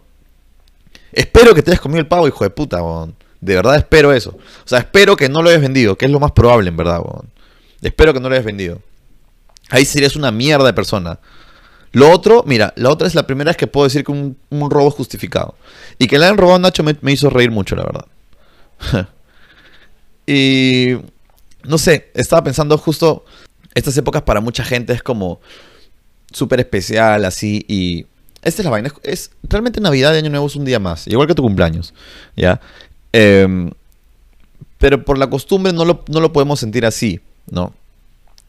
Espero 1.11 1.53
que 1.53 1.63
te 1.63 1.71
hayas 1.71 1.81
comido 1.81 1.99
el 1.99 2.07
pavo, 2.07 2.27
hijo 2.27 2.43
de 2.43 2.51
puta, 2.51 2.79
De 3.41 3.55
verdad 3.55 3.75
espero 3.75 4.13
eso. 4.13 4.29
O 4.29 4.67
sea, 4.67 4.79
espero 4.79 5.17
que 5.17 5.27
no 5.27 5.41
lo 5.41 5.49
hayas 5.49 5.61
vendido, 5.61 5.97
que 5.97 6.05
es 6.05 6.11
lo 6.11 6.19
más 6.19 6.31
probable, 6.31 6.69
en 6.69 6.77
verdad, 6.77 7.01
Espero 7.81 8.13
que 8.13 8.19
no 8.19 8.29
lo 8.29 8.35
hayas 8.35 8.45
vendido. 8.45 8.79
Ahí 9.71 9.85
serías 9.85 10.15
una 10.15 10.31
mierda 10.31 10.65
de 10.65 10.73
persona. 10.73 11.19
Lo 11.93 12.09
otro, 12.11 12.43
mira, 12.45 12.73
la 12.77 12.89
otra 12.89 13.07
es 13.07 13.15
la 13.15 13.25
primera 13.25 13.49
vez 13.49 13.57
que 13.57 13.67
puedo 13.67 13.85
decir 13.85 14.03
que 14.05 14.11
un, 14.11 14.37
robo 14.51 14.87
es 14.87 14.93
justificado. 14.93 15.55
Y 15.97 16.07
que 16.07 16.19
le 16.19 16.25
hayan 16.25 16.37
robado 16.37 16.57
a 16.57 16.59
Nacho 16.59 16.83
me, 16.83 17.11
hizo 17.11 17.29
reír 17.29 17.51
mucho, 17.51 17.75
la 17.75 17.83
verdad. 17.83 19.07
y 20.27 20.97
no 21.63 21.77
sé, 21.77 22.11
estaba 22.13 22.43
pensando 22.43 22.77
justo, 22.77 23.25
estas 23.73 23.97
épocas 23.97 24.21
para 24.21 24.39
mucha 24.39 24.63
gente 24.63 24.93
es 24.93 25.01
como 25.01 25.41
súper 26.31 26.59
especial, 26.59 27.25
así, 27.25 27.65
y 27.67 28.05
esta 28.41 28.61
es 28.61 28.65
la 28.65 28.71
vaina. 28.71 28.93
Es, 29.03 29.31
realmente 29.43 29.81
Navidad 29.81 30.13
y 30.13 30.17
Año 30.17 30.29
Nuevo 30.29 30.47
es 30.47 30.55
un 30.55 30.65
día 30.65 30.79
más, 30.79 31.07
igual 31.07 31.27
que 31.27 31.35
tu 31.35 31.43
cumpleaños, 31.43 31.93
¿ya? 32.35 32.61
Em, 33.13 33.71
pero 34.77 35.03
por 35.03 35.17
la 35.17 35.29
costumbre 35.29 35.73
no 35.73 35.85
lo, 35.85 36.03
no 36.07 36.19
lo 36.19 36.33
podemos 36.33 36.59
sentir 36.59 36.85
así, 36.85 37.19
¿no? 37.49 37.73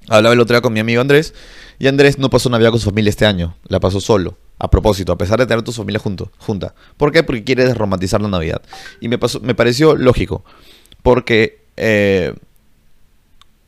Hablaba 0.08 0.34
el 0.34 0.40
otro 0.40 0.54
día 0.54 0.62
con 0.62 0.72
mi 0.72 0.80
amigo 0.80 1.00
Andrés, 1.00 1.34
y 1.78 1.86
Andrés 1.86 2.18
no 2.18 2.30
pasó 2.30 2.48
Navidad 2.48 2.70
con 2.70 2.80
su 2.80 2.86
familia 2.86 3.10
este 3.10 3.26
año, 3.26 3.56
la 3.68 3.80
pasó 3.80 4.00
solo, 4.00 4.36
a 4.58 4.70
propósito, 4.70 5.12
a 5.12 5.18
pesar 5.18 5.38
de 5.38 5.46
tener 5.46 5.62
tu 5.62 5.72
familia 5.72 6.00
junta. 6.00 6.74
¿Por 6.96 7.12
qué? 7.12 7.22
Porque 7.22 7.44
quiere 7.44 7.64
desromantizar 7.64 8.20
la 8.20 8.28
Navidad. 8.28 8.62
Y 9.00 9.08
me, 9.08 9.18
pasó, 9.18 9.40
me 9.40 9.54
pareció 9.54 9.94
lógico, 9.94 10.44
porque 11.02 11.62
eh, 11.76 12.34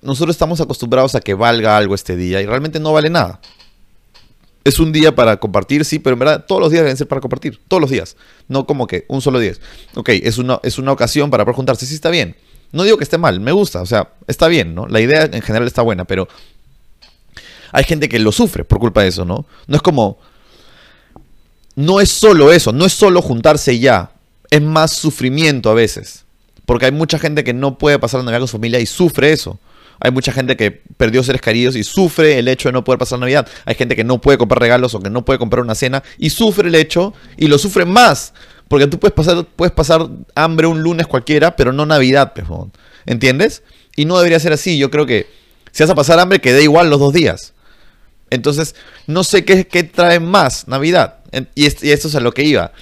nosotros 0.03 0.35
estamos 0.35 0.61
acostumbrados 0.61 1.15
a 1.15 1.21
que 1.21 1.35
valga 1.35 1.77
algo 1.77 1.95
este 1.95 2.17
día 2.17 2.41
y 2.41 2.47
realmente 2.47 2.81
no 2.81 2.93
vale 2.93 3.11
nada 3.11 3.41
es 4.65 4.79
un 4.79 4.93
día 4.93 5.15
para 5.15 5.37
compartir, 5.39 5.85
sí, 5.85 5.99
pero 5.99 6.15
en 6.15 6.21
verdad 6.21 6.45
todos 6.47 6.61
los 6.61 6.71
días 6.71 6.83
deben 6.83 6.97
ser 6.97 7.07
para 7.07 7.21
compartir, 7.21 7.61
todos 7.69 7.81
los 7.81 7.91
días, 7.91 8.17
no 8.49 8.67
como 8.67 8.87
que 8.87 9.05
un 9.09 9.21
solo 9.21 9.39
día. 9.39 9.53
Ok, 9.95 10.09
es 10.09 10.39
una, 10.39 10.59
es 10.63 10.79
una 10.79 10.93
ocasión 10.93 11.31
para 11.31 11.45
poder 11.45 11.57
juntarse, 11.57 11.87
sí 11.87 11.95
está 11.95 12.11
bien. 12.11 12.37
No 12.73 12.83
digo 12.83 12.97
que 12.97 13.05
esté 13.05 13.19
mal, 13.19 13.41
me 13.41 13.53
gusta, 13.53 13.83
o 13.83 13.87
sea, 13.87 14.15
está 14.27 14.49
bien, 14.49 14.75
¿no? 14.75 14.87
La 14.89 15.01
idea 15.01 15.29
en 15.31 15.43
general 15.43 15.69
está 15.69 15.83
buena, 15.83 16.07
pero 16.07 16.27
hay 17.73 17.85
gente 17.85 18.09
que 18.09 18.19
lo 18.19 18.33
sufre 18.33 18.65
por 18.65 18.79
culpa 18.79 19.03
de 19.03 19.09
eso, 19.09 19.25
¿no? 19.25 19.47
No 19.67 19.77
es 19.77 19.83
como... 19.83 20.19
No 21.77 22.01
es 22.01 22.09
solo 22.09 22.53
eso, 22.53 22.73
no 22.73 22.87
es 22.87 22.93
solo 22.93 23.21
juntarse 23.21 23.81
ya, 23.81 24.13
es 24.49 24.63
más 24.63 24.93
sufrimiento 24.93 25.71
a 25.71 25.75
veces. 25.75 26.25
Porque 26.67 26.87
hay 26.87 26.93
mucha 26.93 27.19
gente 27.19 27.43
que 27.43 27.53
no 27.53 27.77
puede 27.79 27.99
pasar 27.99 28.21
la 28.21 28.27
Navidad 28.27 28.41
con 28.41 28.49
su 28.49 28.57
familia 28.57 28.79
y 28.79 28.87
sufre 28.87 29.33
eso. 29.33 29.59
Hay 30.01 30.11
mucha 30.11 30.33
gente 30.33 30.57
que 30.57 30.71
perdió 30.71 31.23
seres 31.23 31.41
queridos 31.41 31.77
y 31.77 31.85
sufre 31.85 32.39
el 32.39 32.49
hecho 32.49 32.69
de 32.69 32.73
no 32.73 32.85
poder 32.85 32.99
pasar 32.99 33.19
Navidad. 33.19 33.49
Hay 33.65 33.75
gente 33.75 33.97
que 33.97 34.05
no 34.05 34.21
puede 34.21 34.39
comprar 34.39 34.61
regalos 34.61 34.95
o 34.95 35.01
que 35.01 35.11
no 35.11 35.25
puede 35.25 35.39
comprar 35.39 35.63
una 35.63 35.75
cena 35.75 36.03
y 36.19 36.31
sufre 36.31 36.69
el 36.69 36.75
hecho 36.75 37.15
y 37.37 37.47
lo 37.47 37.59
sufre 37.59 37.85
más. 37.85 38.35
Porque 38.69 38.87
tú 38.87 38.99
puedes 38.99 39.15
pasar, 39.15 39.45
puedes 39.57 39.73
pasar 39.73 40.09
hambre 40.35 40.67
un 40.67 40.83
lunes 40.83 41.07
cualquiera, 41.07 41.57
pero 41.57 41.73
no 41.73 41.87
Navidad, 41.87 42.33
pejón. 42.33 42.73
¿Entiendes? 43.07 43.63
Y 43.97 44.05
no 44.05 44.17
debería 44.17 44.41
ser 44.41 44.53
así. 44.53 44.79
Yo 44.79 44.91
creo 44.91 45.07
que 45.07 45.27
si 45.71 45.83
vas 45.83 45.91
a 45.91 45.95
pasar 45.95 46.19
hambre, 46.19 46.41
que 46.41 46.53
dé 46.53 46.63
igual 46.63 46.91
los 46.91 46.99
dos 46.99 47.13
días. 47.13 47.53
Entonces, 48.31 48.75
no 49.07 49.23
sé 49.23 49.45
qué, 49.45 49.67
qué 49.67 49.85
trae 49.85 50.19
más 50.21 50.67
Navidad. 50.67 51.19
Y 51.55 51.67
esto 51.67 52.09
es 52.09 52.15
a 52.15 52.21
lo 52.21 52.33
que 52.33 52.45
iba 52.45 52.73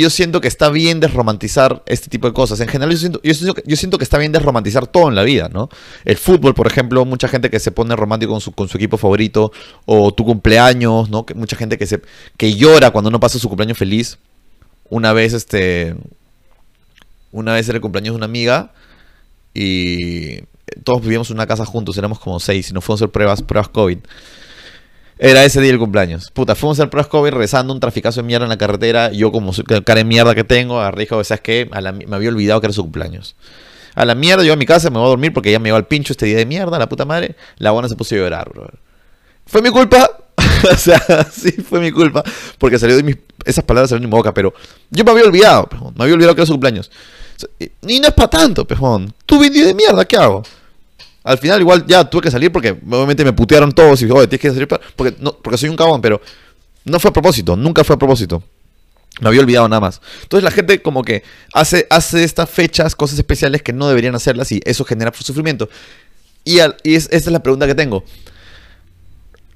yo 0.00 0.10
siento 0.10 0.40
que 0.40 0.48
está 0.48 0.70
bien 0.70 1.00
desromantizar 1.00 1.82
este 1.86 2.08
tipo 2.08 2.26
de 2.26 2.34
cosas. 2.34 2.60
En 2.60 2.68
general, 2.68 2.92
yo 2.92 2.98
siento, 2.98 3.20
yo 3.22 3.76
siento, 3.76 3.98
que 3.98 4.04
está 4.04 4.18
bien 4.18 4.32
desromantizar 4.32 4.86
todo 4.86 5.08
en 5.08 5.14
la 5.14 5.22
vida, 5.22 5.48
¿no? 5.52 5.68
El 6.04 6.16
fútbol, 6.16 6.54
por 6.54 6.66
ejemplo, 6.66 7.04
mucha 7.04 7.28
gente 7.28 7.50
que 7.50 7.58
se 7.58 7.70
pone 7.70 7.96
romántico 7.96 8.32
con 8.32 8.40
su, 8.40 8.52
con 8.52 8.68
su 8.68 8.76
equipo 8.76 8.96
favorito, 8.98 9.52
o 9.86 10.12
tu 10.12 10.24
cumpleaños, 10.24 11.08
¿no? 11.08 11.24
Que 11.24 11.34
mucha 11.34 11.56
gente 11.56 11.78
que, 11.78 11.86
se, 11.86 12.02
que 12.36 12.54
llora 12.54 12.90
cuando 12.90 13.10
no 13.10 13.20
pasa 13.20 13.38
su 13.38 13.48
cumpleaños 13.48 13.78
feliz. 13.78 14.18
Una 14.90 15.12
vez, 15.12 15.32
este. 15.32 15.94
Una 17.32 17.54
vez 17.54 17.68
era 17.68 17.76
el 17.76 17.82
cumpleaños 17.82 18.14
de 18.14 18.16
una 18.16 18.26
amiga 18.26 18.72
y 19.52 20.40
todos 20.84 21.00
vivíamos 21.00 21.30
en 21.30 21.36
una 21.36 21.46
casa 21.46 21.64
juntos, 21.64 21.96
éramos 21.96 22.18
como 22.18 22.40
seis 22.40 22.70
y 22.70 22.72
nos 22.72 22.84
fuimos 22.84 23.00
a 23.00 23.04
hacer 23.04 23.12
pruebas, 23.12 23.42
pruebas 23.42 23.68
COVID. 23.68 23.98
Era 25.18 25.44
ese 25.44 25.60
día 25.62 25.70
el 25.70 25.78
cumpleaños. 25.78 26.30
Puta, 26.30 26.54
fuimos 26.54 26.78
al 26.80 26.90
pruebas 26.90 27.08
COVID 27.08 27.30
rezando 27.30 27.72
un 27.72 27.80
traficazo 27.80 28.20
de 28.20 28.26
mierda 28.26 28.44
en 28.44 28.50
la 28.50 28.58
carretera. 28.58 29.10
Yo, 29.12 29.32
como 29.32 29.52
cara 29.84 29.98
de 29.98 30.04
mierda 30.04 30.34
que 30.34 30.44
tengo, 30.44 30.78
agarré 30.78 31.06
¿sabes 31.06 31.40
qué? 31.40 31.70
me 31.70 32.16
había 32.16 32.28
olvidado 32.28 32.60
que 32.60 32.66
era 32.66 32.74
su 32.74 32.82
cumpleaños. 32.82 33.34
A 33.94 34.04
la 34.04 34.14
mierda, 34.14 34.44
yo 34.44 34.52
a 34.52 34.56
mi 34.56 34.66
casa 34.66 34.90
me 34.90 34.98
voy 34.98 35.06
a 35.06 35.08
dormir 35.08 35.32
porque 35.32 35.50
ya 35.50 35.58
me 35.58 35.70
iba 35.70 35.78
al 35.78 35.86
pincho 35.86 36.12
este 36.12 36.26
día 36.26 36.36
de 36.36 36.44
mierda, 36.44 36.78
la 36.78 36.86
puta 36.86 37.06
madre. 37.06 37.34
La 37.56 37.70
buena 37.70 37.88
se 37.88 37.96
puso 37.96 38.14
a 38.14 38.18
llorar, 38.18 38.50
bro. 38.50 38.68
¿Fue 39.46 39.62
mi 39.62 39.70
culpa? 39.70 40.10
o 40.70 40.76
sea, 40.76 41.00
sí, 41.32 41.52
fue 41.52 41.80
mi 41.80 41.90
culpa. 41.90 42.22
Porque 42.58 42.78
salió 42.78 42.94
de 42.94 43.02
mis. 43.02 43.16
Esas 43.46 43.64
palabras 43.64 43.88
salieron 43.88 44.10
de 44.10 44.14
mi 44.14 44.18
boca, 44.18 44.34
pero 44.34 44.52
yo 44.90 45.02
me 45.02 45.12
había 45.12 45.24
olvidado, 45.24 45.66
pejón. 45.66 45.94
Me 45.96 46.04
había 46.04 46.14
olvidado 46.14 46.34
que 46.34 46.42
era 46.42 46.46
su 46.46 46.52
cumpleaños. 46.52 46.90
Y 47.58 48.00
no 48.00 48.08
es 48.08 48.14
para 48.14 48.28
tanto, 48.28 48.66
pejón. 48.66 49.14
Tuve 49.24 49.46
un 49.46 49.52
día 49.52 49.66
de 49.66 49.74
mierda, 49.74 50.04
¿qué 50.04 50.16
hago? 50.18 50.42
Al 51.26 51.38
final 51.38 51.60
igual 51.60 51.84
ya 51.88 52.08
tuve 52.08 52.22
que 52.22 52.30
salir 52.30 52.52
porque 52.52 52.70
obviamente 52.70 53.24
me 53.24 53.32
putearon 53.32 53.72
todos 53.72 54.00
y 54.00 54.04
dije, 54.04 54.16
oye, 54.16 54.28
tienes 54.28 54.42
que 54.42 54.50
salir 54.50 54.68
porque, 54.68 55.16
no, 55.18 55.36
porque 55.36 55.58
soy 55.58 55.68
un 55.68 55.74
cabón, 55.76 56.00
pero 56.00 56.20
no 56.84 57.00
fue 57.00 57.10
a 57.10 57.12
propósito, 57.12 57.56
nunca 57.56 57.82
fue 57.82 57.96
a 57.96 57.98
propósito. 57.98 58.44
Me 59.20 59.28
había 59.28 59.40
olvidado 59.40 59.68
nada 59.68 59.80
más. 59.80 60.00
Entonces 60.22 60.44
la 60.44 60.52
gente 60.52 60.80
como 60.82 61.02
que 61.02 61.24
hace, 61.52 61.88
hace 61.90 62.22
estas 62.22 62.48
fechas 62.48 62.94
cosas 62.94 63.18
especiales 63.18 63.62
que 63.62 63.72
no 63.72 63.88
deberían 63.88 64.14
hacerlas 64.14 64.52
y 64.52 64.60
eso 64.64 64.84
genera 64.84 65.12
sufrimiento. 65.12 65.68
Y, 66.44 66.58
y 66.84 66.94
es, 66.94 67.06
esta 67.06 67.16
es 67.16 67.32
la 67.32 67.42
pregunta 67.42 67.66
que 67.66 67.74
tengo. 67.74 68.04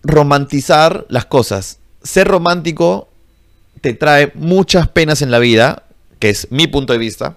Romantizar 0.03 1.07
las 1.09 1.27
cosas. 1.27 1.79
Ser 2.03 2.27
romántico 2.27 3.09
te 3.81 3.95
trae 3.95 4.33
muchas 4.35 4.89
penas 4.89 5.23
en 5.23 5.31
la 5.31 5.39
vida, 5.39 5.85
que 6.19 6.31
es 6.31 6.49
mi 6.51 6.67
punto 6.67 6.93
de 6.93 6.99
vista, 6.99 7.37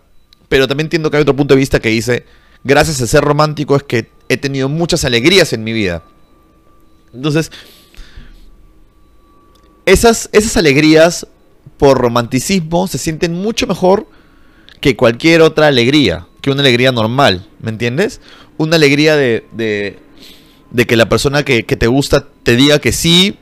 pero 0.49 0.67
también 0.67 0.87
entiendo 0.87 1.11
que 1.11 1.17
hay 1.17 1.21
otro 1.21 1.35
punto 1.35 1.53
de 1.53 1.59
vista 1.59 1.79
que 1.79 1.89
dice, 1.89 2.25
gracias 2.63 2.99
a 2.99 3.05
ser 3.05 3.23
romántico 3.23 3.75
es 3.75 3.83
que 3.83 4.09
he 4.33 4.37
tenido 4.37 4.69
muchas 4.69 5.05
alegrías 5.05 5.53
en 5.53 5.63
mi 5.63 5.73
vida. 5.73 6.03
Entonces, 7.13 7.51
esas, 9.85 10.29
esas 10.31 10.57
alegrías 10.57 11.27
por 11.77 11.97
romanticismo 11.97 12.87
se 12.87 12.97
sienten 12.97 13.33
mucho 13.33 13.67
mejor 13.67 14.07
que 14.79 14.95
cualquier 14.95 15.41
otra 15.41 15.67
alegría, 15.67 16.27
que 16.41 16.51
una 16.51 16.61
alegría 16.61 16.91
normal, 16.91 17.47
¿me 17.61 17.69
entiendes? 17.69 18.21
Una 18.57 18.75
alegría 18.75 19.15
de, 19.15 19.45
de, 19.51 20.85
que 20.85 20.95
la 20.95 21.07
persona 21.09 21.43
que, 21.43 21.63
te 21.63 21.87
gusta 21.87 22.27
te 22.43 22.55
diga 22.55 22.79
que 22.79 22.91
sí 22.91 23.37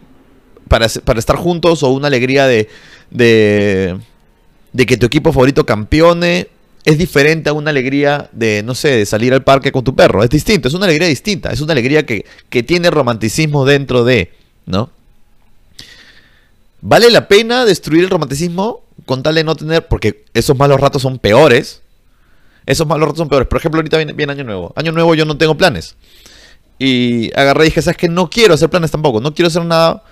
para, 0.67 0.87
para 1.03 1.19
estar 1.19 1.35
juntos 1.35 1.83
o 1.83 1.89
una 1.89 2.07
alegría 2.07 2.45
de, 2.47 2.69
de, 3.09 3.97
de 4.73 4.85
que 4.85 4.97
tu 4.97 5.05
equipo 5.05 5.33
favorito 5.33 5.65
campeone 5.65 6.47
es 6.83 6.97
diferente 6.97 7.49
a 7.49 7.53
una 7.53 7.69
alegría 7.69 8.29
de, 8.31 8.63
no 8.63 8.75
sé, 8.75 8.89
de 8.89 9.05
salir 9.05 9.33
al 9.33 9.43
parque 9.43 9.71
con 9.71 9.83
tu 9.83 9.95
perro. 9.95 10.23
Es 10.23 10.29
distinto, 10.29 10.67
es 10.67 10.73
una 10.73 10.85
alegría 10.85 11.07
distinta, 11.07 11.51
es 11.51 11.61
una 11.61 11.73
alegría 11.73 12.05
que, 12.05 12.25
que 12.49 12.63
tiene 12.63 12.89
romanticismo 12.89 13.65
dentro 13.65 14.03
de, 14.03 14.31
¿no? 14.65 14.89
¿Vale 16.81 17.11
la 17.11 17.27
pena 17.27 17.63
destruir 17.65 18.03
el 18.03 18.09
romanticismo 18.09 18.83
con 19.05 19.21
tal 19.21 19.35
de 19.35 19.43
no 19.43 19.55
tener, 19.55 19.87
porque 19.87 20.25
esos 20.33 20.57
malos 20.57 20.79
ratos 20.79 21.03
son 21.03 21.19
peores? 21.19 21.81
Esos 22.65 22.87
malos 22.87 23.07
ratos 23.07 23.19
son 23.19 23.29
peores. 23.29 23.47
Por 23.47 23.59
ejemplo, 23.59 23.79
ahorita 23.79 23.97
viene, 23.97 24.31
Año 24.31 24.43
Nuevo. 24.43 24.73
Año 24.75 24.91
Nuevo 24.91 25.13
yo 25.13 25.25
no 25.25 25.37
tengo 25.37 25.55
planes. 25.55 25.95
Y 26.79 27.31
agarré 27.37 27.65
y 27.65 27.69
dije, 27.69 27.81
¿sabes 27.83 27.97
que 27.97 28.09
No 28.09 28.29
quiero 28.29 28.55
hacer 28.55 28.69
planes 28.69 28.89
tampoco. 28.89 29.21
No 29.21 29.35
quiero 29.35 29.47
hacer 29.47 29.63
nada 29.63 30.03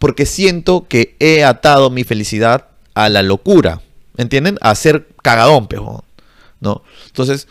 porque 0.00 0.26
siento 0.26 0.86
que 0.88 1.14
he 1.20 1.44
atado 1.44 1.88
mi 1.88 2.02
felicidad 2.02 2.66
a 2.94 3.08
la 3.08 3.22
locura. 3.22 3.80
¿Entienden? 4.16 4.58
A 4.60 4.74
ser 4.74 5.08
cagadón, 5.22 5.66
pejo. 5.68 6.04
¿No? 6.60 6.82
Entonces, 7.06 7.48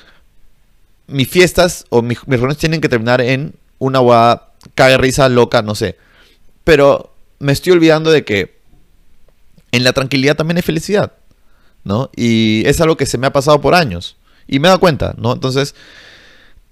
mis 1.07 1.27
fiestas 1.27 1.85
o 1.89 2.01
mis, 2.01 2.21
reuniones 2.23 2.57
tienen 2.57 2.81
que 2.81 2.89
terminar 2.89 3.21
en 3.21 3.53
una 3.79 3.99
guada 3.99 4.53
caga 4.75 4.97
risa 4.97 5.29
loca, 5.29 5.61
no 5.61 5.75
sé. 5.75 5.97
Pero 6.63 7.13
me 7.39 7.51
estoy 7.51 7.73
olvidando 7.73 8.11
de 8.11 8.23
que 8.23 8.59
en 9.71 9.83
la 9.83 9.93
tranquilidad 9.93 10.35
también 10.35 10.57
hay 10.57 10.63
felicidad, 10.63 11.13
¿no? 11.83 12.09
Y 12.15 12.63
es 12.65 12.79
algo 12.81 12.97
que 12.97 13.05
se 13.05 13.17
me 13.17 13.27
ha 13.27 13.33
pasado 13.33 13.59
por 13.61 13.75
años 13.75 14.17
y 14.47 14.59
me 14.59 14.67
he 14.67 14.69
dado 14.69 14.79
cuenta, 14.79 15.15
¿no? 15.17 15.33
Entonces, 15.33 15.75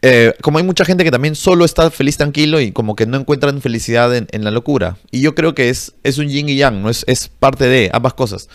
eh, 0.01 0.33
como 0.41 0.59
hay 0.59 0.63
mucha 0.63 0.85
gente 0.85 1.03
que 1.03 1.11
también 1.11 1.35
solo 1.35 1.65
está 1.65 1.89
feliz 1.91 2.17
tranquilo 2.17 2.61
y 2.61 2.71
como 2.71 2.95
que 2.95 3.05
no 3.05 3.17
encuentran 3.17 3.61
felicidad 3.61 4.15
en, 4.15 4.43
la 4.43 4.51
locura. 4.51 4.97
Y 5.11 5.21
yo 5.21 5.35
creo 5.35 5.55
que 5.55 5.69
es, 5.69 5.93
es 6.03 6.17
un 6.17 6.29
yin 6.29 6.47
y 6.49 6.55
yang, 6.55 6.81
¿no? 6.81 6.89
Es, 6.89 7.03
es 7.07 7.27
parte 7.27 7.65
de 7.65 7.89
ambas 7.91 8.13
cosas. 8.13 8.49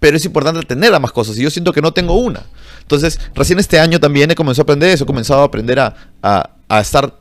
Pero 0.00 0.16
es 0.16 0.24
importante 0.24 0.62
tener 0.62 0.94
ambas 0.94 1.12
cosas 1.12 1.36
y 1.38 1.42
yo 1.42 1.50
siento 1.50 1.72
que 1.72 1.82
no 1.82 1.92
tengo 1.92 2.14
una. 2.14 2.42
Entonces, 2.82 3.18
recién 3.34 3.58
este 3.58 3.80
año 3.80 3.98
también 3.98 4.30
he 4.30 4.34
comenzado 4.34 4.62
a 4.62 4.64
aprender 4.64 4.90
eso, 4.90 5.04
he 5.04 5.06
comenzado 5.06 5.42
a 5.42 5.44
aprender 5.44 5.80
a, 5.80 5.94
a, 6.22 6.50
a 6.68 6.80
estar, 6.80 7.18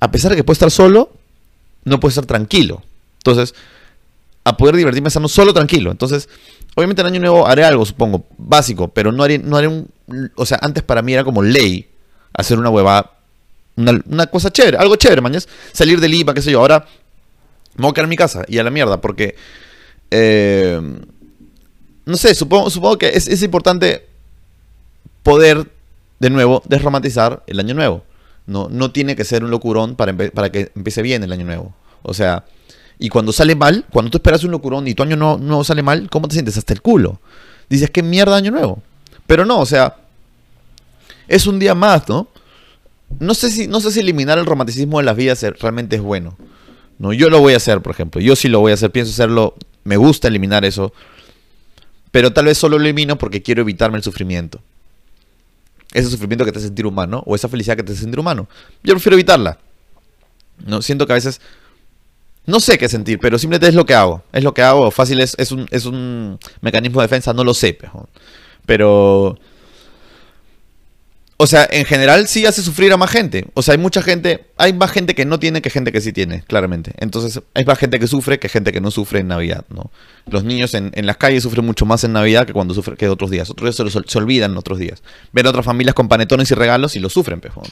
a 0.00 0.10
pesar 0.10 0.30
de 0.30 0.36
que 0.36 0.44
puedo 0.44 0.54
estar 0.54 0.70
solo, 0.70 1.12
no 1.84 2.00
puedo 2.00 2.10
estar 2.10 2.26
tranquilo. 2.26 2.82
Entonces, 3.18 3.54
a 4.44 4.56
poder 4.56 4.76
divertirme 4.76 5.08
estando 5.08 5.28
solo 5.28 5.52
tranquilo. 5.52 5.90
Entonces, 5.90 6.28
obviamente 6.74 7.02
en 7.02 7.08
Año 7.08 7.20
Nuevo 7.20 7.46
haré 7.46 7.64
algo, 7.64 7.84
supongo, 7.84 8.26
básico, 8.38 8.88
pero 8.88 9.12
no 9.12 9.22
haré, 9.22 9.38
no 9.38 9.56
haré 9.56 9.68
un... 9.68 9.88
O 10.36 10.46
sea, 10.46 10.58
antes 10.62 10.82
para 10.82 11.02
mí 11.02 11.12
era 11.12 11.24
como 11.24 11.42
ley 11.42 11.88
hacer 12.32 12.58
una 12.58 12.70
hueva, 12.70 13.12
una, 13.76 14.26
cosa 14.26 14.50
chévere, 14.50 14.78
algo 14.78 14.96
chévere, 14.96 15.20
mañana. 15.20 15.44
Salir 15.72 16.00
del 16.00 16.14
IVA, 16.14 16.34
qué 16.34 16.42
sé 16.42 16.50
yo. 16.50 16.60
Ahora 16.60 16.86
me 17.76 17.82
voy 17.82 17.90
a 17.90 17.94
quedar 17.94 18.04
en 18.04 18.10
mi 18.10 18.16
casa 18.16 18.44
y 18.48 18.58
a 18.58 18.64
la 18.64 18.70
mierda, 18.70 19.00
porque... 19.00 19.36
Eh, 20.10 20.80
no 22.04 22.16
sé, 22.16 22.34
supongo, 22.34 22.70
supongo 22.70 22.98
que 22.98 23.10
es, 23.10 23.28
es 23.28 23.42
importante 23.42 24.06
poder, 25.22 25.70
de 26.18 26.30
nuevo, 26.30 26.62
desromantizar 26.66 27.42
el 27.46 27.60
Año 27.60 27.74
Nuevo. 27.74 28.04
No, 28.46 28.68
no 28.68 28.90
tiene 28.90 29.14
que 29.14 29.24
ser 29.24 29.44
un 29.44 29.50
locurón 29.50 29.94
para, 29.94 30.16
para 30.16 30.50
que 30.50 30.72
empiece 30.74 31.00
bien 31.02 31.22
el 31.22 31.32
año 31.32 31.44
nuevo. 31.44 31.74
O 32.02 32.12
sea, 32.12 32.44
y 32.98 33.08
cuando 33.08 33.32
sale 33.32 33.54
mal, 33.54 33.86
cuando 33.92 34.10
tú 34.10 34.18
esperas 34.18 34.42
un 34.42 34.50
locurón 34.50 34.88
y 34.88 34.94
tu 34.94 35.04
año 35.04 35.16
no 35.16 35.64
sale 35.64 35.82
mal, 35.82 36.10
¿cómo 36.10 36.26
te 36.26 36.34
sientes? 36.34 36.56
Hasta 36.56 36.72
el 36.72 36.82
culo. 36.82 37.20
Dices, 37.68 37.90
¿qué 37.90 38.02
mierda 38.02 38.36
año 38.36 38.50
nuevo? 38.50 38.82
Pero 39.26 39.44
no, 39.44 39.60
o 39.60 39.66
sea, 39.66 39.96
es 41.28 41.46
un 41.46 41.58
día 41.58 41.74
más, 41.74 42.08
¿no? 42.08 42.28
No 43.18 43.34
sé 43.34 43.50
si, 43.50 43.66
no 43.66 43.80
sé 43.80 43.90
si 43.90 44.00
eliminar 44.00 44.38
el 44.38 44.46
romanticismo 44.46 44.98
de 44.98 45.04
las 45.04 45.16
vidas 45.16 45.42
realmente 45.60 45.96
es 45.96 46.02
bueno. 46.02 46.36
No, 46.98 47.12
yo 47.12 47.30
lo 47.30 47.40
voy 47.40 47.54
a 47.54 47.56
hacer, 47.56 47.80
por 47.80 47.92
ejemplo. 47.92 48.20
Yo 48.20 48.36
sí 48.36 48.48
lo 48.48 48.60
voy 48.60 48.72
a 48.72 48.74
hacer, 48.74 48.90
pienso 48.90 49.12
hacerlo. 49.12 49.54
Me 49.84 49.96
gusta 49.96 50.28
eliminar 50.28 50.64
eso. 50.64 50.92
Pero 52.12 52.32
tal 52.32 52.44
vez 52.44 52.58
solo 52.58 52.78
lo 52.78 52.84
elimino 52.84 53.18
porque 53.18 53.42
quiero 53.42 53.62
evitarme 53.62 53.96
el 53.96 54.04
sufrimiento 54.04 54.60
ese 55.92 56.10
sufrimiento 56.10 56.44
que 56.44 56.52
te 56.52 56.58
hace 56.58 56.68
sentir 56.68 56.86
humano 56.86 57.22
o 57.26 57.34
esa 57.34 57.48
felicidad 57.48 57.76
que 57.76 57.82
te 57.82 57.92
hace 57.92 58.02
sentir 58.02 58.18
humano. 58.18 58.48
Yo 58.82 58.94
prefiero 58.94 59.14
evitarla. 59.14 59.58
No 60.64 60.82
siento 60.82 61.06
que 61.06 61.12
a 61.12 61.16
veces 61.16 61.40
no 62.46 62.60
sé 62.60 62.78
qué 62.78 62.88
sentir, 62.88 63.18
pero 63.18 63.38
simplemente 63.38 63.68
es 63.68 63.74
lo 63.74 63.84
que 63.84 63.94
hago. 63.94 64.22
Es 64.32 64.42
lo 64.42 64.54
que 64.54 64.62
hago. 64.62 64.90
Fácil 64.90 65.20
es, 65.20 65.34
es, 65.38 65.52
un, 65.52 65.66
es 65.70 65.84
un 65.84 66.38
mecanismo 66.60 67.00
de 67.00 67.06
defensa, 67.06 67.32
no 67.32 67.44
lo 67.44 67.54
sé. 67.54 67.78
Pero 68.66 69.38
o 71.38 71.46
sea, 71.46 71.66
en 71.70 71.84
general 71.84 72.28
sí 72.28 72.46
hace 72.46 72.62
sufrir 72.62 72.92
a 72.92 72.96
más 72.96 73.10
gente. 73.10 73.46
O 73.54 73.62
sea, 73.62 73.72
hay 73.72 73.78
mucha 73.78 74.02
gente, 74.02 74.46
hay 74.58 74.72
más 74.72 74.90
gente 74.90 75.14
que 75.14 75.24
no 75.24 75.40
tiene 75.40 75.60
que 75.60 75.70
gente 75.70 75.90
que 75.90 76.00
sí 76.00 76.12
tiene, 76.12 76.42
claramente. 76.42 76.92
Entonces, 76.98 77.42
hay 77.54 77.64
más 77.64 77.78
gente 77.78 77.98
que 77.98 78.06
sufre 78.06 78.38
que 78.38 78.48
gente 78.48 78.72
que 78.72 78.80
no 78.80 78.90
sufre 78.90 79.20
en 79.20 79.28
Navidad, 79.28 79.64
¿no? 79.68 79.90
Los 80.26 80.44
niños 80.44 80.74
en, 80.74 80.92
las 80.94 81.16
calles 81.16 81.42
sufren 81.42 81.64
mucho 81.64 81.84
más 81.84 82.04
en 82.04 82.12
Navidad 82.12 82.46
que 82.46 82.52
cuando 82.52 82.74
sufren 82.74 82.96
que 82.96 83.08
otros 83.08 83.30
días. 83.30 83.50
Otros 83.50 83.76
días 83.76 83.92
se, 84.06 84.18
olvidan 84.18 84.56
otros 84.56 84.78
días. 84.78 85.02
Ven 85.32 85.46
a 85.46 85.50
otras 85.50 85.64
familias 85.64 85.94
con 85.94 86.08
panetones 86.08 86.50
y 86.50 86.54
regalos 86.54 86.94
y 86.94 87.00
lo 87.00 87.08
sufren, 87.08 87.40
pejón. 87.40 87.64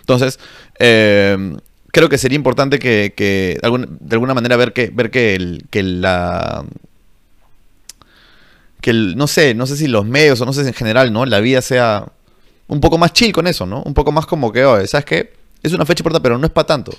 Entonces, 0.00 0.40
eh, 0.80 1.56
creo 1.92 2.08
que 2.08 2.18
sería 2.18 2.36
importante 2.36 2.78
que, 2.78 3.14
de, 3.16 4.08
alguna, 4.10 4.34
manera 4.34 4.56
ver 4.56 4.72
que, 4.72 4.90
ver 4.92 5.10
que, 5.10 5.36
el, 5.36 5.64
que 5.70 5.82
la 5.82 6.64
que 8.80 8.90
el, 8.90 9.16
no 9.16 9.28
sé, 9.28 9.54
no 9.54 9.66
sé 9.66 9.76
si 9.76 9.86
los 9.86 10.04
medios 10.04 10.40
o 10.40 10.44
no 10.44 10.52
sé 10.52 10.62
si 10.62 10.68
en 10.68 10.74
general, 10.74 11.12
¿no? 11.12 11.24
La 11.24 11.38
vida 11.38 11.62
sea 11.62 12.06
un 12.72 12.80
poco 12.80 12.96
más 12.96 13.12
chill 13.12 13.32
con 13.32 13.46
eso, 13.46 13.66
¿no? 13.66 13.82
Un 13.82 13.92
poco 13.92 14.12
más 14.12 14.24
como 14.24 14.50
que, 14.50 14.64
oye, 14.64 14.86
¿sabes 14.86 15.04
qué? 15.04 15.32
Es 15.62 15.74
una 15.74 15.84
fecha 15.84 16.00
importante, 16.00 16.22
pero 16.22 16.38
no 16.38 16.46
es 16.46 16.52
para 16.52 16.66
tanto, 16.66 16.92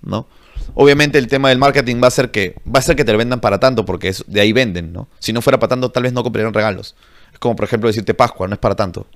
¿no? 0.00 0.26
Obviamente 0.74 1.18
el 1.18 1.26
tema 1.26 1.50
del 1.50 1.58
marketing 1.58 1.96
va 2.02 2.08
a 2.08 2.10
ser 2.10 2.30
que 2.30 2.56
va 2.66 2.78
a 2.78 2.82
ser 2.82 2.96
que 2.96 3.04
te 3.04 3.12
lo 3.12 3.18
vendan 3.18 3.38
para 3.38 3.60
tanto 3.60 3.84
porque 3.84 4.14
de 4.26 4.40
ahí 4.40 4.52
venden, 4.52 4.94
¿no? 4.94 5.08
Si 5.18 5.34
no 5.34 5.42
fuera 5.42 5.58
para 5.58 5.68
tanto, 5.68 5.90
tal 5.90 6.04
vez 6.04 6.14
no 6.14 6.22
comprarían 6.22 6.54
regalos. 6.54 6.96
Es 7.32 7.38
como, 7.38 7.54
por 7.54 7.66
ejemplo, 7.66 7.88
decirte 7.88 8.14
Pascua, 8.14 8.48
no 8.48 8.54
es 8.54 8.58
para 8.58 8.74
tanto, 8.74 9.06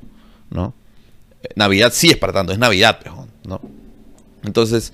¿no? 0.51 0.75
Navidad 1.57 1.91
sí 1.95 2.11
es 2.11 2.19
para 2.19 2.35
tanto, 2.35 2.53
es 2.53 2.59
Navidad, 2.59 2.99
¿no? 3.45 3.63
Entonces, 4.45 4.93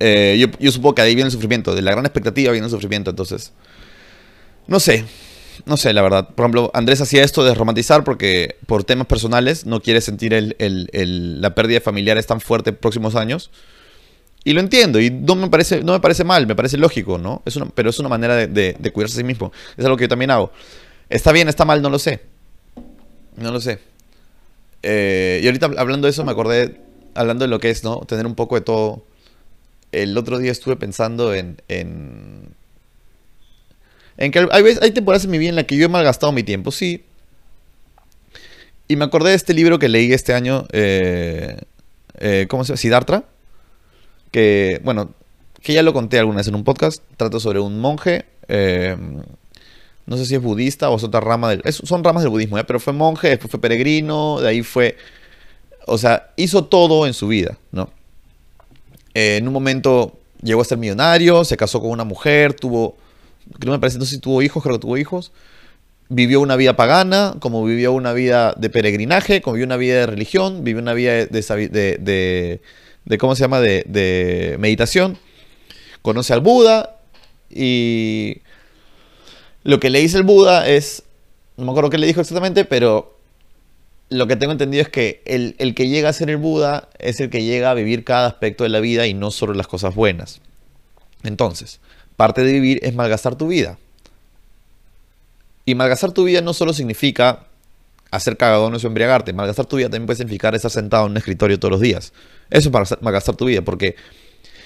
eh, 0.00 0.36
yo, 0.40 0.48
yo 0.58 0.72
supongo 0.72 0.96
que 0.96 1.02
ahí 1.02 1.14
viene 1.14 1.28
el 1.28 1.32
sufrimiento, 1.32 1.76
de 1.76 1.82
la 1.82 1.92
gran 1.92 2.04
expectativa 2.06 2.50
viene 2.50 2.66
el 2.66 2.72
sufrimiento, 2.72 3.10
entonces, 3.10 3.52
no 4.66 4.80
sé, 4.80 5.04
no 5.66 5.76
sé, 5.76 5.92
la 5.92 6.02
verdad. 6.02 6.28
Por 6.28 6.44
ejemplo, 6.44 6.70
Andrés 6.74 7.00
hacía 7.00 7.22
esto 7.22 7.44
de 7.44 7.54
romantizar 7.54 8.04
porque 8.04 8.56
por 8.66 8.84
temas 8.84 9.06
personales 9.06 9.66
no 9.66 9.80
quiere 9.80 10.00
sentir 10.00 10.32
la 10.58 11.54
pérdida 11.54 11.74
de 11.74 11.80
familiares 11.80 12.26
tan 12.26 12.40
fuerte 12.40 12.70
en 12.70 12.76
próximos 12.76 13.14
años. 13.14 13.50
Y 14.42 14.52
lo 14.54 14.60
entiendo, 14.60 15.00
y 15.00 15.10
no 15.10 15.34
me 15.36 15.48
parece, 15.48 15.82
no 15.82 15.92
me 15.92 16.00
parece 16.00 16.24
mal, 16.24 16.46
me 16.46 16.56
parece 16.56 16.78
lógico, 16.78 17.18
¿no? 17.18 17.42
Es 17.44 17.56
una, 17.56 17.66
pero 17.66 17.90
es 17.90 17.98
una 17.98 18.08
manera 18.08 18.36
de, 18.36 18.90
cuidarse 18.92 19.16
a 19.16 19.20
sí 19.20 19.24
mismo. 19.24 19.52
Es 19.76 19.84
algo 19.84 19.96
que 19.96 20.04
yo 20.04 20.08
también 20.08 20.30
hago. 20.30 20.50
¿Está 21.10 21.32
bien, 21.32 21.48
está 21.48 21.64
mal? 21.64 21.82
No 21.82 21.90
lo 21.90 21.98
sé. 21.98 22.22
No 23.36 23.52
lo 23.52 23.60
sé. 23.60 23.80
Eh, 24.82 25.40
y 25.42 25.46
ahorita 25.46 25.70
hablando 25.76 26.06
de 26.06 26.12
eso 26.12 26.24
me 26.24 26.32
acordé, 26.32 26.80
hablando 27.14 27.44
de 27.44 27.48
lo 27.48 27.60
que 27.60 27.70
es, 27.70 27.84
¿no? 27.84 28.00
Tener 28.06 28.26
un 28.26 28.34
poco 28.34 28.54
de 28.54 28.62
todo. 28.62 29.04
El 29.92 30.16
otro 30.16 30.38
día 30.38 30.52
estuve 30.52 30.76
pensando 30.76 31.34
en 31.34 31.60
en 31.68 32.54
que 34.28 34.48
hay, 34.50 34.64
hay 34.82 34.90
temporadas 34.90 35.24
en 35.24 35.30
mi 35.30 35.38
vida 35.38 35.50
en 35.50 35.56
las 35.56 35.64
que 35.64 35.76
yo 35.76 35.86
he 35.86 35.88
malgastado 35.88 36.32
mi 36.32 36.42
tiempo, 36.42 36.70
sí. 36.70 37.04
Y 38.86 38.96
me 38.96 39.04
acordé 39.04 39.30
de 39.30 39.36
este 39.36 39.54
libro 39.54 39.78
que 39.78 39.88
leí 39.88 40.12
este 40.12 40.34
año, 40.34 40.66
eh, 40.72 41.58
eh, 42.18 42.46
¿cómo 42.50 42.64
se 42.64 42.68
llama? 42.68 42.76
Siddhartha. 42.76 43.24
Que, 44.30 44.80
bueno, 44.84 45.10
que 45.62 45.72
ya 45.72 45.82
lo 45.82 45.92
conté 45.92 46.18
alguna 46.18 46.38
vez 46.38 46.48
en 46.48 46.56
un 46.56 46.64
podcast. 46.64 47.02
Trata 47.16 47.40
sobre 47.40 47.60
un 47.60 47.78
monje. 47.78 48.26
Eh, 48.48 48.96
no 50.06 50.16
sé 50.16 50.26
si 50.26 50.34
es 50.34 50.42
budista 50.42 50.90
o 50.90 50.96
es 50.96 51.04
otra 51.04 51.20
rama 51.20 51.50
del. 51.50 51.62
son 51.72 52.02
ramas 52.02 52.24
del 52.24 52.30
budismo, 52.30 52.56
pero 52.66 52.80
fue 52.80 52.92
monje, 52.92 53.28
después 53.28 53.50
fue 53.50 53.60
peregrino, 53.60 54.40
de 54.40 54.48
ahí 54.48 54.62
fue. 54.62 54.96
O 55.86 55.96
sea, 55.96 56.30
hizo 56.36 56.64
todo 56.64 57.06
en 57.06 57.14
su 57.14 57.28
vida, 57.28 57.56
¿no? 57.72 57.90
en 59.14 59.46
un 59.46 59.52
momento 59.52 60.18
llegó 60.42 60.62
a 60.62 60.64
ser 60.64 60.78
millonario, 60.78 61.44
se 61.44 61.56
casó 61.56 61.80
con 61.80 61.90
una 61.90 62.04
mujer, 62.04 62.54
tuvo 62.54 62.96
no 63.64 63.72
me 63.72 63.78
parece, 63.78 63.98
no 63.98 64.04
si 64.04 64.18
tuvo 64.18 64.42
hijos, 64.42 64.62
creo 64.62 64.76
que 64.76 64.80
tuvo 64.80 64.96
hijos, 64.96 65.32
vivió 66.08 66.40
una 66.40 66.56
vida 66.56 66.76
pagana, 66.76 67.34
como 67.40 67.64
vivió 67.64 67.92
una 67.92 68.12
vida 68.12 68.54
de 68.56 68.70
peregrinaje, 68.70 69.40
como 69.40 69.54
vivió 69.54 69.66
una 69.66 69.76
vida 69.76 70.00
de 70.00 70.06
religión, 70.06 70.64
vivió 70.64 70.82
una 70.82 70.92
vida 70.92 71.12
de, 71.26 71.68
de, 71.70 72.60
de, 73.04 73.18
¿cómo 73.18 73.34
se 73.34 73.42
llama?, 73.42 73.60
de, 73.60 73.84
de 73.86 74.56
meditación, 74.58 75.18
conoce 76.02 76.32
al 76.32 76.40
Buda 76.40 76.96
y 77.48 78.42
lo 79.62 79.78
que 79.78 79.90
le 79.90 80.00
dice 80.00 80.16
el 80.16 80.24
Buda 80.24 80.68
es, 80.68 81.02
no 81.56 81.64
me 81.64 81.70
acuerdo 81.70 81.90
qué 81.90 81.98
le 81.98 82.06
dijo 82.06 82.20
exactamente, 82.20 82.64
pero 82.64 83.16
lo 84.08 84.26
que 84.26 84.36
tengo 84.36 84.52
entendido 84.52 84.82
es 84.82 84.88
que 84.88 85.22
el, 85.24 85.54
el, 85.58 85.74
que 85.74 85.88
llega 85.88 86.08
a 86.08 86.12
ser 86.12 86.30
el 86.30 86.38
Buda 86.38 86.88
es 86.98 87.20
el 87.20 87.30
que 87.30 87.44
llega 87.44 87.70
a 87.70 87.74
vivir 87.74 88.02
cada 88.04 88.26
aspecto 88.26 88.64
de 88.64 88.70
la 88.70 88.80
vida 88.80 89.06
y 89.06 89.14
no 89.14 89.30
solo 89.30 89.54
las 89.54 89.68
cosas 89.68 89.94
buenas. 89.94 90.40
Entonces, 91.22 91.80
parte 92.20 92.44
de 92.44 92.52
vivir 92.52 92.80
es 92.82 92.94
malgastar 92.94 93.34
tu 93.34 93.48
vida. 93.48 93.78
Y 95.64 95.74
malgastar 95.74 96.12
tu 96.12 96.24
vida 96.24 96.42
no 96.42 96.52
solo 96.52 96.74
significa 96.74 97.46
hacer 98.10 98.36
cagadones 98.36 98.84
o 98.84 98.88
embriagarte. 98.88 99.32
Malgastar 99.32 99.64
tu 99.64 99.78
vida 99.78 99.88
también 99.88 100.04
puede 100.04 100.18
significar 100.18 100.54
estar 100.54 100.70
sentado 100.70 101.06
en 101.06 101.12
un 101.12 101.16
escritorio 101.16 101.58
todos 101.58 101.72
los 101.72 101.80
días. 101.80 102.12
Eso 102.50 102.68
es 102.68 103.00
malgastar 103.00 103.36
tu 103.36 103.46
vida, 103.46 103.62
porque 103.62 103.96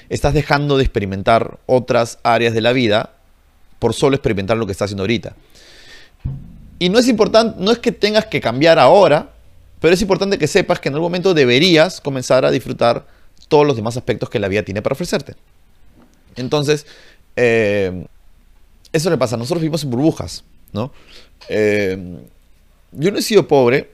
estás 0.09 0.34
dejando 0.34 0.76
de 0.78 0.82
experimentar 0.82 1.61
otras 1.66 2.18
áreas 2.24 2.55
de 2.55 2.61
la 2.61 2.72
vida 2.72 3.12
por 3.78 3.94
solo 3.94 4.16
experimentar 4.16 4.57
lo 4.57 4.66
que 4.66 4.72
estás 4.72 4.86
haciendo 4.86 5.05
ahorita. 5.05 5.36
Y 6.80 6.88
no 6.88 6.98
es 6.98 7.07
importante, 7.07 7.55
no 7.61 7.70
es 7.70 7.78
que 7.78 7.92
tengas 7.92 8.26
que 8.26 8.40
cambiar 8.40 8.80
ahora, 8.80 9.30
pero 9.78 9.94
es 9.94 10.02
importante 10.02 10.38
que 10.38 10.48
sepas 10.48 10.80
que 10.80 10.88
en 10.88 10.94
algún 10.94 11.07
momento 11.07 11.34
deberías 11.34 12.00
comenzar 12.00 12.44
a 12.44 12.50
disfrutar 12.50 13.07
todos 13.46 13.64
los 13.64 13.76
demás 13.76 13.96
aspectos 13.96 14.28
que 14.28 14.40
la 14.40 14.48
vida 14.48 14.64
tiene 14.64 14.82
para 14.82 14.94
ofrecerte. 14.94 15.36
Entonces, 16.34 16.84
eh, 17.37 18.07
eso 18.93 19.11
le 19.11 19.18
pasa. 19.18 19.37
Nosotros 19.37 19.61
vivimos 19.61 19.85
en 19.85 19.91
burbujas. 19.91 20.45
¿no? 20.74 20.93
Eh, 21.49 21.97
yo 22.93 23.11
no 23.11 23.18
he 23.18 23.22
sido 23.22 23.49
pobre, 23.49 23.91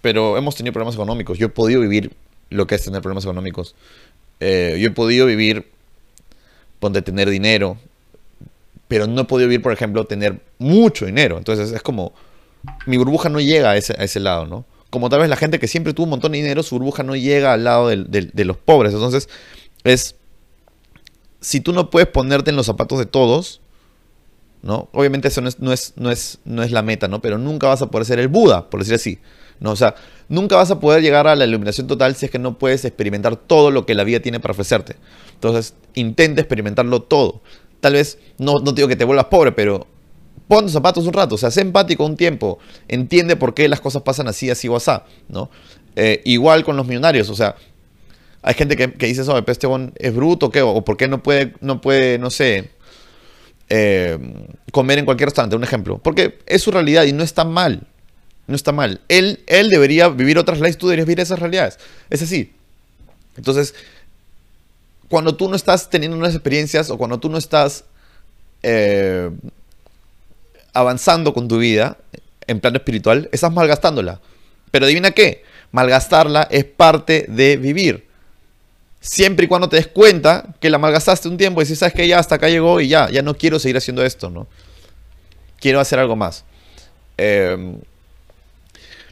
pero 0.00 0.36
hemos 0.36 0.56
tenido 0.56 0.72
problemas 0.72 0.96
económicos. 0.96 1.38
Yo 1.38 1.46
he 1.46 1.50
podido 1.50 1.80
vivir 1.80 2.12
lo 2.50 2.66
que 2.66 2.74
es 2.74 2.82
tener 2.82 3.00
problemas 3.00 3.24
económicos. 3.24 3.76
Eh, 4.40 4.76
yo 4.80 4.88
he 4.88 4.90
podido 4.90 5.26
vivir, 5.26 5.70
donde 6.80 7.02
tener 7.02 7.28
dinero, 7.28 7.76
pero 8.88 9.06
no 9.06 9.22
he 9.22 9.24
podido 9.24 9.48
vivir, 9.48 9.62
por 9.62 9.72
ejemplo, 9.72 10.04
tener 10.06 10.40
mucho 10.58 11.06
dinero. 11.06 11.38
Entonces 11.38 11.70
es 11.70 11.82
como, 11.82 12.12
mi 12.86 12.96
burbuja 12.96 13.28
no 13.28 13.40
llega 13.40 13.70
a 13.70 13.76
ese, 13.76 13.94
a 13.98 14.04
ese 14.04 14.18
lado, 14.18 14.46
¿no? 14.46 14.64
Como 14.90 15.10
tal 15.10 15.20
vez 15.20 15.28
la 15.28 15.36
gente 15.36 15.58
que 15.58 15.68
siempre 15.68 15.92
tuvo 15.92 16.04
un 16.04 16.10
montón 16.10 16.32
de 16.32 16.38
dinero, 16.38 16.62
su 16.62 16.76
burbuja 16.76 17.02
no 17.02 17.14
llega 17.14 17.52
al 17.52 17.64
lado 17.64 17.88
de 17.88 18.44
los 18.44 18.56
pobres. 18.56 18.94
Entonces 18.94 19.28
es, 19.84 20.14
si 21.40 21.60
tú 21.60 21.72
no 21.72 21.90
puedes 21.90 22.08
ponerte 22.08 22.50
en 22.50 22.56
los 22.56 22.66
zapatos 22.66 22.98
de 22.98 23.06
todos, 23.06 23.60
¿no? 24.62 24.88
Obviamente 24.92 25.28
eso 25.28 25.40
no 25.40 25.48
es, 25.48 25.60
no 25.60 25.72
es, 25.72 25.92
no 25.96 26.10
es, 26.10 26.38
no 26.44 26.62
es 26.62 26.72
la 26.72 26.82
meta, 26.82 27.08
¿no? 27.08 27.20
Pero 27.20 27.38
nunca 27.38 27.68
vas 27.68 27.82
a 27.82 27.90
poder 27.90 28.06
ser 28.06 28.18
el 28.18 28.28
Buda, 28.28 28.70
por 28.70 28.80
decir 28.80 28.94
así. 28.94 29.18
¿no? 29.60 29.72
O 29.72 29.76
sea, 29.76 29.94
nunca 30.28 30.56
vas 30.56 30.70
a 30.70 30.80
poder 30.80 31.02
llegar 31.02 31.26
a 31.26 31.36
la 31.36 31.44
iluminación 31.44 31.86
total 31.86 32.14
si 32.14 32.26
es 32.26 32.30
que 32.30 32.38
no 32.38 32.58
puedes 32.58 32.84
experimentar 32.84 33.36
todo 33.36 33.70
lo 33.70 33.86
que 33.86 33.94
la 33.94 34.04
vida 34.04 34.20
tiene 34.20 34.40
para 34.40 34.52
ofrecerte. 34.52 34.96
Entonces, 35.34 35.74
intenta 35.94 36.40
experimentarlo 36.40 37.02
todo. 37.02 37.42
Tal 37.80 37.94
vez, 37.94 38.18
no, 38.38 38.54
no 38.64 38.72
digo 38.72 38.88
que 38.88 38.96
te 38.96 39.04
vuelvas 39.04 39.26
pobre, 39.26 39.52
pero 39.52 39.86
pon 40.48 40.64
tus 40.64 40.72
zapatos 40.72 41.06
un 41.06 41.12
rato, 41.12 41.34
o 41.34 41.38
sea, 41.38 41.50
sé 41.50 41.60
empático 41.60 42.04
un 42.06 42.16
tiempo, 42.16 42.58
entiende 42.88 43.36
por 43.36 43.52
qué 43.52 43.68
las 43.68 43.80
cosas 43.80 44.02
pasan 44.02 44.28
así, 44.28 44.48
así 44.48 44.66
o 44.66 44.76
así, 44.76 44.90
¿no? 45.28 45.50
Eh, 45.94 46.22
igual 46.24 46.64
con 46.64 46.76
los 46.76 46.86
millonarios, 46.86 47.28
o 47.28 47.36
sea, 47.36 47.54
hay 48.42 48.54
gente 48.54 48.76
que, 48.76 48.86
dice 49.06 49.22
eso, 49.22 49.36
este 49.38 49.68
es 49.96 50.14
bruto, 50.14 50.50
¿qué? 50.50 50.62
O 50.62 50.84
por 50.84 50.96
qué 50.96 51.08
no 51.08 51.22
puede, 51.22 51.54
no 51.60 51.80
puede, 51.80 52.18
no 52.18 52.30
sé, 52.30 52.70
eh, 53.68 54.18
comer 54.72 54.98
en 54.98 55.04
cualquier 55.04 55.28
restaurante, 55.28 55.56
un 55.56 55.64
ejemplo. 55.64 55.98
Porque 55.98 56.38
es 56.46 56.62
su 56.62 56.70
realidad 56.70 57.04
y 57.04 57.12
no 57.12 57.22
está 57.22 57.44
mal. 57.44 57.86
No 58.46 58.56
está 58.56 58.72
mal. 58.72 59.00
Él, 59.08 59.40
él 59.46 59.68
debería 59.68 60.08
vivir 60.08 60.38
otras 60.38 60.60
leyes, 60.60 60.78
tú 60.78 60.86
deberías 60.86 61.06
vivir 61.06 61.20
esas 61.20 61.38
realidades. 61.38 61.78
Es 62.08 62.22
así. 62.22 62.52
Entonces, 63.36 63.74
cuando 65.08 65.36
tú 65.36 65.48
no 65.48 65.56
estás 65.56 65.90
teniendo 65.90 66.16
unas 66.16 66.34
experiencias 66.34 66.90
o 66.90 66.98
cuando 66.98 67.18
tú 67.18 67.28
no 67.28 67.38
estás 67.38 67.84
eh, 68.62 69.30
avanzando 70.72 71.34
con 71.34 71.48
tu 71.48 71.58
vida 71.58 71.98
en 72.46 72.60
plan 72.60 72.74
espiritual, 72.76 73.28
estás 73.32 73.52
malgastándola. 73.52 74.20
Pero 74.70 74.86
adivina 74.86 75.10
qué, 75.10 75.44
malgastarla 75.72 76.48
es 76.50 76.64
parte 76.64 77.26
de 77.28 77.56
vivir. 77.56 78.07
Siempre 79.08 79.46
y 79.46 79.48
cuando 79.48 79.70
te 79.70 79.76
des 79.76 79.86
cuenta 79.86 80.54
que 80.60 80.68
la 80.68 80.76
malgastaste 80.76 81.28
un 81.28 81.38
tiempo 81.38 81.62
y 81.62 81.64
dices, 81.64 81.78
sabes 81.78 81.94
que 81.94 82.06
ya 82.06 82.18
hasta 82.18 82.34
acá 82.34 82.50
llegó 82.50 82.78
y 82.78 82.88
ya, 82.88 83.08
ya 83.08 83.22
no 83.22 83.34
quiero 83.34 83.58
seguir 83.58 83.78
haciendo 83.78 84.04
esto, 84.04 84.28
¿no? 84.28 84.46
Quiero 85.58 85.80
hacer 85.80 85.98
algo 85.98 86.14
más. 86.14 86.44
Em, 87.16 87.78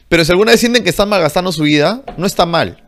pero 0.07 0.23
si 0.23 0.31
alguna 0.31 0.51
vez 0.51 0.59
sienten 0.59 0.83
que 0.83 0.91
están 0.91 1.09
malgastando 1.09 1.51
su 1.51 1.63
vida, 1.63 2.03
no 2.15 2.27
está 2.27 2.45
mal. 2.45 2.87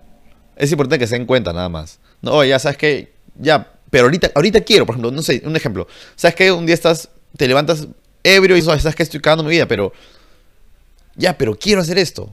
Es 0.56 0.72
importante 0.72 1.00
que 1.00 1.08
se 1.08 1.16
den 1.18 1.26
cuenta 1.26 1.52
nada 1.52 1.68
más. 1.68 1.98
No, 2.22 2.44
ya 2.44 2.60
sabes 2.60 2.78
que, 2.78 3.12
ya, 3.40 3.74
pero 3.90 4.04
ahorita, 4.04 4.32
ahorita 4.36 4.62
quiero, 4.62 4.86
por 4.86 4.94
ejemplo, 4.94 5.10
no 5.10 5.24
sé, 5.24 5.42
un 5.44 5.56
ejemplo. 5.56 5.88
Sabes 6.16 6.36
que 6.36 6.52
un 6.52 6.68
día 6.68 6.76
estás, 6.76 7.10
te 7.36 7.48
levantas 7.48 7.88
ebrio 8.22 8.56
y 8.56 8.62
sabes 8.62 8.96
que 8.96 9.02
estoy 9.02 9.20
cagando 9.20 9.44
mi 9.44 9.50
vida, 9.50 9.68
pero, 9.68 9.94
ya, 11.16 11.36
pero 11.36 11.58
quiero 11.58 11.82
hacer 11.82 11.98
esto. 11.98 12.32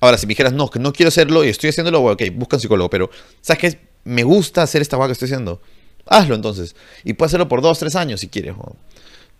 Ahora, 0.00 0.18
si 0.18 0.26
me 0.26 0.32
dijeras, 0.32 0.52
no, 0.52 0.68
que 0.68 0.80
no 0.80 0.92
quiero 0.92 1.08
hacerlo 1.08 1.44
y 1.44 1.50
estoy 1.50 1.70
haciéndolo, 1.70 2.02
ok, 2.02 2.22
busca 2.32 2.56
un 2.56 2.60
psicólogo, 2.60 2.90
pero 2.90 3.08
¿sabes 3.40 3.60
qué? 3.60 3.91
Me 4.04 4.24
gusta 4.24 4.62
hacer 4.62 4.82
esta 4.82 4.96
cosa 4.96 5.08
que 5.08 5.12
estoy 5.12 5.26
haciendo. 5.26 5.60
Hazlo 6.06 6.34
entonces. 6.34 6.74
Y 7.04 7.14
puedes 7.14 7.30
hacerlo 7.30 7.48
por 7.48 7.62
dos, 7.62 7.78
tres 7.78 7.96
años 7.96 8.20
si 8.20 8.28
quieres, 8.28 8.54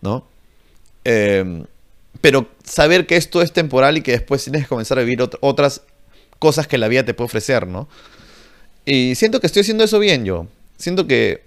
¿no? 0.01 0.27
Em, 1.05 1.65
pero 2.21 2.49
saber 2.65 3.07
que 3.07 3.17
esto 3.17 3.43
es 3.43 3.53
temporal 3.53 3.99
y 3.99 4.03
que 4.03 4.13
después 4.13 4.45
tienes 4.45 4.63
que 4.63 4.69
comenzar 4.69 4.99
a 4.99 5.03
vivir 5.03 5.29
otras 5.41 5.83
cosas 6.39 6.67
que 6.67 6.79
la 6.79 6.89
vida 6.89 7.05
te 7.05 7.15
puede 7.15 7.27
ofrecer, 7.27 7.67
¿no? 7.67 7.89
Y 8.85 9.15
siento 9.15 9.41
que 9.41 9.47
estoy 9.47 9.61
haciendo 9.61 9.85
eso 9.85 9.99
bien 9.99 10.25
yo. 10.25 10.47
Siento 10.77 11.07
que... 11.07 11.45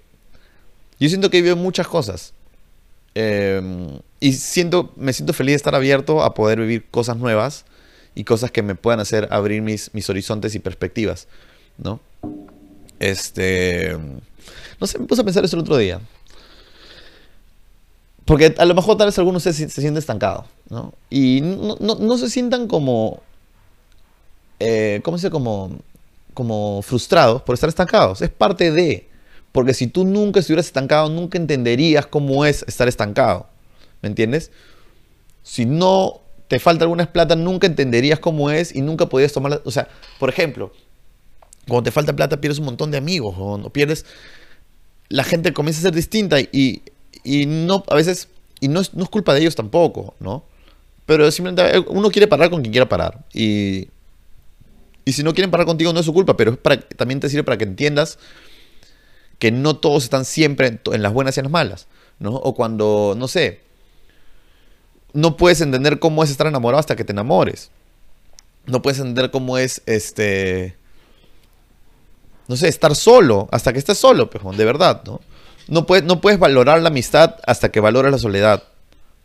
Yo 1.00 1.10
siento 1.10 1.30
que 1.30 1.38
he 1.38 1.42
vivido 1.42 1.58
muchas 1.58 1.88
cosas. 1.88 2.34
Em, 3.14 4.00
y 4.20 4.34
siento, 4.34 4.94
me 4.96 5.14
siento 5.14 5.34
feliz 5.34 5.54
de 5.54 5.58
estar 5.58 5.76
abierto 5.76 6.24
a 6.24 6.34
poder 6.34 6.60
vivir 6.60 6.86
cosas 6.90 7.18
nuevas 7.18 7.66
y 8.14 8.24
cosas 8.24 8.52
que 8.52 8.62
me 8.62 8.76
puedan 8.76 9.00
hacer 9.02 9.28
abrir 9.32 9.62
mis 9.62 10.10
horizontes 10.10 10.56
y 10.56 10.60
perspectivas, 10.60 11.28
¿no? 11.78 12.00
Este... 13.00 13.98
No 14.80 14.88
sé, 14.88 15.00
me 15.00 15.06
puse 15.06 15.22
a 15.22 15.26
pensar 15.26 15.46
eso 15.46 15.56
el 15.56 15.62
otro 15.62 15.78
día. 15.78 16.02
Porque 18.26 18.56
a 18.58 18.66
lo 18.66 18.74
mejor 18.74 18.98
tal 18.98 19.08
vez 19.08 19.18
algunos 19.20 19.44
se, 19.44 19.54
se 19.54 19.70
sienten 19.70 19.98
estancados, 19.98 20.46
¿no? 20.70 20.94
Y 21.10 21.42
no, 21.42 21.78
no, 21.80 21.96
no 21.96 22.18
se 22.18 22.30
sientan 22.30 22.68
como... 22.68 23.22
Eh, 24.60 25.02
¿Cómo 25.04 25.18
se 25.18 25.28
dice? 25.28 25.32
Como, 25.32 25.78
como 26.34 26.82
frustrados 26.82 27.44
por 27.44 27.54
estar 27.54 27.70
estancados. 27.70 28.22
Es 28.22 28.30
parte 28.30 28.72
de... 28.72 29.10
Porque 29.52 29.74
si 29.74 29.88
tú 29.88 30.04
nunca 30.06 30.40
estuvieras 30.40 30.66
estancado, 30.66 31.10
nunca 31.10 31.38
entenderías 31.38 32.08
cómo 32.08 32.46
es 32.46 32.66
estar 32.68 32.88
estancado. 32.88 33.48
¿Me 34.02 34.10
entiendes? 34.10 34.52
Si 35.44 35.66
no 35.66 36.22
te 36.48 36.60
falta 36.60 36.84
alguna 36.84 37.12
plata, 37.12 37.36
nunca 37.36 37.68
entenderías 37.68 38.20
cómo 38.20 38.50
es 38.50 38.76
y 38.76 38.82
nunca 38.82 39.06
podrías 39.06 39.34
tomar... 39.34 39.62
O 39.66 39.72
sea, 39.72 39.88
por 40.20 40.30
ejemplo, 40.30 40.74
cuando 41.68 41.84
te 41.84 41.92
falta 41.92 42.16
plata 42.16 42.42
pierdes 42.42 42.60
un 42.60 42.66
montón 42.66 42.92
de 42.92 42.98
amigos 42.98 43.36
o 43.38 43.58
no 43.58 43.70
pierdes... 43.70 44.06
La 45.08 45.24
gente 45.24 45.54
comienza 45.54 45.80
a 45.80 45.84
ser 45.84 45.94
distinta 45.94 46.40
y, 46.40 46.82
y 47.24 47.46
no, 47.46 47.84
a 47.90 47.96
veces, 47.96 48.28
y 48.60 48.70
no 48.70 48.80
es, 48.80 48.96
no 48.96 49.04
es 49.04 49.10
culpa 49.10 49.36
de 49.36 49.42
ellos 49.42 49.56
tampoco, 49.56 50.16
¿no? 50.20 50.44
Pero 51.06 51.30
simplemente 51.30 51.78
uno 51.90 52.10
quiere 52.10 52.28
parar 52.28 52.50
con 52.50 52.62
quien 52.62 52.72
quiera 52.72 52.90
parar. 52.90 53.24
Y, 53.32 53.90
y 55.06 55.14
si 55.14 55.22
no 55.22 55.34
quieren 55.34 55.52
parar 55.52 55.68
contigo 55.68 55.94
no 55.94 56.00
es 56.00 56.08
su 56.08 56.14
culpa, 56.14 56.36
pero 56.36 56.54
es 56.54 56.58
para, 56.58 56.80
también 56.82 57.20
te 57.20 57.30
sirve 57.30 57.44
para 57.44 57.58
que 57.58 57.66
entiendas 57.66 58.18
que 59.38 59.52
no 59.52 59.76
todos 59.76 60.04
están 60.06 60.26
siempre 60.26 60.80
en 60.92 61.02
las 61.04 61.14
buenas 61.14 61.38
y 61.38 61.42
en 61.42 61.46
las 61.46 61.52
malas, 61.52 61.88
¿no? 62.20 62.34
O 62.34 62.56
cuando, 62.56 63.14
no 63.16 63.28
sé, 63.28 63.60
no 65.14 65.38
puedes 65.38 65.62
entender 65.62 66.00
cómo 66.00 66.24
es 66.24 66.32
estar 66.32 66.48
enamorado 66.48 66.80
hasta 66.80 66.96
que 66.96 67.04
te 67.04 67.12
enamores. 67.12 67.70
No 68.66 68.82
puedes 68.82 69.00
entender 69.00 69.30
cómo 69.30 69.58
es 69.60 69.84
este. 69.86 70.76
No 72.48 72.56
sé, 72.56 72.68
estar 72.68 72.96
solo 72.96 73.48
hasta 73.52 73.74
que 73.74 73.80
estés 73.80 73.98
solo, 73.98 74.30
pejón, 74.30 74.58
de 74.58 74.66
verdad, 74.66 75.02
¿no? 75.06 75.22
No 75.68 75.86
puedes, 75.86 76.06
no 76.06 76.22
puedes 76.22 76.40
valorar 76.40 76.82
la 76.82 76.90
amistad 76.90 77.38
hasta 77.48 77.72
que 77.72 77.80
valoras 77.80 78.12
la 78.12 78.20
soledad, 78.20 78.64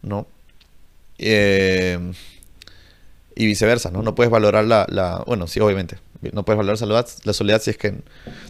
¿no? 0.02 0.26
Eh, 1.18 1.98
y 3.34 3.46
viceversa, 3.46 3.90
¿no? 3.90 4.02
No 4.02 4.14
puedes 4.14 4.30
valorar 4.30 4.64
la, 4.64 4.86
la, 4.88 5.22
Bueno, 5.26 5.46
sí, 5.46 5.60
obviamente. 5.60 5.98
No 6.32 6.44
puedes 6.44 6.58
valorar 6.58 6.74
la 6.74 6.78
soledad, 6.78 7.08
la 7.24 7.32
soledad 7.32 7.62
si 7.62 7.70
es 7.70 7.78
que... 7.78 7.94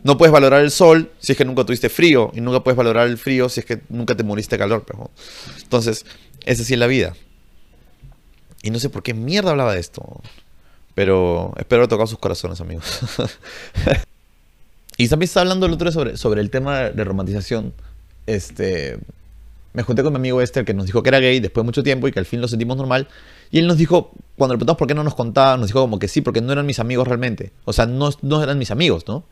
No 0.03 0.19
puedes 0.19 0.33
valorar 0.33 0.63
el 0.63 0.73
sol 0.73 1.13
si 1.21 1.33
es 1.33 1.39
que 1.39 1.45
nunca 1.45 1.65
tuviste 1.65 1.89
frío. 1.89 2.31
Y 2.35 2.41
nunca 2.41 2.65
puedes 2.65 2.77
valorar 2.77 3.07
el 3.07 3.17
frío 3.17 3.49
si 3.49 3.61
es 3.61 3.67
que 3.67 3.81
nunca 3.89 4.17
te 4.17 4.25
moriste 4.25 4.59
calor. 4.59 4.85
Pero... 4.87 5.11
Entonces, 5.63 6.05
esa 6.45 6.65
sí 6.65 6.73
es 6.73 6.79
la 6.79 6.89
vida. 6.89 7.15
Y 8.63 8.71
no 8.71 8.79
sé 8.81 8.91
por 8.91 9.03
qué 9.03 9.15
mierda 9.15 9.51
hablaba 9.51 9.75
de 9.75 9.81
esto. 9.81 10.21
Pero 10.95 11.55
espero 11.57 11.87
tocar 11.87 12.09
sus 12.09 12.19
corazones, 12.19 12.61
amigos. 12.61 13.01
y 15.01 15.09
también 15.09 15.29
está 15.29 15.41
hablando 15.41 15.65
el 15.65 15.73
otro 15.73 15.91
sobre, 15.91 16.19
sobre 16.19 16.43
el 16.43 16.51
tema 16.51 16.91
de 16.91 17.05
romantización. 17.05 17.73
Este. 18.27 18.99
me 19.73 19.83
junté 19.83 20.03
con 20.03 20.13
mi 20.13 20.19
amigo 20.19 20.43
Esther 20.43 20.67
que 20.67 20.75
nos 20.75 20.85
dijo 20.85 21.03
que 21.03 21.09
era 21.09 21.21
gay 21.21 21.41
después 21.41 21.63
de 21.63 21.65
mucho 21.65 21.83
tiempo 21.83 22.07
y 22.07 22.13
que 22.13 22.19
al 22.19 22.27
fin 22.27 22.43
lo 22.43 22.49
sentimos 22.49 22.77
normal. 22.77 23.09
Y 23.51 23.61
él 23.61 23.67
nos 23.67 23.79
dijo, 23.79 24.11
cuando 24.37 24.53
le 24.53 24.59
preguntamos 24.59 24.79
por 24.79 24.89
qué 24.89 24.93
no 24.93 25.03
nos 25.03 25.15
contaba, 25.15 25.57
nos 25.57 25.69
dijo 25.69 25.81
como 25.81 25.99
que 25.99 26.07
sí, 26.07 26.21
porque 26.21 26.43
no 26.43 26.53
eran 26.53 26.67
mis 26.67 26.81
amigos 26.81 27.09
realmente. 27.09 27.51
O 27.65 27.73
sea, 27.73 27.87
no, 27.87 28.11
no 28.21 28.43
eran 28.43 28.59
mis 28.59 28.71
amigos, 28.71 29.05
¿no? 29.09 29.25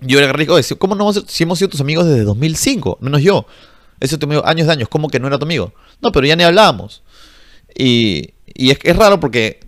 Yo 0.00 0.20
le 0.20 0.32
rico 0.32 0.56
decir, 0.56 0.78
¿cómo 0.78 0.94
no 0.94 1.12
si 1.12 1.42
hemos 1.42 1.58
sido 1.58 1.68
tus 1.68 1.82
amigos 1.82 2.06
desde 2.06 2.24
2005? 2.24 2.96
Menos 3.02 3.20
yo. 3.20 3.44
Ese 4.00 4.14
es 4.14 4.18
tu 4.18 4.24
amigo 4.24 4.46
años 4.46 4.68
de 4.68 4.72
años, 4.72 4.88
¿cómo 4.88 5.10
que 5.10 5.20
no 5.20 5.26
era 5.26 5.36
tu 5.36 5.44
amigo? 5.44 5.74
No, 6.00 6.12
pero 6.12 6.26
ya 6.26 6.34
ni 6.34 6.44
hablábamos. 6.44 7.02
Y, 7.76 8.30
y 8.46 8.70
es, 8.70 8.78
es 8.82 8.96
raro 8.96 9.20
porque, 9.20 9.60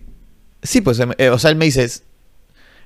sí, 0.63 0.81
pues, 0.81 0.97
em, 0.99 1.11
eh, 1.19 1.29
o 1.29 1.37
sea, 1.37 1.51
él 1.51 1.57
me 1.57 1.65
dice, 1.65 1.87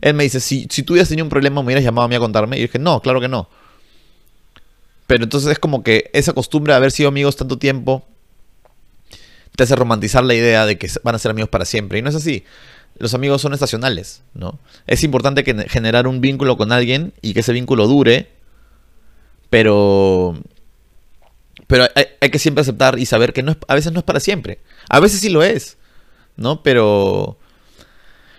él 0.01 0.13
me 0.13 0.23
dice, 0.23 0.39
si, 0.39 0.67
si 0.69 0.83
tú 0.83 0.93
hubieras 0.93 1.09
tenido 1.09 1.25
un 1.25 1.29
problema, 1.29 1.61
me 1.61 1.67
hubieras 1.67 1.83
llamado 1.83 2.05
a 2.05 2.07
mí 2.07 2.15
a 2.15 2.19
contarme. 2.19 2.57
Y 2.57 2.61
yo 2.61 2.67
dije, 2.67 2.79
no, 2.79 3.01
claro 3.01 3.21
que 3.21 3.27
no. 3.27 3.49
Pero 5.07 5.23
entonces 5.23 5.51
es 5.51 5.59
como 5.59 5.83
que 5.83 6.09
esa 6.13 6.33
costumbre 6.33 6.73
de 6.73 6.77
haber 6.77 6.91
sido 6.91 7.09
amigos 7.09 7.35
tanto 7.35 7.57
tiempo 7.57 8.05
te 9.55 9.63
hace 9.63 9.75
romantizar 9.75 10.23
la 10.23 10.33
idea 10.33 10.65
de 10.65 10.77
que 10.77 10.89
van 11.03 11.15
a 11.15 11.19
ser 11.19 11.31
amigos 11.31 11.49
para 11.49 11.65
siempre. 11.65 11.99
Y 11.99 12.01
no 12.01 12.09
es 12.09 12.15
así. 12.15 12.43
Los 12.97 13.13
amigos 13.13 13.41
son 13.41 13.53
estacionales, 13.53 14.23
¿no? 14.33 14.59
Es 14.87 15.03
importante 15.03 15.43
que 15.43 15.53
generar 15.69 16.07
un 16.07 16.21
vínculo 16.21 16.57
con 16.57 16.71
alguien 16.71 17.13
y 17.21 17.33
que 17.33 17.41
ese 17.41 17.53
vínculo 17.53 17.87
dure, 17.87 18.29
pero 19.49 20.37
pero 21.67 21.85
hay, 21.95 22.29
que 22.29 22.39
siempre 22.39 22.61
aceptar 22.61 22.99
y 22.99 23.05
saber 23.05 23.33
que 23.33 23.43
no 23.43 23.57
a 23.67 23.75
veces 23.75 23.91
no 23.91 23.99
es 23.99 24.05
para 24.05 24.19
siempre. 24.19 24.59
A 24.89 24.99
veces 24.99 25.19
sí 25.19 25.29
lo 25.29 25.43
es, 25.43 25.77
¿no? 26.37 26.63
Pero 26.63 27.37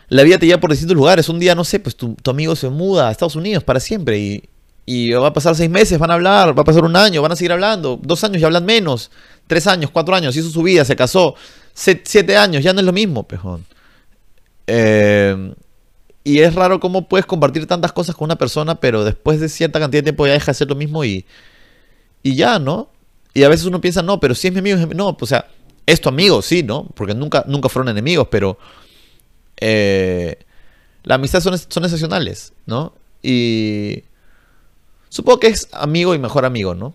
la 0.09 0.23
vida 0.23 0.39
te 0.39 0.47
lleva 0.47 0.61
por 0.61 0.71
distintos 0.71 0.97
lugares. 0.97 1.29
Un 1.29 1.39
día, 1.39 1.55
no 1.55 1.65
sé, 1.65 1.81
pues 1.81 1.97
tu, 1.97 2.15
tu 2.15 2.31
amigo 2.31 2.55
se 2.57 2.69
muda 2.69 3.09
a 3.09 3.11
Estados 3.11 3.37
Unidos 3.37 3.65
para 3.65 3.81
siempre 3.81 4.19
y, 4.19 4.49
y 4.87 5.11
va 5.11 5.29
a 5.29 5.33
pasar 5.33 5.55
seis 5.57 5.69
meses, 5.69 5.99
van 5.99 6.11
a 6.11 6.15
hablar, 6.15 6.57
va 6.57 6.63
a 6.63 6.65
pasar 6.65 6.85
un 6.85 6.95
año, 6.95 7.21
van 7.21 7.33
a 7.33 7.37
seguir 7.37 7.53
hablando, 7.53 7.99
dos 8.01 8.23
años 8.23 8.41
ya 8.41 8.47
hablan 8.47 8.65
menos, 8.65 9.11
tres 9.47 9.67
años, 9.67 9.91
cuatro 9.91 10.15
años, 10.15 10.37
hizo 10.37 10.49
su 10.49 10.63
vida, 10.63 10.85
se 10.85 10.95
casó, 10.95 11.35
siete 11.75 12.37
años, 12.37 12.63
ya 12.63 12.73
no 12.73 12.81
es 12.81 12.87
lo 12.87 12.93
mismo, 12.93 13.25
pejón. 13.25 13.65
Eh, 14.69 15.55
y 16.23 16.41
es 16.41 16.55
raro 16.55 16.81
cómo 16.81 17.09
puedes 17.09 17.27
compartir 17.27 17.67
tantas 17.67 17.93
cosas 17.93 18.15
con 18.15 18.27
una 18.27 18.37
persona, 18.37 18.77
pero 18.81 19.05
después 19.05 19.41
de 19.41 19.49
cierta 19.49 19.81
cantidad 19.81 20.01
de 20.01 20.05
tiempo 20.05 20.27
ya 20.27 20.33
deja 20.33 20.53
de 20.53 20.55
ser 20.55 20.69
lo 20.69 20.77
mismo 20.77 21.05
y, 21.05 21.25
y 22.23 22.35
ya, 22.37 22.59
¿no? 22.59 22.91
Y 23.35 23.43
a 23.43 23.49
veces 23.49 23.67
uno 23.67 23.81
piensa, 23.81 24.03
no, 24.03 24.19
pero 24.19 24.35
si 24.35 24.49
es 24.49 24.53
mi 24.53 24.61
amigo, 24.61 24.79
no, 24.95 25.17
pues, 25.17 25.31
o 25.31 25.35
sea, 25.35 25.47
es 25.85 26.01
tu 26.01 26.09
amigo, 26.09 26.43
sí, 26.43 26.63
¿no? 26.63 26.89
Porque 26.95 27.15
nunca, 27.15 27.45
nunca 27.47 27.69
fueron 27.69 27.89
enemigos, 27.91 28.29
pero 28.31 28.59
eh, 29.61 30.39
la 31.03 31.17
amistad 31.17 31.41
son, 31.41 31.57
son 31.59 31.85
excepcionales, 31.85 32.53
¿no? 32.67 32.95
Y 33.23 34.05
Supongo 35.17 35.41
que 35.41 35.47
es 35.47 35.69
amigo 35.73 36.15
y 36.15 36.19
mejor 36.19 36.45
amigo, 36.45 36.75
¿no? 36.75 36.95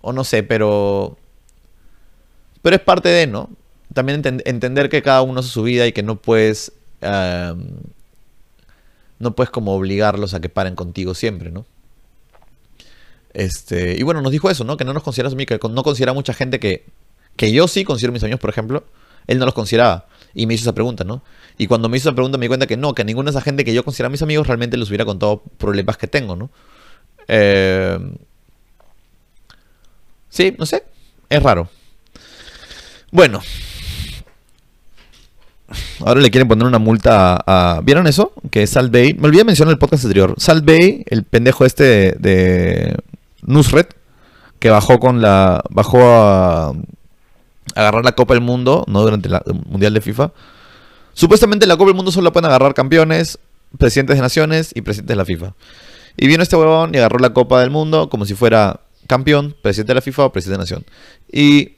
O 0.00 0.14
no 0.14 0.24
sé, 0.24 0.42
pero. 0.42 1.18
Pero 2.62 2.76
es 2.76 2.82
parte 2.82 3.10
de, 3.10 3.26
¿no? 3.26 3.50
También 3.92 4.22
entender 4.24 4.88
que 4.88 5.02
cada 5.02 5.20
uno 5.20 5.40
hace 5.40 5.50
su 5.50 5.62
vida 5.62 5.86
y 5.86 5.92
que 5.92 6.02
no 6.02 6.16
puedes. 6.16 6.72
no 9.18 9.34
puedes 9.36 9.50
como 9.50 9.74
obligarlos 9.74 10.32
a 10.32 10.40
que 10.40 10.48
paren 10.48 10.74
contigo 10.74 11.14
siempre, 11.14 11.50
¿no? 11.50 11.66
Este, 13.34 13.96
y 13.98 14.02
bueno, 14.04 14.22
nos 14.22 14.32
dijo 14.32 14.48
eso, 14.48 14.64
¿no? 14.64 14.78
Que 14.78 14.86
no 14.86 14.94
nos 14.94 15.02
consideras 15.02 15.34
amigos, 15.34 15.58
que 15.58 15.68
no 15.68 15.82
considera 15.82 16.14
mucha 16.14 16.32
gente 16.32 16.58
que, 16.58 16.86
que 17.36 17.52
yo 17.52 17.68
sí 17.68 17.84
considero 17.84 18.14
mis 18.14 18.22
amigos, 18.22 18.40
por 18.40 18.48
ejemplo, 18.48 18.84
él 19.26 19.38
no 19.38 19.44
los 19.44 19.52
consideraba. 19.52 20.06
Y 20.34 20.46
me 20.46 20.54
hizo 20.54 20.62
esa 20.62 20.74
pregunta, 20.74 21.04
¿no? 21.04 21.22
Y 21.58 21.66
cuando 21.66 21.88
me 21.88 21.96
hizo 21.96 22.08
esa 22.08 22.14
pregunta 22.14 22.38
me 22.38 22.44
di 22.44 22.48
cuenta 22.48 22.66
que 22.66 22.76
no, 22.76 22.94
que 22.94 23.04
ninguna 23.04 23.30
de 23.30 23.36
esa 23.36 23.44
gente 23.44 23.64
que 23.64 23.72
yo 23.72 23.84
consideraba 23.84 24.10
mis 24.12 24.22
amigos 24.22 24.46
realmente 24.46 24.76
les 24.76 24.88
hubiera 24.88 25.04
contado 25.04 25.42
problemas 25.58 25.96
que 25.96 26.06
tengo, 26.06 26.34
¿no? 26.36 26.50
Eh, 27.28 27.98
sí, 30.28 30.54
no 30.58 30.66
sé. 30.66 30.84
Es 31.28 31.42
raro. 31.42 31.68
Bueno. 33.10 33.40
Ahora 36.00 36.20
le 36.20 36.30
quieren 36.30 36.48
poner 36.48 36.66
una 36.66 36.78
multa 36.78 37.38
a... 37.46 37.80
¿Vieron 37.82 38.06
eso? 38.06 38.32
Que 38.50 38.64
es 38.64 38.70
Salt 38.70 38.92
Bay. 38.92 39.14
Me 39.14 39.28
olvidé 39.28 39.44
mencionar 39.44 39.72
el 39.72 39.78
podcast 39.78 40.04
anterior. 40.04 40.34
Salt 40.36 40.64
Bay, 40.64 41.04
el 41.06 41.24
pendejo 41.24 41.64
este 41.64 42.12
de, 42.18 42.96
Nusret, 43.42 43.96
que 44.58 44.70
bajó 44.70 44.98
con 44.98 45.22
la... 45.22 45.62
Bajó 45.70 46.00
a, 46.02 46.72
agarrar 47.74 48.04
la 48.04 48.12
Copa 48.12 48.34
del 48.34 48.42
Mundo, 48.42 48.84
no 48.88 49.02
durante 49.02 49.28
el 49.28 49.40
Mundial 49.66 49.94
de 49.94 50.00
FIFA. 50.00 50.32
Supuestamente 51.12 51.66
la 51.66 51.76
Copa 51.76 51.86
del 51.86 51.96
Mundo 51.96 52.12
solo 52.12 52.24
la 52.24 52.32
pueden 52.32 52.46
agarrar 52.46 52.74
campeones, 52.74 53.38
presidentes 53.78 54.16
de 54.16 54.22
naciones 54.22 54.72
y 54.74 54.82
presidentes 54.82 55.08
de 55.08 55.16
la 55.16 55.24
FIFA. 55.24 55.54
Y 56.16 56.26
vino 56.26 56.42
este 56.42 56.56
huevón 56.56 56.94
y 56.94 56.98
agarró 56.98 57.18
la 57.18 57.32
Copa 57.32 57.60
del 57.60 57.70
Mundo 57.70 58.08
como 58.08 58.24
si 58.24 58.34
fuera 58.34 58.80
campeón, 59.06 59.54
presidente 59.62 59.90
de 59.90 59.94
la 59.96 60.00
FIFA 60.00 60.24
o 60.26 60.32
presidente 60.32 60.52
de 60.52 60.58
la 60.58 60.62
Nación. 60.62 60.84
Y 61.30 61.76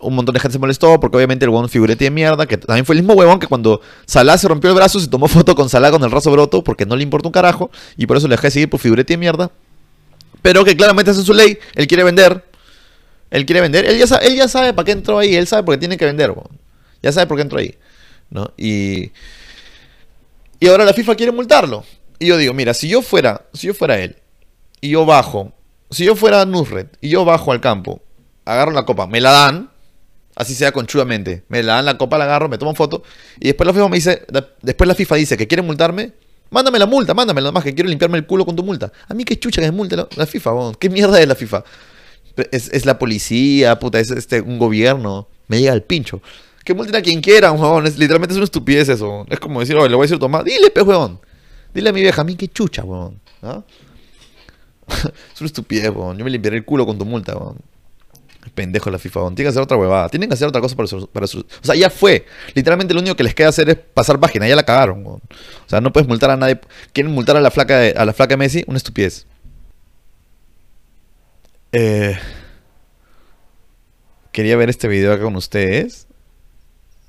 un 0.00 0.14
montón 0.14 0.32
de 0.32 0.40
gente 0.40 0.52
se 0.52 0.58
molestó 0.58 1.00
porque 1.00 1.16
obviamente 1.16 1.44
el 1.44 1.50
huevón 1.50 1.68
figurete 1.68 2.04
de 2.04 2.10
mierda, 2.10 2.46
que 2.46 2.56
también 2.56 2.84
fue 2.84 2.94
el 2.94 3.02
mismo 3.02 3.14
huevón 3.14 3.38
que 3.38 3.46
cuando 3.46 3.80
Salah 4.06 4.38
se 4.38 4.48
rompió 4.48 4.70
el 4.70 4.76
brazo 4.76 5.00
se 5.00 5.08
tomó 5.08 5.28
foto 5.28 5.54
con 5.54 5.68
Salah 5.68 5.90
con 5.90 6.02
el 6.04 6.10
raso 6.10 6.30
broto 6.30 6.62
porque 6.62 6.86
no 6.86 6.96
le 6.96 7.02
importa 7.02 7.28
un 7.28 7.32
carajo 7.32 7.70
y 7.96 8.06
por 8.06 8.16
eso 8.16 8.28
le 8.28 8.34
dejé 8.34 8.48
de 8.48 8.50
seguir 8.52 8.70
por 8.70 8.80
figurete 8.80 9.14
de 9.14 9.18
mierda. 9.18 9.50
Pero 10.42 10.64
que 10.64 10.76
claramente 10.76 11.10
hace 11.10 11.22
su 11.22 11.34
ley, 11.34 11.58
él 11.74 11.86
quiere 11.88 12.04
vender. 12.04 12.44
Él 13.30 13.46
quiere 13.46 13.60
vender, 13.60 13.84
él 13.84 13.98
ya 13.98 14.06
sabe, 14.06 14.26
él 14.26 14.36
ya 14.36 14.48
sabe 14.48 14.72
para 14.72 14.86
qué 14.86 14.92
entró 14.92 15.18
ahí, 15.18 15.34
él 15.34 15.46
sabe 15.46 15.62
por 15.62 15.74
qué 15.74 15.78
tiene 15.78 15.96
que 15.96 16.04
vender, 16.04 16.32
Ya 17.02 17.12
sabe 17.12 17.26
por 17.26 17.36
qué 17.36 17.42
entró 17.42 17.58
ahí. 17.58 17.74
¿no? 18.30 18.52
Y, 18.56 19.12
y 20.60 20.68
ahora 20.68 20.84
la 20.84 20.92
FIFA 20.92 21.14
quiere 21.14 21.32
multarlo. 21.32 21.84
Y 22.18 22.26
yo 22.26 22.36
digo, 22.36 22.52
mira, 22.54 22.74
si 22.74 22.88
yo 22.88 23.02
fuera, 23.02 23.46
si 23.52 23.68
yo 23.68 23.74
fuera 23.74 23.98
él, 23.98 24.16
y 24.80 24.90
yo 24.90 25.06
bajo, 25.06 25.52
si 25.90 26.04
yo 26.04 26.16
fuera 26.16 26.44
Nusret, 26.44 26.96
y 27.00 27.10
yo 27.10 27.24
bajo 27.24 27.52
al 27.52 27.60
campo, 27.60 28.02
agarro 28.44 28.72
la 28.72 28.84
copa, 28.84 29.06
me 29.06 29.20
la 29.20 29.30
dan, 29.30 29.70
así 30.34 30.54
sea 30.54 30.72
conchudamente, 30.72 31.44
me 31.48 31.62
la 31.62 31.74
dan 31.74 31.84
la 31.84 31.96
copa, 31.96 32.18
la 32.18 32.24
agarro, 32.24 32.48
me 32.48 32.58
tomo 32.58 32.74
foto, 32.74 33.02
y 33.38 33.46
después 33.46 33.66
la 33.66 33.72
FIFA 33.72 33.88
me 33.88 33.96
dice, 33.96 34.26
después 34.62 34.88
la 34.88 34.94
FIFA 34.94 35.14
dice 35.16 35.36
que 35.36 35.46
quiere 35.46 35.62
multarme, 35.62 36.12
mándame 36.50 36.78
la 36.78 36.86
multa, 36.86 37.14
mándame 37.14 37.40
más 37.52 37.62
que 37.62 37.74
quiero 37.74 37.88
limpiarme 37.88 38.18
el 38.18 38.26
culo 38.26 38.44
con 38.44 38.56
tu 38.56 38.64
multa. 38.64 38.92
A 39.06 39.14
mí 39.14 39.24
qué 39.24 39.38
chucha 39.38 39.60
que 39.60 39.66
es 39.66 39.72
multa 39.72 40.08
la, 40.16 40.26
FIFA, 40.26 40.72
qué 40.78 40.90
mierda 40.90 41.20
es 41.20 41.28
la 41.28 41.34
FIFA. 41.34 41.62
Es, 42.52 42.84
la 42.86 42.98
policía, 42.98 43.78
puta, 43.78 44.00
es 44.00 44.10
este, 44.10 44.40
un 44.40 44.58
gobierno, 44.58 45.28
me 45.48 45.60
llega 45.60 45.72
el 45.72 45.82
pincho. 45.82 46.22
Que 46.64 46.74
multen 46.74 46.96
a 46.96 47.02
quien 47.02 47.20
quiera, 47.20 47.50
huevón. 47.52 47.86
Es, 47.86 47.98
literalmente 47.98 48.34
es 48.34 48.36
una 48.36 48.44
estupidez 48.44 48.88
eso. 48.88 49.26
Es 49.30 49.40
como 49.40 49.60
decir, 49.60 49.76
oye, 49.76 49.88
le 49.88 49.94
voy 49.94 50.04
a 50.04 50.04
decir 50.04 50.16
a 50.16 50.20
Tomás, 50.20 50.44
dile, 50.44 50.70
pe, 50.70 50.82
huevón. 50.82 51.20
Dile 51.74 51.90
a 51.90 51.92
mi 51.92 52.00
vieja, 52.00 52.22
a 52.22 52.24
mí 52.24 52.34
qué 52.34 52.48
chucha, 52.48 52.84
weón. 52.84 53.20
¿no? 53.42 53.64
es 55.34 55.40
una 55.40 55.46
estupidez, 55.46 55.90
weón. 55.90 56.18
Yo 56.18 56.24
me 56.24 56.30
limpiaré 56.30 56.56
el 56.56 56.64
culo 56.64 56.86
con 56.86 56.98
tu 56.98 57.04
multa, 57.04 57.36
weón. 57.36 57.56
Pendejo 58.54 58.90
la 58.90 58.98
FIFA, 58.98 59.20
weón. 59.20 59.34
Tienen 59.34 59.46
que 59.46 59.50
hacer 59.50 59.62
otra 59.62 59.76
huevada. 59.76 60.08
Tienen 60.08 60.28
que 60.28 60.34
hacer 60.34 60.48
otra 60.48 60.60
cosa 60.60 60.74
para 60.76 60.88
su, 60.88 61.06
para 61.08 61.26
O 61.26 61.28
sea, 61.62 61.74
ya 61.74 61.90
fue. 61.90 62.26
Literalmente 62.54 62.94
lo 62.94 63.00
único 63.00 63.16
que 63.16 63.22
les 63.22 63.34
queda 63.34 63.48
hacer 63.48 63.68
es 63.68 63.76
pasar 63.76 64.18
página. 64.18 64.48
Ya 64.48 64.56
la 64.56 64.62
cagaron, 64.64 65.04
weón. 65.06 65.20
O 65.66 65.68
sea, 65.68 65.80
no 65.80 65.92
puedes 65.92 66.08
multar 66.08 66.30
a 66.30 66.36
nadie. 66.36 66.58
Quieren 66.92 67.12
multar 67.12 67.36
a 67.36 67.40
la 67.40 67.50
flaca 67.50 67.78
de, 67.78 67.90
a 67.92 68.04
la 68.04 68.12
flaca 68.12 68.36
Messi. 68.36 68.64
Una 68.66 68.78
estupidez. 68.78 69.26
Eh, 71.72 72.16
quería 74.32 74.56
ver 74.56 74.70
este 74.70 74.88
video 74.88 75.12
acá 75.12 75.24
con 75.24 75.36
ustedes. 75.36 76.06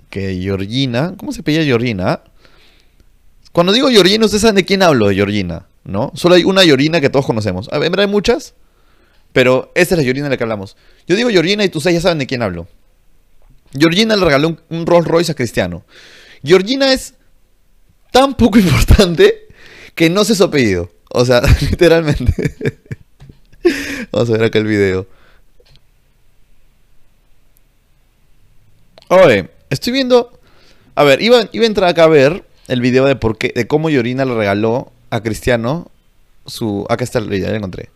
Que 0.10 0.40
Georgina. 0.42 1.16
¿Cómo 1.18 1.32
se 1.32 1.44
pilla 1.44 1.64
Georgina? 1.64 2.22
Cuando 3.52 3.74
digo 3.74 3.90
Georgina, 3.90 4.26
ustedes 4.26 4.42
saben 4.42 4.56
de 4.56 4.66
quién 4.66 4.84
hablo 4.84 5.08
de 5.08 5.16
Georgina, 5.16 5.68
¿no? 5.84 6.12
Solo 6.16 6.36
hay 6.36 6.44
una 6.44 6.64
Georgina 6.64 7.02
que 7.02 7.10
todos 7.10 7.26
conocemos. 7.26 7.68
En 7.72 7.80
verdad 7.80 8.02
hay 8.02 8.08
muchas, 8.08 8.54
pero 9.34 9.72
esta 9.76 9.96
es 9.96 9.98
la 10.00 10.04
Georgina 10.04 10.26
de 10.26 10.32
la 10.32 10.38
que 10.38 10.44
hablamos. 10.44 10.78
Yo 11.08 11.16
digo 11.16 11.30
Georgina 11.30 11.66
y 11.66 11.72
ustedes 11.74 11.96
ya 11.96 12.02
saben 12.02 12.20
de 12.20 12.28
quién 12.28 12.42
hablo. 12.42 12.68
Georgina 13.74 14.16
le 14.16 14.24
regaló 14.24 14.58
un, 14.70 14.86
Rolls 14.86 15.08
Royce 15.08 15.32
a 15.32 15.36
Cristiano. 15.36 15.84
Georgina 16.44 16.94
es 16.94 17.16
tan 18.12 18.36
poco 18.36 18.60
importante 18.60 19.48
que 19.96 20.10
no 20.10 20.24
sé 20.26 20.36
su 20.36 20.44
apellido. 20.44 20.92
O 21.12 21.26
sea, 21.26 21.42
literalmente. 21.62 22.80
Vamos 24.12 24.30
a 24.30 24.34
ver 24.34 24.44
acá 24.44 24.60
el 24.60 24.68
video. 24.68 25.08
Oye, 29.10 29.50
estoy 29.70 29.94
viendo. 29.94 30.32
A 30.96 31.04
ver, 31.04 31.22
iba, 31.22 31.48
iba 31.52 31.64
a 31.64 31.68
entrar 31.68 31.90
acá 31.90 32.04
a 32.04 32.08
ver 32.08 32.46
el 32.68 32.82
video 32.82 33.06
de 33.06 33.16
por 33.16 33.38
qué, 33.38 33.52
de 33.56 33.68
cómo 33.68 33.90
Yorina 33.90 34.26
le 34.26 34.36
regaló 34.36 34.92
a 35.10 35.22
Cristiano 35.22 35.90
su. 36.46 36.86
Acá 36.90 37.04
está 37.04 37.20
el 37.20 37.28
video, 37.28 37.48
ya 37.48 37.52
lo 37.52 37.58
encontré. 37.58 37.90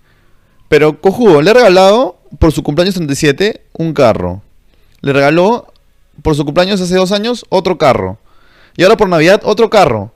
Pero 0.70 1.00
cojudo, 1.00 1.42
le 1.42 1.52
ha 1.52 1.54
regalado 1.54 2.18
por 2.40 2.52
su 2.52 2.64
cumpleaños 2.64 2.96
37 2.96 3.64
un 3.74 3.94
carro. 3.94 4.42
Le 5.02 5.14
regaló 5.14 5.72
por 6.22 6.36
su 6.36 6.46
cumpleaños 6.46 6.82
hace 6.82 6.96
dos 6.96 7.12
años 7.12 7.46
otro 7.50 7.78
carro. 7.78 8.18
Y 8.76 8.84
ahora 8.84 8.98
por 8.98 9.08
Navidad 9.08 9.42
otro 9.44 9.70
carro. 9.70 10.12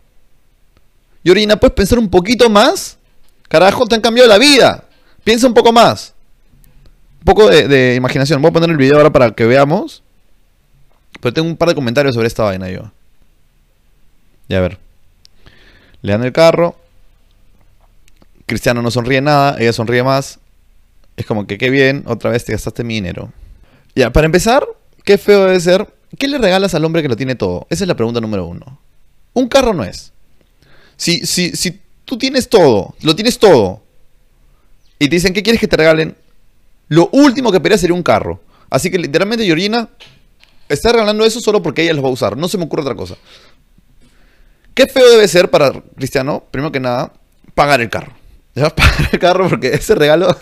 Yorina, 1.23 1.57
¿puedes 1.57 1.75
pensar 1.75 1.99
un 1.99 2.09
poquito 2.09 2.49
más? 2.49 2.97
Carajo, 3.49 3.85
te 3.85 3.95
han 3.95 4.01
cambiado 4.01 4.29
la 4.29 4.37
vida. 4.37 4.86
Piensa 5.27 5.45
un 5.45 5.53
poco 5.53 5.73
más. 5.73 6.13
Un 7.19 7.25
poco 7.25 7.49
de, 7.49 7.95
imaginación. 7.95 8.41
Voy 8.41 8.47
a 8.47 8.53
poner 8.53 8.69
el 8.69 8.77
video 8.77 8.95
ahora 8.95 9.11
para 9.11 9.31
que 9.31 9.45
veamos. 9.45 10.01
Pero 11.19 11.33
tengo 11.33 11.49
un 11.49 11.57
par 11.57 11.67
de 11.67 11.75
comentarios 11.75 12.15
sobre 12.15 12.29
esta 12.29 12.43
vaina 12.43 12.69
yo. 12.69 12.93
Ya 14.47 14.59
a 14.59 14.61
ver. 14.61 14.79
Le 16.01 16.13
dan 16.13 16.23
el 16.23 16.31
carro. 16.31 16.77
Cristiano 18.45 18.81
no 18.81 18.89
sonríe 18.89 19.19
nada, 19.19 19.57
ella 19.59 19.73
sonríe 19.73 20.01
más. 20.01 20.39
Es 21.17 21.25
como 21.25 21.45
que 21.45 21.57
qué 21.57 21.69
bien, 21.71 22.05
otra 22.07 22.31
vez 22.31 22.45
te 22.45 22.53
gastaste 22.53 22.85
mi 22.85 22.93
dinero. 22.93 23.33
Ya, 23.95 24.13
para 24.13 24.27
empezar, 24.27 24.65
qué 25.03 25.17
feo 25.17 25.43
debe 25.43 25.59
ser. 25.59 25.93
¿Qué 26.17 26.29
le 26.29 26.37
regalas 26.37 26.73
al 26.73 26.85
hombre 26.85 27.01
que 27.01 27.09
lo 27.09 27.17
tiene 27.17 27.35
todo? 27.35 27.67
Esa 27.69 27.83
es 27.83 27.89
la 27.89 27.97
pregunta 27.97 28.21
número 28.21 28.47
uno. 28.47 28.79
Un 29.33 29.49
carro 29.49 29.73
no 29.73 29.83
es. 29.83 30.13
Si, 30.95 31.25
si, 31.25 31.53
si 31.53 31.81
tú 32.05 32.17
tienes 32.17 32.47
todo, 32.47 32.95
lo 33.01 33.13
tienes 33.13 33.37
todo, 33.39 33.83
y 34.99 35.09
te 35.09 35.15
dicen, 35.15 35.33
¿qué 35.33 35.43
quieres 35.43 35.59
que 35.59 35.67
te 35.67 35.77
regalen? 35.77 36.15
Lo 36.89 37.09
último 37.11 37.51
que 37.51 37.59
pedías 37.59 37.81
sería 37.81 37.95
un 37.95 38.03
carro. 38.03 38.41
Así 38.69 38.89
que 38.89 38.97
literalmente 38.97 39.45
Yorina 39.45 39.89
está 40.67 40.91
regalando 40.91 41.25
eso 41.25 41.39
solo 41.39 41.61
porque 41.61 41.83
ella 41.83 41.93
los 41.93 42.03
va 42.03 42.09
a 42.09 42.11
usar. 42.11 42.37
No 42.37 42.47
se 42.47 42.57
me 42.57 42.65
ocurre 42.65 42.81
otra 42.81 42.95
cosa. 42.95 43.15
Qué 44.73 44.87
feo 44.87 45.09
debe 45.09 45.27
ser 45.27 45.49
para 45.49 45.71
Cristiano, 45.95 46.43
primero 46.51 46.71
que 46.71 46.79
nada, 46.79 47.11
pagar 47.55 47.81
el 47.81 47.89
carro. 47.89 48.13
a 48.55 48.69
Pagar 48.69 49.09
el 49.11 49.19
carro 49.19 49.49
porque 49.49 49.69
ese 49.69 49.95
regalo. 49.95 50.35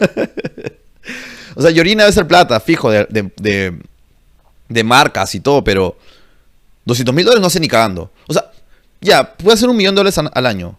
o 1.55 1.61
sea, 1.61 1.71
Yorina 1.71 2.03
debe 2.03 2.13
ser 2.13 2.27
plata, 2.27 2.59
fijo, 2.59 2.91
de, 2.91 3.05
de, 4.67 4.83
marcas 4.83 5.35
y 5.35 5.39
todo, 5.39 5.63
pero 5.63 5.97
200 6.85 7.13
mil 7.13 7.25
dólares 7.25 7.41
no 7.41 7.47
hace 7.47 7.59
ni 7.59 7.67
cagando. 7.67 8.11
O 8.27 8.33
sea, 8.33 8.51
ya, 9.01 9.35
puede 9.35 9.57
ser 9.57 9.69
un 9.69 9.77
millón 9.77 9.95
de 9.95 9.99
dólares 9.99 10.17
al 10.17 10.45
año. 10.45 10.77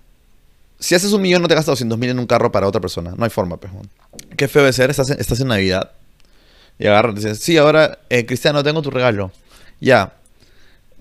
Si 0.78 0.94
haces 0.94 1.12
un 1.12 1.22
millón, 1.22 1.42
no 1.42 1.48
te 1.48 1.54
gastas 1.54 1.72
200 1.72 1.98
mil 1.98 2.10
en 2.10 2.18
un 2.18 2.26
carro 2.26 2.52
para 2.52 2.66
otra 2.66 2.80
persona. 2.80 3.14
No 3.16 3.24
hay 3.24 3.30
forma, 3.30 3.56
pejón. 3.56 3.88
Qué 4.36 4.48
feo 4.48 4.64
de 4.64 4.72
ser. 4.72 4.90
Estás 4.90 5.10
en, 5.10 5.20
estás 5.20 5.40
en 5.40 5.48
Navidad. 5.48 5.92
Y 6.78 6.86
agarras 6.86 7.12
y 7.12 7.16
dices, 7.16 7.38
sí, 7.38 7.56
ahora, 7.56 8.00
eh, 8.10 8.26
Cristiano, 8.26 8.62
tengo 8.62 8.82
tu 8.82 8.90
regalo. 8.90 9.32
Ya. 9.80 10.12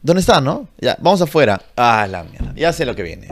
¿Dónde 0.02 0.22
está, 0.22 0.40
no? 0.40 0.70
Ya, 0.80 0.98
vamos 1.02 1.22
afuera. 1.22 1.62
Ah, 1.76 2.08
la 2.10 2.24
mierda. 2.24 2.54
Ya 2.56 2.72
sé 2.72 2.86
lo 2.86 2.96
que 2.96 3.04
viene. 3.04 3.28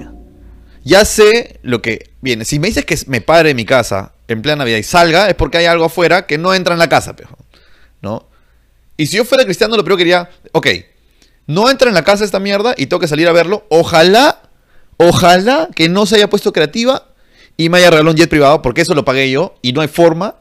Ya 0.84 1.06
sé 1.06 1.60
lo 1.64 1.82
que 1.82 2.12
viene. 2.22 2.44
Si 2.44 2.60
me 2.60 2.68
dices 2.68 2.84
que 2.84 2.98
me 3.08 3.22
padre 3.22 3.52
en 3.52 3.56
mi 3.56 3.66
casa 3.66 4.12
en 4.28 4.42
plena 4.42 4.58
Navidad 4.58 4.78
y 4.78 4.84
salga, 4.84 5.30
es 5.30 5.36
porque 5.36 5.60
hay 5.60 5.66
algo 5.66 5.86
afuera 5.86 6.26
que 6.26 6.38
no 6.38 6.54
entra 6.54 6.74
en 6.74 6.80
la 6.80 6.90
casa, 6.90 7.16
pejón. 7.16 7.38
¿No? 8.02 8.28
Y 8.98 9.08
si 9.08 9.18
yo 9.18 9.26
fuera 9.26 9.46
cristiano, 9.46 9.78
lo 9.78 9.84
primero 9.84 9.98
que 9.98 10.04
quería, 10.04 10.30
ok, 10.52 10.68
no 11.48 11.70
entra 11.70 11.88
en 11.88 11.96
la 11.96 12.04
casa 12.04 12.26
esta 12.26 12.40
mierda 12.40 12.74
y 12.78 12.88
tengo 12.88 13.00
que 13.00 13.08
salir 13.08 13.28
a 13.28 13.32
verlo. 13.32 13.66
Ojalá 13.70 14.42
Ojalá 14.98 15.70
que 15.76 15.90
no 15.90 16.06
se 16.06 16.16
haya 16.16 16.30
puesto 16.30 16.54
creativa 16.54 17.08
y 17.58 17.70
me 17.70 17.78
haya 17.78 17.90
regalado 17.90 18.12
un 18.12 18.18
jet 18.18 18.30
privado, 18.30 18.62
porque 18.62 18.82
eso 18.82 18.94
lo 18.94 19.06
pagué 19.06 19.30
yo 19.32 19.56
y 19.62 19.74
no 19.74 19.82
hay 19.82 19.88
forma 19.88 20.36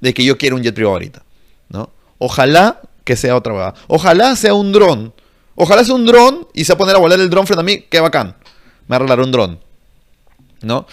de 0.00 0.14
que 0.14 0.24
yo 0.24 0.38
quiera 0.38 0.56
un 0.56 0.62
jet 0.62 0.74
privado 0.74 0.94
ahorita. 0.94 1.22
¿no? 1.68 1.90
Ojalá 2.18 2.80
que 3.04 3.16
sea 3.16 3.36
otra 3.36 3.52
cosa. 3.52 3.74
Ojalá 3.86 4.36
sea 4.36 4.54
un 4.54 4.72
dron. 4.72 5.12
Ojalá 5.54 5.84
sea 5.84 5.94
un 5.94 6.06
dron 6.06 6.46
y 6.54 6.64
se 6.64 6.72
va 6.72 6.74
a 6.74 6.78
poner 6.78 6.96
a 6.96 6.98
volar 6.98 7.18
el 7.20 7.30
dron 7.30 7.46
frente 7.46 7.60
a 7.60 7.64
mí. 7.64 7.84
Qué 7.88 8.00
bacán. 8.00 8.36
Me 8.86 8.96
arreglará 8.96 9.22
un 9.22 9.32
dron. 9.32 9.58
¿No? 10.62 10.86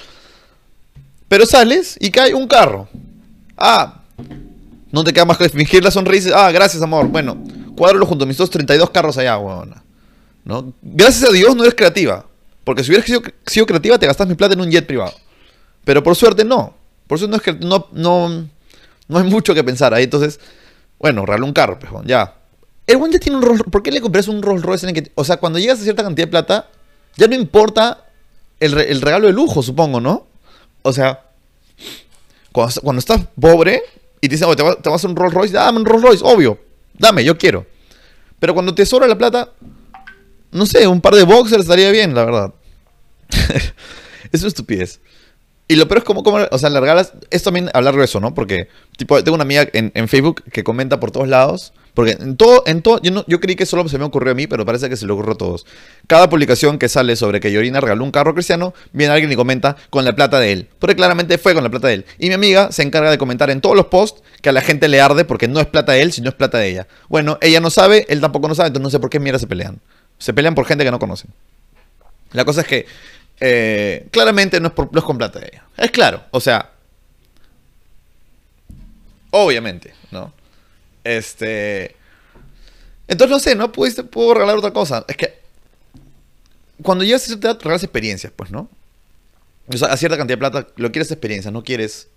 Pero 1.27 1.45
sales 1.45 1.97
y 1.99 2.11
cae 2.11 2.33
un 2.33 2.47
carro. 2.47 2.87
Ah, 3.57 4.01
no 4.91 5.03
te 5.03 5.13
queda 5.13 5.25
más 5.25 5.37
que 5.37 5.49
fingir 5.49 5.83
la 5.83 5.91
sonrisa. 5.91 6.31
Ah, 6.33 6.51
gracias, 6.51 6.81
amor. 6.81 7.07
Bueno, 7.07 7.37
cuádralo 7.75 8.05
junto 8.05 8.25
a 8.25 8.27
mis 8.27 8.37
dos 8.37 8.49
32 8.49 8.89
carros 8.91 9.17
allá, 9.17 9.37
huevona. 9.37 9.83
¿No? 10.43 10.73
Gracias 10.81 11.29
a 11.29 11.33
Dios 11.33 11.55
no 11.55 11.63
eres 11.63 11.75
creativa. 11.75 12.25
Porque 12.65 12.83
si 12.83 12.91
hubieras 12.91 13.05
sido, 13.45 13.65
creativa, 13.65 13.97
te 13.97 14.07
gastas 14.07 14.27
mi 14.27 14.33
plata 14.33 14.55
en 14.55 14.61
un 14.61 14.69
jet 14.69 14.85
privado. 14.85 15.13
Pero 15.85 16.03
por 16.03 16.15
suerte 16.15 16.43
no. 16.43 16.73
Por 17.07 17.19
suerte 17.19 17.31
no 17.31 17.37
es 17.37 17.43
que 17.43 17.65
no, 17.65 17.87
no, 17.93 18.49
hay 19.17 19.23
mucho 19.23 19.53
que 19.53 19.63
pensar 19.63 19.93
ahí. 19.93 20.03
Entonces, 20.03 20.39
bueno, 20.99 21.25
regalo 21.25 21.45
un 21.45 21.53
carro, 21.53 21.79
pejón, 21.79 22.05
ya. 22.07 22.35
El 22.87 22.97
buen 22.97 23.11
tiene 23.19 23.37
un 23.37 23.43
Rolls 23.43 23.63
¿Por 23.63 23.81
qué 23.81 23.91
le 23.91 24.01
compras 24.01 24.27
un 24.27 24.41
Rolls 24.41 24.63
Royce 24.63 24.87
en 24.87 24.95
el 24.95 25.03
que.? 25.03 25.11
O 25.15 25.23
sea, 25.23 25.37
cuando 25.37 25.59
llegas 25.59 25.79
a 25.79 25.83
cierta 25.83 26.03
cantidad 26.03 26.27
de 26.27 26.31
plata, 26.31 26.69
ya 27.15 27.27
no 27.27 27.35
importa 27.35 28.05
el, 28.59 29.01
regalo 29.01 29.27
de 29.27 29.33
lujo, 29.33 29.61
supongo, 29.61 30.01
¿no? 30.01 30.25
O 30.81 30.91
sea, 30.91 31.23
cuando, 32.51 32.99
estás 32.99 33.21
pobre 33.39 33.83
y 34.21 34.27
te 34.27 34.35
dicen, 34.35 34.53
te, 34.55 34.63
vas, 34.63 34.81
te 34.81 34.89
vas 34.89 35.03
a 35.03 35.07
un 35.07 35.15
Rolls 35.15 35.33
Royce, 35.33 35.53
dame 35.53 35.79
un 35.79 35.85
Rolls 35.85 36.03
Royce, 36.03 36.23
obvio. 36.25 36.59
Dame, 36.97 37.23
yo 37.23 37.37
quiero. 37.37 37.65
Pero 38.39 38.53
cuando 38.53 38.73
te 38.73 38.85
sobra 38.85 39.07
la 39.07 39.17
plata, 39.17 39.51
no 40.51 40.65
sé, 40.65 40.87
un 40.87 41.01
par 41.01 41.15
de 41.15 41.23
boxers 41.23 41.63
estaría 41.63 41.91
bien, 41.91 42.15
la 42.15 42.23
verdad. 42.23 42.53
es 44.31 44.41
una 44.41 44.47
estupidez. 44.47 44.99
Y 45.67 45.77
lo 45.77 45.87
peor 45.87 45.99
es 45.99 46.03
como, 46.03 46.23
como, 46.23 46.37
o 46.51 46.57
sea, 46.59 46.69
largar 46.69 47.07
es 47.31 47.43
también 47.43 47.71
hablar 47.73 47.95
de 47.95 48.05
eso, 48.05 48.19
¿no? 48.19 48.35
Porque, 48.35 48.67
tipo, 48.97 49.23
tengo 49.23 49.33
una 49.33 49.43
amiga 49.43 49.67
en, 49.73 50.07
Facebook 50.07 50.43
que 50.51 50.63
comenta 50.63 50.99
por 50.99 51.09
todos 51.09 51.27
lados. 51.27 51.73
Porque 51.95 52.11
en 52.11 52.35
todo, 52.35 52.61
en 52.67 52.81
todo, 52.81 53.01
yo, 53.01 53.09
no, 53.09 53.23
yo 53.25 53.39
creí 53.39 53.55
que 53.55 53.65
solo 53.65 53.87
se 53.87 53.97
me 53.97 54.03
ocurrió 54.03 54.33
a 54.33 54.35
mí, 54.35 54.47
pero 54.47 54.65
parece 54.65 54.89
que 54.89 54.97
se 54.97 55.07
le 55.07 55.13
ocurrió 55.13 55.33
a 55.33 55.37
todos. 55.37 55.65
Cada 56.07 56.29
publicación 56.29 56.77
que 56.77 56.89
sale 56.89 57.15
sobre 57.15 57.39
que 57.39 57.51
Yorina 57.51 57.79
regaló 57.79 58.03
un 58.03 58.11
carro 58.11 58.33
cristiano, 58.33 58.73
viene 58.91 59.13
alguien 59.13 59.31
y 59.31 59.35
comenta 59.35 59.77
con 59.89 60.03
la 60.03 60.13
plata 60.13 60.39
de 60.39 60.51
él. 60.51 60.69
Porque 60.77 60.95
claramente 60.95 61.37
fue 61.37 61.53
con 61.53 61.63
la 61.63 61.69
plata 61.71 61.87
de 61.87 61.93
él. 61.95 62.05
Y 62.19 62.27
mi 62.27 62.33
amiga 62.33 62.71
se 62.71 62.83
encarga 62.83 63.09
de 63.09 63.17
comentar 63.17 63.49
en 63.49 63.61
todos 63.61 63.77
los 63.77 63.85
posts 63.85 64.21
que 64.41 64.49
a 64.49 64.51
la 64.51 64.61
gente 64.61 64.89
le 64.89 64.99
arde 64.99 65.23
porque 65.23 65.47
no 65.47 65.61
es 65.61 65.67
plata 65.67 65.93
de 65.93 66.01
él, 66.01 66.11
sino 66.11 66.29
es 66.29 66.35
plata 66.35 66.59
de 66.59 66.67
ella. 66.67 66.87
Bueno, 67.07 67.39
ella 67.41 67.61
no 67.61 67.69
sabe, 67.69 68.05
él 68.09 68.19
tampoco 68.19 68.49
no 68.49 68.55
sabe, 68.55 68.67
entonces 68.67 68.83
no 68.83 68.89
sé 68.89 68.99
por 68.99 69.09
qué 69.09 69.19
mierda 69.19 69.39
se 69.39 69.47
pelean. 69.47 69.79
Se 70.19 70.33
pelean 70.33 70.53
por 70.53 70.65
gente 70.65 70.83
que 70.83 70.91
no 70.91 70.99
conocen. 70.99 71.31
La 72.33 72.43
cosa 72.43 72.61
es 72.61 72.67
que 72.67 72.85
eh, 73.39 74.07
claramente 74.11 74.59
no 74.59 74.67
es, 74.67 74.73
por, 74.73 74.89
con 75.03 75.17
plata 75.17 75.39
de 75.39 75.49
ella. 75.51 75.65
Es 75.77 75.91
claro, 75.91 76.23
o 76.31 76.39
sea, 76.39 76.71
obviamente, 79.31 79.93
¿no? 80.11 80.33
Este... 81.03 81.95
Entonces 83.07 83.31
no 83.31 83.39
sé, 83.39 83.55
no 83.55 83.71
puedo 83.71 84.33
regalar 84.33 84.57
otra 84.57 84.71
cosa. 84.71 85.05
Es 85.07 85.15
que 85.15 85.39
cuando 86.81 87.03
llegas 87.03 87.23
a 87.23 87.27
cierta 87.27 87.49
edad, 87.49 87.59
regalas 87.59 87.83
experiencias, 87.83 88.33
pues, 88.35 88.49
¿no? 88.49 88.67
O 89.67 89.77
sea, 89.77 89.89
a 89.89 89.97
cierta 89.97 90.17
cantidad 90.17 90.37
de 90.37 90.39
plata, 90.39 90.67
lo 90.75 90.91
quieres 90.91 91.11
experiencias, 91.11 91.53
no 91.53 91.63
quieres 91.63 92.07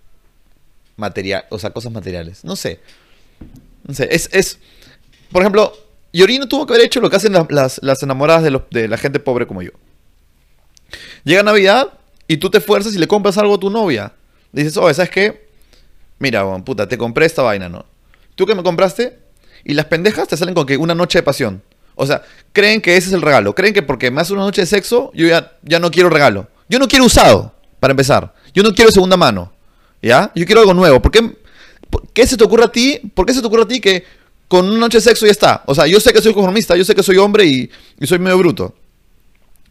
material, 0.97 1.45
o 1.51 1.59
sea, 1.59 1.71
cosas 1.71 1.93
materiales. 1.93 2.43
No 2.45 2.57
sé. 2.57 2.81
No 3.87 3.95
sé, 3.95 4.09
es, 4.11 4.31
es 4.33 4.59
por 5.31 5.43
ejemplo, 5.43 5.73
y 6.13 6.39
no 6.39 6.49
tuvo 6.49 6.67
que 6.67 6.75
haber 6.75 6.87
hecho 6.87 7.01
lo 7.01 7.11
que 7.11 7.17
hacen 7.17 7.35
las, 7.51 8.03
enamoradas 8.03 8.43
de, 8.71 8.89
la 8.89 8.97
gente 8.97 9.21
pobre 9.21 9.47
como 9.47 9.63
yo. 9.63 9.71
Llega 11.29 11.43
Navidad 11.43 11.93
y 12.27 12.39
tú 12.39 12.49
te 12.49 12.57
esfuerzas 12.57 12.95
y 12.95 12.99
le 12.99 13.07
compras 13.07 13.37
algo 13.37 13.57
a 13.57 13.61
tu 13.61 13.69
novia. 13.69 14.15
dices, 14.51 14.75
oh, 14.79 14.93
¿sabes 14.95 15.11
qué? 15.11 15.47
Mira, 16.19 16.43
puta, 16.65 16.89
te 16.89 16.97
compré 16.97 17.27
esta 17.27 17.43
vaina, 17.43 17.69
¿no? 17.69 17.85
¿Tú 18.35 18.47
que 18.47 18.55
me 18.55 18.63
compraste? 18.63 19.19
Y 19.63 19.75
las 19.75 19.85
pendejas 19.85 20.27
te 20.27 20.39
salen 20.39 20.55
con 20.55 20.65
que 20.65 20.79
una 20.79 20.95
noche 20.95 21.19
de 21.19 21.23
pasión. 21.23 21.63
O 21.97 22.07
sea, 22.07 22.23
creen 22.55 22.81
que 22.81 22.97
ese 22.97 23.09
es 23.09 23.13
el 23.13 23.21
regalo. 23.21 23.55
Creen 23.55 23.75
que 23.75 23.83
porque 23.83 24.11
me 24.11 24.23
hace 24.23 24.33
una 24.33 24.41
noche 24.41 24.63
de 24.63 24.67
sexo, 24.67 25.11
yo 25.13 25.27
ya, 25.27 25.53
ya 25.65 25.79
no 25.79 25.91
quiero 25.91 26.09
regalo. 26.09 26.49
Yo 26.67 26.79
no 26.79 26.89
quiero 26.89 27.05
usado, 27.05 27.55
para 27.79 27.91
empezar. 27.91 28.33
Yo 28.55 28.63
no 28.63 28.73
quiero 28.73 28.91
segunda 28.91 29.19
mano. 29.19 29.53
¿Ya? 30.01 30.33
Yo 30.35 30.47
quiero 30.47 30.63
algo 30.63 30.73
nuevo. 30.73 31.03
¿Por 31.03 31.13
qué, 31.13 31.37
qué 32.15 32.27
se 32.27 32.39
te 32.39 32.45
ocurre 32.45 32.65
a 32.65 32.73
ti? 32.73 33.01
¿Por 33.13 33.27
qué 33.27 33.35
se 33.35 33.43
te 33.43 33.47
ocurre 33.47 33.65
a 33.65 33.69
ti 33.69 33.83
que 33.83 34.03
con 34.49 34.65
una 34.65 34.79
noche 34.79 34.97
de 34.97 35.03
sexo 35.03 35.27
ya 35.27 35.33
está. 35.33 35.63
O 35.67 35.75
sea, 35.75 35.87
yo 35.87 36.01
sé 36.01 36.11
que 36.11 36.23
soy 36.23 36.33
conformista, 36.33 36.75
yo 36.75 36.87
sé 36.87 36.95
que 36.95 37.03
soy 37.03 37.19
hombre 37.19 37.45
y, 37.45 37.71
soy 38.07 38.19
medio 38.19 38.39
bruto. 38.39 38.75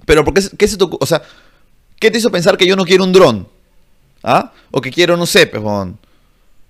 Pero 0.05 0.23
¿por 0.23 0.35
qué, 0.35 0.43
qué 0.55 0.67
se 0.67 0.77
o 0.79 1.05
sea, 1.07 1.23
¿qué 1.99 2.11
te 2.11 2.17
hizo 2.17 2.31
pensar 2.31 2.57
que 2.57 2.67
yo 2.67 2.75
no 2.75 2.85
quiero 2.85 3.03
un 3.03 3.13
dron? 3.13 3.47
¿Ah? 4.23 4.51
O 4.71 4.81
que 4.81 4.91
quiero, 4.91 5.15
no 5.17 5.25
sé, 5.25 5.47
pejón, 5.47 5.97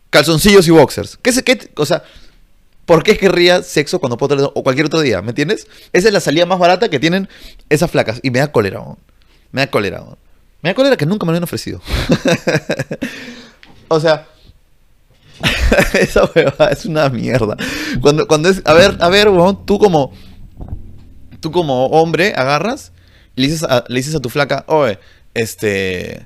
calzoncillos 0.09 0.67
y 0.67 0.71
boxers. 0.71 1.17
¿Qué, 1.21 1.31
qué, 1.43 1.71
o 1.75 1.85
sea, 1.85 2.03
¿por 2.85 3.03
qué 3.03 3.17
querría 3.17 3.63
sexo 3.63 3.99
cuando 3.99 4.17
puedo 4.17 4.35
tener, 4.35 4.51
o 4.53 4.63
cualquier 4.63 4.87
otro 4.87 5.01
día? 5.01 5.21
¿Me 5.21 5.29
entiendes? 5.29 5.67
Esa 5.93 6.07
es 6.07 6.13
la 6.13 6.19
salida 6.19 6.45
más 6.45 6.59
barata 6.59 6.89
que 6.89 6.99
tienen 6.99 7.29
esas 7.69 7.89
flacas. 7.89 8.19
Y 8.23 8.31
me 8.31 8.39
da 8.39 8.51
cólera, 8.51 8.83
Me 9.51 9.61
da 9.61 9.67
cólera, 9.67 10.03
Me 10.61 10.69
da 10.69 10.73
cólera 10.75 10.97
que 10.97 11.05
nunca 11.05 11.25
me 11.25 11.31
lo 11.31 11.37
han 11.37 11.43
ofrecido. 11.43 11.81
o 13.87 13.99
sea, 13.99 14.27
Esa 15.93 16.25
huevada 16.25 16.71
es 16.71 16.85
una 16.85 17.09
mierda. 17.09 17.55
Cuando, 18.01 18.27
cuando 18.27 18.49
es. 18.49 18.61
A 18.65 18.73
ver, 18.73 18.97
a 18.99 19.09
ver, 19.09 19.27
tú 19.65 19.79
como. 19.79 20.11
Tú 21.39 21.51
como 21.51 21.85
hombre 21.87 22.33
agarras 22.35 22.91
y 23.35 23.41
le 23.41 23.47
dices 23.47 23.63
a, 23.63 23.83
le 23.87 23.99
dices 23.99 24.15
a 24.15 24.19
tu 24.19 24.29
flaca, 24.29 24.65
oye, 24.67 24.97
este. 25.41 26.25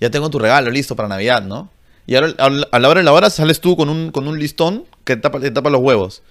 Ya 0.00 0.10
tengo 0.10 0.30
tu 0.30 0.38
regalo 0.38 0.70
listo 0.70 0.96
para 0.96 1.08
Navidad, 1.08 1.42
¿no? 1.42 1.70
Y 2.06 2.16
ahora 2.16 2.34
a 2.38 2.78
la 2.78 2.88
hora 2.88 3.00
de 3.00 3.04
la 3.04 3.12
hora 3.12 3.30
sales 3.30 3.60
tú 3.60 3.76
con 3.76 3.88
un, 3.88 4.10
con 4.10 4.26
un 4.26 4.38
listón 4.38 4.84
que 5.04 5.16
te 5.16 5.50
tapa, 5.50 5.70
los 5.70 5.80
huevos. 5.80 6.22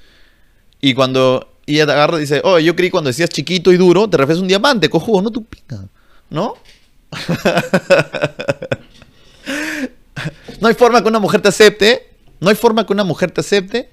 Y 0.82 0.94
cuando 0.94 1.54
ella 1.68 1.86
te 1.86 1.92
agarra 1.92 2.18
y 2.18 2.22
dice, 2.22 2.42
oye, 2.44 2.66
yo 2.66 2.76
creí 2.76 2.90
cuando 2.90 3.10
decías 3.10 3.30
chiquito 3.30 3.72
y 3.72 3.78
duro, 3.78 4.10
te 4.10 4.18
refieres 4.18 4.40
a 4.40 4.42
un 4.42 4.48
diamante, 4.48 4.90
cojudo, 4.90 5.22
no 5.22 5.32
tu 5.32 5.46
pica. 5.46 5.86
¿No? 6.30 6.56
no 10.60 10.68
hay 10.68 10.74
forma 10.74 11.02
que 11.02 11.08
una 11.08 11.20
mujer 11.20 11.42
te 11.42 11.50
acepte 11.50 12.10
no 12.40 12.50
hay 12.50 12.56
forma 12.56 12.86
que 12.86 12.94
una 12.94 13.04
mujer 13.04 13.32
te 13.32 13.42
acepte 13.42 13.90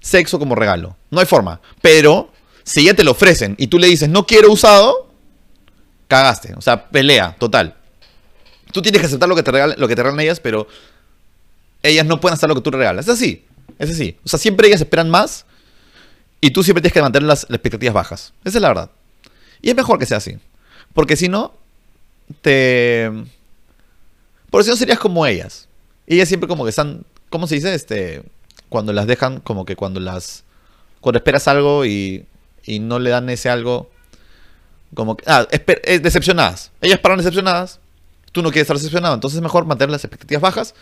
sexo 0.00 0.38
como 0.38 0.54
regalo. 0.54 0.96
No 1.10 1.20
hay 1.20 1.26
forma. 1.26 1.60
Pero 1.80 2.30
si 2.62 2.84
ya 2.84 2.94
te 2.94 3.04
lo 3.04 3.12
ofrecen 3.12 3.56
y 3.58 3.66
tú 3.66 3.78
le 3.78 3.88
dices, 3.88 4.08
no 4.08 4.26
quiero 4.26 4.52
usado, 4.52 5.03
cagaste. 6.08 6.54
O 6.54 6.60
sea, 6.60 6.88
pelea, 6.88 7.36
total. 7.38 7.74
Tú 8.72 8.82
tienes 8.82 9.00
que 9.00 9.06
aceptar 9.06 9.28
lo 9.28 9.36
que 9.36 9.42
te 9.42 9.50
regalan, 9.50 9.78
lo 9.78 9.88
que 9.88 9.96
te 9.96 10.02
regalan 10.02 10.20
ellas, 10.20 10.40
pero 10.40 10.66
ellas 11.82 12.06
no 12.06 12.20
pueden 12.20 12.34
hacer 12.34 12.48
lo 12.48 12.54
que 12.54 12.60
tú 12.60 12.70
regalas. 12.70 13.06
Es 13.06 13.14
así. 13.14 13.44
Es 13.78 13.90
así. 13.90 14.16
O 14.24 14.28
sea, 14.28 14.38
siempre 14.38 14.68
ellas 14.68 14.80
esperan 14.80 15.10
más 15.10 15.46
y 16.40 16.50
tú 16.50 16.62
siempre 16.62 16.82
tienes 16.82 16.94
que 16.94 17.02
mantener 17.02 17.26
las, 17.26 17.44
expectativas 17.44 17.94
bajas. 17.94 18.32
Esa 18.44 18.58
es 18.58 18.62
la 18.62 18.68
verdad. 18.68 18.90
Y 19.62 19.70
es 19.70 19.76
mejor 19.76 19.98
que 19.98 20.06
sea 20.06 20.18
así. 20.18 20.38
Porque 20.92 21.16
si 21.16 21.28
no, 21.28 21.54
te... 22.42 23.10
Porque 24.50 24.64
si 24.64 24.70
no 24.70 24.76
serías 24.76 24.98
como 24.98 25.26
ellas 25.26 25.68
ellas 26.06 26.28
siempre 26.28 26.48
como 26.48 26.64
que 26.64 26.70
están, 26.70 27.04
¿cómo 27.30 27.46
se 27.46 27.56
dice? 27.56 27.74
Este, 27.74 28.22
cuando 28.68 28.92
las 28.92 29.06
dejan, 29.06 29.40
como 29.40 29.64
que 29.64 29.76
cuando 29.76 30.00
las, 30.00 30.44
cuando 31.00 31.18
esperas 31.18 31.48
algo 31.48 31.84
y, 31.86 32.26
y 32.64 32.78
no 32.78 32.98
le 32.98 33.10
dan 33.10 33.28
ese 33.30 33.48
algo, 33.48 33.90
como 34.94 35.16
que, 35.16 35.24
ah, 35.26 35.46
esper- 35.50 35.80
eh, 35.84 35.98
decepcionadas. 35.98 36.70
Ellas 36.80 36.98
paran 36.98 37.18
decepcionadas, 37.18 37.80
tú 38.32 38.42
no 38.42 38.50
quieres 38.50 38.62
estar 38.62 38.76
decepcionado, 38.76 39.14
entonces 39.14 39.36
es 39.36 39.42
mejor 39.42 39.66
mantener 39.66 39.90
las 39.90 40.04
expectativas 40.04 40.42
bajas. 40.42 40.74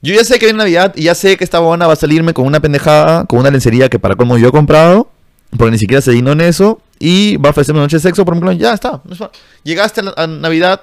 Yo 0.00 0.14
ya 0.14 0.24
sé 0.24 0.38
que 0.38 0.46
viene 0.46 0.58
Navidad 0.58 0.92
y 0.96 1.04
ya 1.04 1.14
sé 1.14 1.36
que 1.36 1.44
esta 1.44 1.60
buena 1.60 1.86
va 1.86 1.92
a 1.92 1.96
salirme 1.96 2.34
con 2.34 2.44
una 2.44 2.60
pendejada, 2.60 3.24
con 3.24 3.38
una 3.38 3.50
lencería 3.50 3.88
que 3.88 4.00
para 4.00 4.16
colmo 4.16 4.36
yo 4.36 4.48
he 4.48 4.52
comprado, 4.52 5.08
porque 5.56 5.70
ni 5.70 5.78
siquiera 5.78 6.00
se 6.00 6.10
dignó 6.10 6.32
en 6.32 6.40
eso, 6.40 6.80
y 6.98 7.36
va 7.36 7.48
a 7.48 7.50
ofrecerme 7.50 7.78
una 7.78 7.84
noche 7.84 7.98
de 7.98 8.02
sexo, 8.02 8.24
por 8.24 8.34
ejemplo, 8.34 8.52
ya 8.52 8.74
está. 8.74 9.00
es 9.10 9.18
Llegaste 9.62 10.02
a, 10.16 10.26
Navidad, 10.26 10.80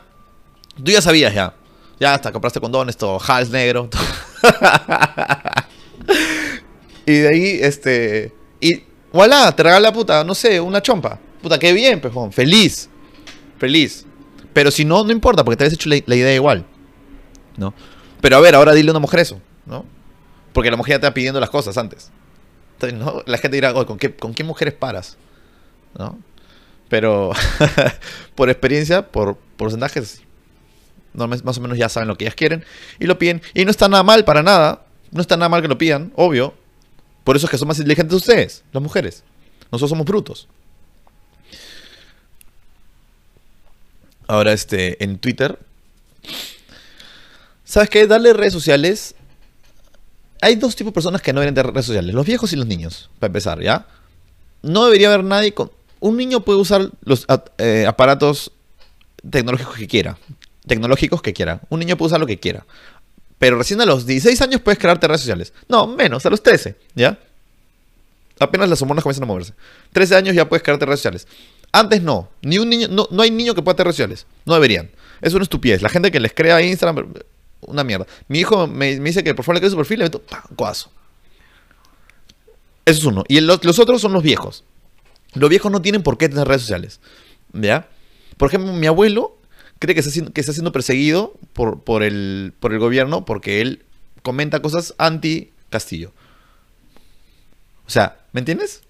tú 0.82 0.92
ya 0.92 1.02
sabías 1.02 1.34
ya. 1.34 1.54
Ya 2.00 2.14
hasta 2.14 2.32
compraste 2.32 2.62
condones, 2.62 2.96
todo, 2.96 3.20
Hals 3.26 3.50
negro. 3.50 3.90
y 7.06 7.14
de 7.14 7.28
ahí, 7.28 7.60
este. 7.62 8.34
Y 8.62 8.84
voilà, 9.12 9.54
te 9.54 9.64
regala 9.64 9.92
puta, 9.92 10.24
no 10.24 10.34
sé, 10.34 10.62
una 10.62 10.82
chompa. 10.82 11.20
Puta, 11.42 11.60
qué 11.60 11.74
bien, 11.74 12.02
pejón. 12.02 12.32
Feliz. 12.32 12.90
Feliz. 13.58 14.06
Pero 14.54 14.72
si 14.72 14.86
no, 14.86 15.04
no 15.04 15.12
importa, 15.12 15.44
porque 15.44 15.58
te 15.58 15.64
habías 15.64 15.74
hecho 15.74 15.90
la, 15.90 16.16
idea 16.16 16.34
igual. 16.34 16.66
¿No? 17.58 17.74
Pero 18.22 18.38
a 18.38 18.40
ver, 18.40 18.56
ahora 18.56 18.74
dile 18.74 18.90
a 18.90 18.94
una 18.94 19.00
mujer 19.00 19.22
eso, 19.22 19.40
¿no? 19.66 19.86
Porque 20.54 20.72
la 20.72 20.78
mujer 20.78 20.94
ya 20.94 20.96
está 20.96 21.14
pidiendo 21.14 21.40
las 21.40 21.50
cosas 21.50 21.78
antes. 21.78 22.12
Entonces, 22.74 23.00
¿no? 23.00 23.24
La 23.26 23.38
gente 23.38 23.58
dirá, 23.58 23.74
"Oye, 23.74 23.86
¿con 23.86 23.98
qué, 23.98 24.14
¿con 24.16 24.34
qué 24.34 24.44
mujeres 24.44 24.74
paras? 24.74 25.18
¿No? 25.98 26.18
Pero 26.90 27.32
por 28.36 28.50
experiencia, 28.50 29.08
por 29.12 29.38
porcentajes, 29.58 30.22
más 31.14 31.58
o 31.58 31.62
menos 31.62 31.78
ya 31.78 31.90
saben 31.90 32.08
lo 32.08 32.18
que 32.18 32.26
ellas 32.26 32.36
quieren 32.36 32.66
y 33.00 33.06
lo 33.06 33.20
piden. 33.20 33.42
Y 33.54 33.66
no 33.66 33.72
está 33.72 33.88
nada 33.88 34.04
mal 34.04 34.26
para 34.26 34.44
nada. 34.44 34.86
No 35.12 35.22
está 35.22 35.38
nada 35.38 35.50
mal 35.50 35.62
que 35.62 35.68
lo 35.68 35.78
pidan, 35.78 36.12
obvio. 36.16 36.54
Por 37.24 37.36
eso 37.36 37.46
es 37.46 37.52
que 37.52 37.58
son 37.58 37.68
más 37.68 37.78
inteligentes 37.78 38.16
ustedes, 38.16 38.64
las 38.72 38.82
mujeres. 38.82 39.24
Nosotros 39.72 39.90
somos 39.90 40.06
brutos. 40.06 40.48
Ahora, 44.30 44.54
este, 44.54 45.04
en 45.04 45.18
Twitter. 45.18 45.58
¿Sabes 47.66 47.90
qué? 47.90 48.06
Darle 48.06 48.32
redes 48.34 48.54
sociales. 48.54 49.16
Hay 50.40 50.56
dos 50.56 50.76
tipos 50.76 50.92
de 50.92 50.94
personas 50.94 51.24
que 51.24 51.34
no 51.34 51.40
deberían 51.40 51.56
tener 51.56 51.74
redes 51.74 51.88
sociales: 51.88 52.14
los 52.14 52.28
viejos 52.28 52.54
y 52.54 52.56
los 52.56 52.68
niños, 52.68 53.10
para 53.18 53.30
empezar, 53.30 53.60
¿ya? 53.60 53.88
No 54.62 54.86
debería 54.86 55.12
haber 55.12 55.26
nadie 55.26 55.56
con. 55.56 55.72
Un 56.00 56.16
niño 56.16 56.42
puede 56.42 56.60
usar 56.60 56.92
los 57.04 57.26
eh, 57.58 57.86
aparatos 57.88 58.52
tecnológicos 59.28 59.76
que 59.76 59.88
quiera. 59.88 60.20
Tecnológicos 60.68 61.24
que 61.24 61.34
quiera. 61.34 61.62
Un 61.70 61.80
niño 61.80 61.98
puede 61.98 62.10
usar 62.10 62.20
lo 62.20 62.28
que 62.28 62.40
quiera. 62.40 62.68
Pero 63.40 63.58
recién 63.58 63.82
a 63.82 63.86
los 63.88 64.06
16 64.06 64.40
años 64.44 64.62
puedes 64.62 64.78
crearte 64.78 65.08
redes 65.08 65.22
sociales. 65.22 65.54
No, 65.68 65.88
menos, 65.88 66.24
a 66.28 66.30
los 66.30 66.44
13, 66.44 66.76
¿ya? 66.94 67.18
Apenas 68.40 68.70
las 68.70 68.80
hormonas 68.84 69.04
comienzan 69.04 69.24
a 69.24 69.26
moverse. 69.26 69.54
13 69.92 70.16
años 70.16 70.36
ya 70.36 70.48
puedes 70.48 70.62
crearte 70.62 70.86
redes 70.86 71.00
sociales. 71.00 71.28
Antes 71.72 72.02
no. 72.02 72.30
Ni 72.42 72.58
un 72.58 72.70
niño, 72.70 72.88
no, 72.90 73.08
no 73.12 73.22
hay 73.22 73.32
niño 73.32 73.54
que 73.54 73.62
pueda 73.62 73.76
tener 73.76 73.88
redes 73.88 73.96
sociales. 73.96 74.26
No 74.46 74.54
deberían. 74.54 74.90
Es 75.22 75.34
una 75.34 75.44
estupidez. 75.44 75.82
La 75.82 75.90
gente 75.90 76.12
que 76.12 76.20
les 76.20 76.34
crea 76.34 76.62
Instagram, 76.62 77.14
una 77.62 77.84
mierda. 77.84 78.08
Mi 78.28 78.40
hijo 78.40 78.68
me, 78.68 79.00
dice 79.00 79.24
que 79.24 79.36
por 79.36 79.46
favor 79.46 79.56
le 79.56 79.62
cree 79.62 79.72
su 79.72 79.78
perfil, 79.78 80.00
le 80.00 80.06
meto 80.06 80.22
¡pam! 80.22 80.42
codazo. 80.56 80.92
Eso 82.86 83.00
es 83.00 83.06
uno. 83.06 83.24
Y 83.28 83.40
los 83.42 83.80
otros 83.80 84.02
son 84.02 84.14
los 84.14 84.24
viejos. 84.24 84.64
Los 85.34 85.50
viejos 85.50 85.72
no 85.72 85.82
tienen 85.82 86.02
por 86.02 86.18
qué 86.18 86.30
tener 86.30 86.48
redes 86.48 86.62
sociales. 86.62 87.00
¿Ya? 87.54 87.88
Por 88.38 88.48
ejemplo, 88.48 88.74
mi 88.74 88.88
abuelo 88.88 89.38
cree 89.80 89.94
que 89.94 90.00
está 90.00 90.12
siendo, 90.12 90.34
que 90.34 90.42
está 90.42 90.54
siendo 90.54 90.72
perseguido 90.72 91.34
por, 91.54 91.84
por, 91.84 92.04
el, 92.04 92.54
por 92.60 92.74
el 92.74 92.80
gobierno 92.80 93.26
porque 93.26 93.62
él 93.62 93.86
comenta 94.24 94.62
cosas 94.62 94.96
anti-Castillo. 94.98 96.14
O 97.86 97.90
sea, 97.90 98.20
¿me 98.32 98.40
entiendes? 98.40 98.82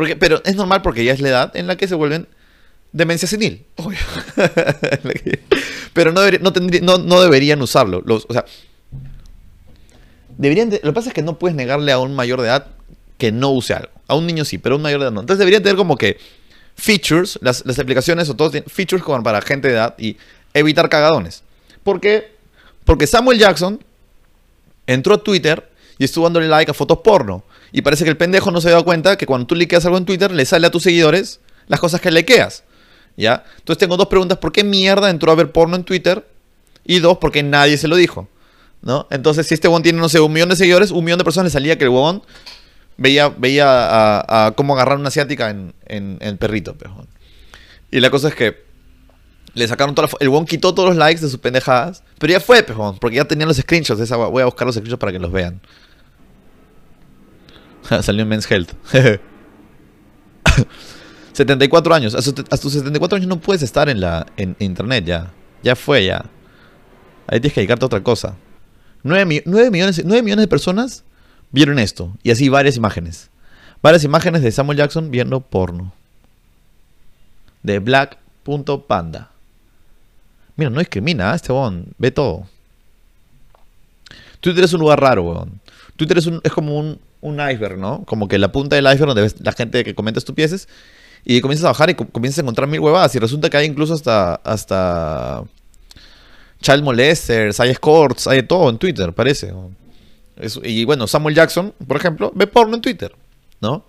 Porque, 0.00 0.16
pero 0.16 0.40
es 0.46 0.56
normal 0.56 0.80
porque 0.80 1.04
ya 1.04 1.12
es 1.12 1.20
la 1.20 1.28
edad 1.28 1.56
en 1.56 1.66
la 1.66 1.76
que 1.76 1.86
se 1.86 1.94
vuelven 1.94 2.26
demencia 2.90 3.28
senil. 3.28 3.66
Obvio. 3.76 3.98
pero 5.92 6.10
no, 6.12 6.20
debería- 6.22 6.40
no, 6.40 6.54
tendría- 6.54 6.80
no, 6.80 6.96
no 6.96 7.20
deberían 7.20 7.60
usarlo. 7.60 8.02
Los, 8.06 8.24
o 8.30 8.32
sea, 8.32 8.46
deberían 10.38 10.70
de- 10.70 10.80
lo 10.82 10.90
que 10.90 10.94
pasa 10.94 11.08
es 11.08 11.14
que 11.14 11.20
no 11.22 11.38
puedes 11.38 11.54
negarle 11.54 11.92
a 11.92 11.98
un 11.98 12.14
mayor 12.14 12.40
de 12.40 12.48
edad 12.48 12.66
que 13.18 13.30
no 13.30 13.50
use 13.50 13.74
algo. 13.74 13.90
A 14.06 14.14
un 14.14 14.26
niño 14.26 14.44
sí, 14.46 14.56
pero 14.56 14.74
a 14.74 14.76
un 14.76 14.82
mayor 14.82 15.00
de 15.00 15.04
edad 15.06 15.12
no. 15.12 15.20
Entonces 15.20 15.38
deberían 15.38 15.62
tener 15.62 15.76
como 15.76 15.96
que 15.96 16.16
features, 16.76 17.38
las, 17.42 17.64
las 17.66 17.78
aplicaciones 17.78 18.28
o 18.30 18.34
todos 18.36 18.52
tienen 18.52 18.70
features 18.70 19.02
como 19.02 19.22
para 19.22 19.42
gente 19.42 19.68
de 19.68 19.74
edad 19.74 19.94
y 19.98 20.16
evitar 20.54 20.88
cagadones. 20.88 21.42
¿Por 21.84 22.00
qué? 22.00 22.32
Porque 22.84 23.06
Samuel 23.06 23.38
Jackson 23.38 23.78
entró 24.86 25.14
a 25.14 25.22
Twitter 25.22 25.68
y 25.98 26.04
estuvo 26.04 26.24
dándole 26.24 26.48
like 26.48 26.70
a 26.70 26.74
fotos 26.74 26.98
porno. 27.04 27.44
Y 27.72 27.82
parece 27.82 28.04
que 28.04 28.10
el 28.10 28.16
pendejo 28.16 28.50
no 28.50 28.60
se 28.60 28.70
dado 28.70 28.84
cuenta 28.84 29.16
que 29.16 29.26
cuando 29.26 29.46
tú 29.46 29.54
likeas 29.54 29.84
algo 29.84 29.98
en 29.98 30.04
Twitter, 30.04 30.30
le 30.30 30.44
sale 30.44 30.66
a 30.66 30.70
tus 30.70 30.82
seguidores 30.82 31.40
las 31.66 31.80
cosas 31.80 32.00
que 32.00 32.10
likeas. 32.10 32.64
¿Ya? 33.16 33.44
Entonces 33.58 33.78
tengo 33.78 33.96
dos 33.96 34.08
preguntas. 34.08 34.38
¿Por 34.38 34.52
qué 34.52 34.64
mierda 34.64 35.10
entró 35.10 35.30
a 35.30 35.34
ver 35.34 35.52
porno 35.52 35.76
en 35.76 35.84
Twitter? 35.84 36.26
Y 36.84 37.00
dos, 37.00 37.18
¿por 37.18 37.32
qué 37.32 37.42
nadie 37.42 37.76
se 37.76 37.88
lo 37.88 37.96
dijo? 37.96 38.28
¿No? 38.82 39.06
Entonces, 39.10 39.46
si 39.46 39.54
este 39.54 39.68
huevón 39.68 39.82
tiene, 39.82 39.98
no 39.98 40.08
sé, 40.08 40.20
un 40.20 40.32
millón 40.32 40.48
de 40.48 40.56
seguidores, 40.56 40.90
un 40.90 41.04
millón 41.04 41.18
de 41.18 41.24
personas 41.24 41.44
le 41.44 41.50
salía 41.50 41.76
que 41.76 41.84
el 41.84 41.90
huevón 41.90 42.22
veía, 42.96 43.28
veía 43.28 43.66
a, 43.66 44.52
cómo 44.56 44.74
agarrar 44.74 44.98
una 44.98 45.08
asiática 45.08 45.50
en, 45.50 45.74
en, 45.86 46.18
el 46.20 46.38
perrito. 46.38 46.76
Y 47.90 48.00
la 48.00 48.10
cosa 48.10 48.28
es 48.28 48.34
que 48.34 48.64
le 49.54 49.66
sacaron 49.66 49.94
El 50.20 50.28
huevón 50.28 50.46
quitó 50.46 50.74
todos 50.74 50.90
los 50.90 50.98
likes 50.98 51.20
de 51.20 51.28
sus 51.28 51.40
pendejadas. 51.40 52.02
Pero 52.18 52.32
ya 52.32 52.40
fue, 52.40 52.62
pejón, 52.62 52.98
porque 52.98 53.16
ya 53.16 53.24
tenían 53.24 53.48
los 53.48 53.56
screenshots 53.56 53.98
de 53.98 54.04
esa 54.04 54.16
Voy 54.16 54.42
a 54.42 54.46
buscar 54.46 54.66
los 54.66 54.74
screenshots 54.76 55.00
para 55.00 55.12
que 55.12 55.18
los 55.18 55.32
vean. 55.32 55.60
Salió 58.02 58.22
en 58.22 58.28
Men's 58.28 58.50
Health. 58.50 58.72
74 61.32 61.94
años. 61.94 62.14
A, 62.14 62.22
tus 62.56 62.72
74 62.72 63.16
años 63.16 63.28
no 63.28 63.40
puedes 63.40 63.62
estar 63.62 63.88
en 63.88 64.00
la 64.00 64.26
en 64.36 64.56
internet 64.58 65.04
ya. 65.04 65.30
Ya 65.62 65.76
fue, 65.76 66.04
ya. 66.06 66.24
Ahí 67.26 67.40
tienes 67.40 67.52
que 67.54 67.60
dedicarte 67.60 67.84
a 67.84 67.86
otra 67.86 68.02
cosa. 68.02 68.36
9, 69.02 69.24
millones, 69.70 70.02
9 70.04 70.22
millones 70.22 70.42
de 70.44 70.48
personas 70.48 71.04
vieron 71.52 71.78
esto. 71.78 72.16
Y 72.22 72.30
así 72.30 72.48
varias 72.48 72.76
imágenes. 72.76 73.30
Varias 73.82 74.04
imágenes 74.04 74.42
de 74.42 74.52
Samuel 74.52 74.78
Jackson 74.78 75.10
viendo 75.10 75.40
porno. 75.40 75.92
De 77.62 77.78
Black.panda. 77.78 79.30
Mira, 80.56 80.70
no 80.70 80.78
discrimina, 80.80 81.32
¿eh? 81.32 81.36
este 81.36 81.52
weón. 81.52 81.86
Ve 81.98 82.10
todo. 82.10 82.46
Twitter 84.40 84.64
es 84.64 84.72
un 84.72 84.80
lugar 84.80 85.00
raro, 85.00 85.22
weón. 85.22 85.60
Twitter 85.96 86.18
es, 86.18 86.26
un- 86.26 86.40
es 86.42 86.52
como 86.52 86.78
un, 86.78 86.98
un 87.20 87.34
iceberg, 87.40 87.78
¿no? 87.78 88.04
Como 88.06 88.28
que 88.28 88.38
la 88.38 88.50
punta 88.52 88.76
del 88.76 88.84
iceberg 88.86 89.08
donde 89.08 89.22
ves 89.22 89.36
la 89.40 89.52
gente 89.52 89.84
que 89.84 89.94
comenta 89.94 90.18
estupideces. 90.18 90.68
Y 91.24 91.40
comienzas 91.42 91.66
a 91.66 91.68
bajar 91.68 91.90
y 91.90 91.94
co- 91.94 92.08
comienzas 92.08 92.38
a 92.38 92.42
encontrar 92.42 92.66
mil 92.66 92.80
huevadas. 92.80 93.14
Y 93.14 93.18
resulta 93.18 93.50
que 93.50 93.56
hay 93.58 93.66
incluso 93.66 93.92
hasta. 93.94 94.36
hasta. 94.36 95.44
Child 96.62 96.82
molesters, 96.82 97.58
hay 97.60 97.70
escorts, 97.70 98.26
hay 98.26 98.38
de 98.38 98.42
todo 98.42 98.68
en 98.68 98.76
Twitter, 98.78 99.12
parece. 99.14 99.52
y 100.62 100.84
bueno, 100.84 101.06
Samuel 101.06 101.34
Jackson, 101.34 101.72
por 101.86 101.96
ejemplo, 101.96 102.32
ve 102.34 102.46
porno 102.46 102.74
en 102.76 102.82
Twitter, 102.82 103.14
¿no? 103.62 103.84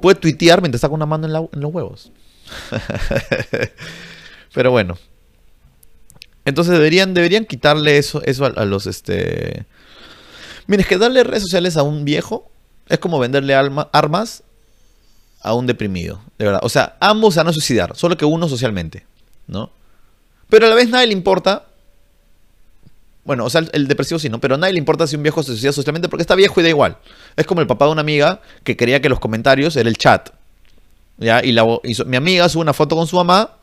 Puede 0.00 0.18
tuitear 0.18 0.60
mientras 0.62 0.80
con 0.82 0.92
una 0.94 1.04
mano 1.06 1.26
en 1.52 1.60
los 1.60 1.72
huevos. 1.74 2.12
Pero 4.54 4.70
bueno. 4.70 4.96
Entonces 6.44 6.72
deberían, 6.72 7.12
deberían 7.12 7.44
quitarle 7.44 7.98
eso, 7.98 8.22
eso 8.24 8.44
a, 8.46 8.48
a 8.48 8.64
los 8.64 8.86
este. 8.86 9.66
Mira, 10.66 10.82
es 10.82 10.88
que 10.88 10.98
darle 10.98 11.24
redes 11.24 11.42
sociales 11.42 11.76
a 11.76 11.82
un 11.82 12.04
viejo 12.04 12.50
es 12.88 12.98
como 12.98 13.18
venderle 13.18 13.54
armas 13.54 14.42
a 15.42 15.54
un 15.54 15.66
deprimido, 15.66 16.20
de 16.38 16.46
verdad. 16.46 16.60
O 16.62 16.68
sea, 16.68 16.96
ambos 17.00 17.34
se 17.34 17.40
van 17.40 17.48
a 17.48 17.52
suicidar, 17.52 17.96
solo 17.96 18.16
que 18.16 18.24
uno 18.24 18.48
socialmente, 18.48 19.06
¿no? 19.46 19.70
Pero 20.48 20.66
a 20.66 20.68
la 20.68 20.74
vez 20.74 20.88
nadie 20.88 21.08
le 21.08 21.12
importa. 21.12 21.66
Bueno, 23.24 23.44
o 23.44 23.50
sea, 23.50 23.64
el, 23.72 23.88
depresivo 23.88 24.18
sí, 24.18 24.28
¿no? 24.28 24.40
Pero 24.40 24.56
nadie 24.56 24.72
le 24.72 24.78
importa 24.78 25.06
si 25.06 25.16
un 25.16 25.22
viejo 25.22 25.42
se 25.42 25.52
suicida 25.52 25.72
socialmente 25.72 26.08
porque 26.08 26.22
está 26.22 26.34
viejo 26.34 26.60
y 26.60 26.62
da 26.62 26.68
igual. 26.68 26.98
Es 27.34 27.46
como 27.46 27.60
el 27.60 27.66
papá 27.66 27.86
de 27.86 27.92
una 27.92 28.00
amiga 28.00 28.40
que 28.62 28.76
creía 28.76 29.00
que 29.00 29.08
los 29.08 29.18
comentarios 29.18 29.76
era 29.76 29.88
el 29.88 29.96
chat. 29.96 30.30
¿Ya? 31.18 31.44
Y, 31.44 31.52
la, 31.52 31.64
y 31.82 31.96
mi 32.06 32.16
amiga 32.16 32.48
sube 32.48 32.62
una 32.62 32.72
foto 32.72 32.94
con 32.94 33.06
su 33.06 33.16
mamá. 33.16 33.56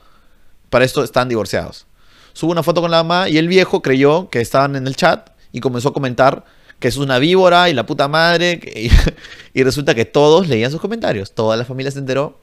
Para 0.69 0.83
esto 0.83 1.03
están 1.03 1.29
divorciados. 1.29 1.85
Sube 2.33 2.51
una 2.51 2.63
foto 2.63 2.81
con 2.81 2.91
la 2.91 3.03
mamá 3.03 3.29
y 3.29 3.37
el 3.37 3.47
viejo 3.47 3.81
creyó 3.81 4.29
que 4.29 4.41
estaban 4.41 4.75
en 4.75 4.87
el 4.87 4.95
chat 4.95 5.29
y 5.51 5.59
comenzó 5.59 5.89
a 5.89 5.93
comentar 5.93 6.43
que 6.79 6.87
es 6.87 6.97
una 6.97 7.19
víbora 7.19 7.69
y 7.69 7.73
la 7.73 7.85
puta 7.85 8.07
madre. 8.07 8.59
y, 9.53 9.63
resulta 9.63 9.95
que 9.95 10.05
todos 10.05 10.47
leían 10.47 10.71
sus 10.71 10.81
comentarios. 10.81 11.33
Toda 11.33 11.57
la 11.57 11.65
familia 11.65 11.91
se 11.91 11.99
enteró 11.99 12.39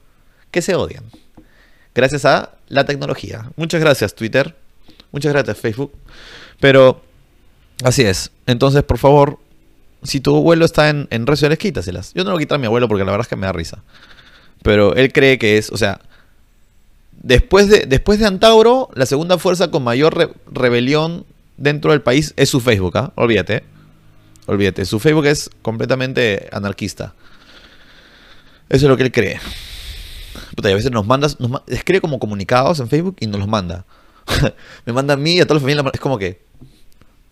que 0.51 0.61
se 0.61 0.75
odian. 0.75 1.03
Gracias 1.93 2.25
a 2.25 2.55
la 2.67 2.85
tecnología. 2.85 3.51
Muchas 3.55 3.81
gracias, 3.81 4.15
Twitter. 4.15 4.55
Muchas 5.11 5.33
gracias, 5.33 5.57
Facebook. 5.57 5.91
Pero 6.59 7.01
así 7.83 8.03
es. 8.03 8.31
Entonces, 8.47 8.83
por 8.83 8.97
favor, 8.97 9.39
si 10.03 10.19
tu 10.19 10.35
abuelo 10.35 10.65
está 10.65 10.89
en, 10.89 11.07
en 11.11 11.27
redes 11.27 11.57
quítaselas. 11.57 12.13
Yo 12.13 12.23
no 12.23 12.31
lo 12.31 12.37
quitar 12.37 12.55
a 12.55 12.59
mi 12.59 12.65
abuelo 12.65 12.87
porque 12.87 13.03
la 13.03 13.11
verdad 13.11 13.25
es 13.25 13.29
que 13.29 13.35
me 13.35 13.45
da 13.45 13.51
risa. 13.53 13.83
Pero 14.63 14.95
él 14.95 15.11
cree 15.11 15.37
que 15.37 15.57
es, 15.57 15.71
o 15.71 15.77
sea, 15.77 15.99
después 17.11 17.67
de, 17.67 17.85
después 17.85 18.19
de 18.19 18.27
Antauro, 18.27 18.89
la 18.93 19.05
segunda 19.05 19.37
fuerza 19.37 19.69
con 19.69 19.83
mayor 19.83 20.15
re- 20.15 20.33
rebelión 20.51 21.25
dentro 21.57 21.91
del 21.91 22.01
país 22.01 22.33
es 22.37 22.49
su 22.49 22.59
Facebook, 22.59 22.97
¿ah? 22.97 23.11
Olvídate. 23.15 23.63
Olvídate. 24.51 24.83
Su 24.83 24.99
Facebook 24.99 25.27
es 25.27 25.49
completamente 25.61 26.49
anarquista. 26.51 27.13
Eso 28.67 28.85
es 28.85 28.89
lo 28.89 28.97
que 28.97 29.03
él 29.03 29.11
cree. 29.13 29.39
Puta, 30.57 30.67
y 30.67 30.73
a 30.73 30.75
veces 30.75 30.91
nos 30.91 31.07
manda, 31.07 31.29
nos, 31.39 31.61
escribe 31.67 32.01
como 32.01 32.19
comunicados 32.19 32.81
en 32.81 32.89
Facebook 32.89 33.15
y 33.21 33.27
nos 33.27 33.39
los 33.39 33.47
manda. 33.47 33.85
me 34.85 34.91
manda 34.91 35.13
a 35.13 35.17
mí 35.17 35.35
y 35.35 35.39
a 35.39 35.45
toda 35.45 35.55
la 35.55 35.61
familia. 35.61 35.89
Es 35.93 36.01
como 36.01 36.17
que. 36.17 36.41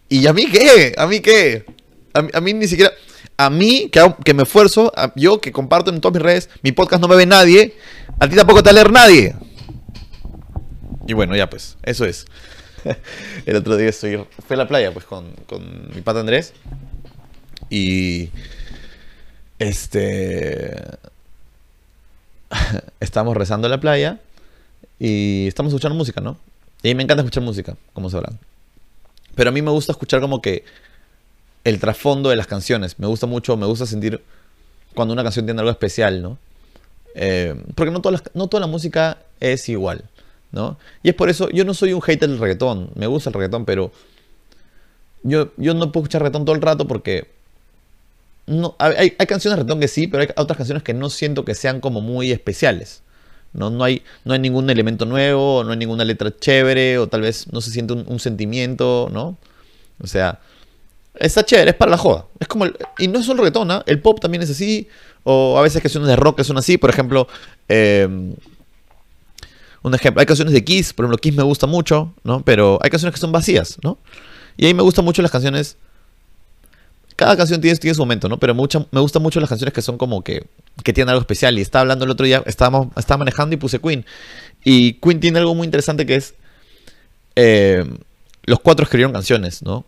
¿Y 0.07 0.27
a 0.27 0.31
mí 0.31 0.45
qué? 0.49 0.95
¿A 0.97 1.07
mí 1.07 1.19
qué? 1.19 1.65
A, 2.13 2.39
mí 2.39 2.53
ni 2.53 2.69
siquiera. 2.69 2.93
A 3.35 3.49
mí, 3.49 3.89
que, 3.91 4.15
que 4.23 4.33
me 4.33 4.43
esfuerzo, 4.43 4.93
yo 5.17 5.41
que 5.41 5.51
comparto 5.51 5.91
en 5.91 5.99
todas 5.99 6.13
mis 6.13 6.23
redes, 6.23 6.49
mi 6.61 6.71
podcast 6.71 7.01
no 7.01 7.09
me 7.09 7.17
ve 7.17 7.25
nadie, 7.25 7.75
a 8.17 8.29
ti 8.29 8.35
tampoco 8.37 8.63
te 8.63 8.67
va 8.67 8.71
a 8.71 8.73
leer 8.75 8.91
nadie. 8.93 9.35
Y 11.05 11.11
bueno, 11.11 11.35
ya 11.35 11.49
pues, 11.49 11.75
eso 11.83 12.05
es. 12.05 12.27
El 13.45 13.57
otro 13.57 13.75
día 13.75 13.89
estoy, 13.89 14.25
fui 14.47 14.53
a 14.53 14.57
la 14.57 14.69
playa 14.69 14.93
pues 14.93 15.03
con, 15.03 15.33
con 15.47 15.89
mi 15.93 15.99
pata 15.99 16.21
Andrés. 16.21 16.53
Y. 17.69 18.29
Este. 19.59 20.75
estamos 22.99 23.35
rezando 23.35 23.67
en 23.67 23.71
la 23.71 23.79
playa 23.79 24.19
y 24.99 25.47
estamos 25.47 25.71
escuchando 25.71 25.95
música, 25.95 26.21
¿no? 26.21 26.37
Y 26.83 26.95
me 26.95 27.03
encanta 27.03 27.21
escuchar 27.21 27.43
música, 27.43 27.75
como 27.93 28.09
sabrán. 28.09 28.39
Pero 29.35 29.49
a 29.49 29.53
mí 29.53 29.61
me 29.61 29.71
gusta 29.71 29.91
escuchar 29.91 30.21
como 30.21 30.41
que 30.41 30.63
el 31.63 31.79
trasfondo 31.79 32.29
de 32.29 32.35
las 32.35 32.47
canciones. 32.47 32.99
Me 32.99 33.07
gusta 33.07 33.27
mucho, 33.27 33.57
me 33.57 33.65
gusta 33.65 33.85
sentir 33.85 34.21
cuando 34.95 35.13
una 35.13 35.23
canción 35.23 35.45
tiene 35.45 35.59
algo 35.59 35.71
especial, 35.71 36.21
¿no? 36.21 36.37
Eh, 37.15 37.55
porque 37.75 37.91
no 37.91 38.01
toda, 38.01 38.17
la, 38.17 38.23
no 38.33 38.47
toda 38.47 38.61
la 38.61 38.67
música 38.67 39.17
es 39.39 39.67
igual, 39.69 40.05
¿no? 40.51 40.77
Y 41.03 41.09
es 41.09 41.15
por 41.15 41.29
eso, 41.29 41.49
yo 41.49 41.65
no 41.65 41.73
soy 41.73 41.93
un 41.93 42.01
hater 42.01 42.29
del 42.29 42.39
reggaetón, 42.39 42.91
me 42.95 43.07
gusta 43.07 43.29
el 43.29 43.33
reggaetón, 43.33 43.65
pero 43.65 43.91
yo, 45.23 45.51
yo 45.57 45.73
no 45.73 45.91
puedo 45.91 46.03
escuchar 46.03 46.21
reggaetón 46.21 46.45
todo 46.45 46.55
el 46.55 46.61
rato 46.61 46.87
porque 46.87 47.29
no, 48.49 48.75
hay, 48.79 49.11
canciones 49.11 49.63
de 49.63 49.79
que 49.79 49.87
sí, 49.87 50.07
pero 50.07 50.23
hay 50.23 50.29
otras 50.35 50.57
canciones 50.57 50.81
que 50.81 50.95
no 50.95 51.11
siento 51.11 51.45
que 51.45 51.53
sean 51.53 51.79
como 51.79 52.01
muy 52.01 52.31
especiales. 52.31 53.03
No, 53.53 53.69
no, 53.69 53.83
hay, 53.83 54.01
no 54.25 54.33
hay 54.33 54.39
ningún 54.39 54.69
elemento 54.71 55.05
nuevo, 55.05 55.63
no 55.63 55.71
hay 55.71 55.77
ninguna 55.77 56.03
letra 56.03 56.35
chévere, 56.35 56.97
o 56.97 57.07
tal 57.07 57.21
vez 57.21 57.51
no 57.51 57.61
se 57.61 57.69
siente 57.69 57.93
un, 57.93 58.19
sentimiento, 58.19 59.07
¿no? 59.11 59.37
O 60.01 60.07
sea, 60.07 60.39
está 61.13 61.45
chévere, 61.45 61.71
es 61.71 61.77
para 61.77 61.91
la 61.91 61.97
joda. 61.97 62.25
Es 62.39 62.47
como 62.47 62.65
y 62.97 63.07
no 63.07 63.19
es 63.19 63.25
solo 63.27 63.43
reggaetón, 63.43 63.69
¿ah? 63.69 63.83
el 63.85 64.01
pop 64.01 64.19
también 64.19 64.41
es 64.41 64.49
así, 64.49 64.87
o 65.23 65.57
a 65.59 65.61
veces 65.61 65.81
canciones 65.81 66.09
de 66.09 66.15
rock 66.15 66.37
que 66.37 66.43
son 66.43 66.57
así, 66.57 66.77
por 66.79 66.89
ejemplo, 66.89 67.27
em, 67.67 68.33
un 69.83 69.93
ejemplo, 69.93 70.21
hay 70.21 70.25
canciones 70.25 70.55
de 70.55 70.63
Kiss, 70.63 70.93
por 70.93 71.05
ejemplo, 71.05 71.19
Kiss 71.19 71.35
me 71.35 71.43
gusta 71.43 71.67
mucho, 71.67 72.13
¿no? 72.23 72.41
Pero 72.41 72.79
hay 72.81 72.89
canciones 72.89 73.13
que 73.13 73.21
son 73.21 73.31
vacías, 73.31 73.77
¿no? 73.83 73.99
Y 74.57 74.65
ahí 74.65 74.73
me 74.73 74.81
gustan 74.81 75.05
mucho 75.05 75.21
las 75.21 75.31
canciones 75.31 75.77
cada 77.19 77.35
canción 77.35 77.59
tiene, 77.59 77.75
su 77.75 77.99
momento, 77.99 78.29
¿no? 78.29 78.39
Pero 78.39 78.55
me 78.55 79.01
gustan 79.01 79.21
mucho 79.21 79.41
las 79.41 79.49
canciones 79.49 79.73
que 79.73 79.81
son 79.81 79.97
como 79.97 80.23
que, 80.23 80.45
que 80.85 80.93
tienen 80.93 81.09
algo 81.09 81.19
especial. 81.19 81.59
Y 81.59 81.61
estaba 81.61 81.81
hablando 81.81 82.05
el 82.05 82.11
otro 82.11 82.25
día, 82.25 82.41
estábamos, 82.45 82.87
estaba 82.95 83.17
manejando 83.17 83.53
y 83.53 83.57
puse 83.57 83.79
Queen. 83.79 84.05
Y 84.63 84.93
Queen 84.93 85.19
tiene 85.19 85.39
algo 85.39 85.53
muy 85.53 85.65
interesante 85.65 86.05
que 86.05 86.15
es, 86.15 86.35
eh, 87.35 87.83
los 88.45 88.61
cuatro 88.61 88.83
escribieron 88.83 89.11
canciones, 89.11 89.63
¿no? 89.63 89.83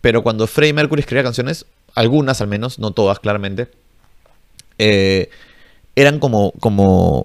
Pero 0.00 0.24
cuando 0.24 0.48
Freddie 0.48 0.72
Mercury 0.72 0.98
escribía 0.98 1.22
canciones, 1.22 1.64
algunas 1.94 2.40
al 2.40 2.48
menos, 2.48 2.80
no 2.80 2.90
todas 2.90 3.20
claramente, 3.20 3.68
eh, 4.78 5.30
eran 5.94 6.18
como, 6.18 6.50
como, 6.58 7.24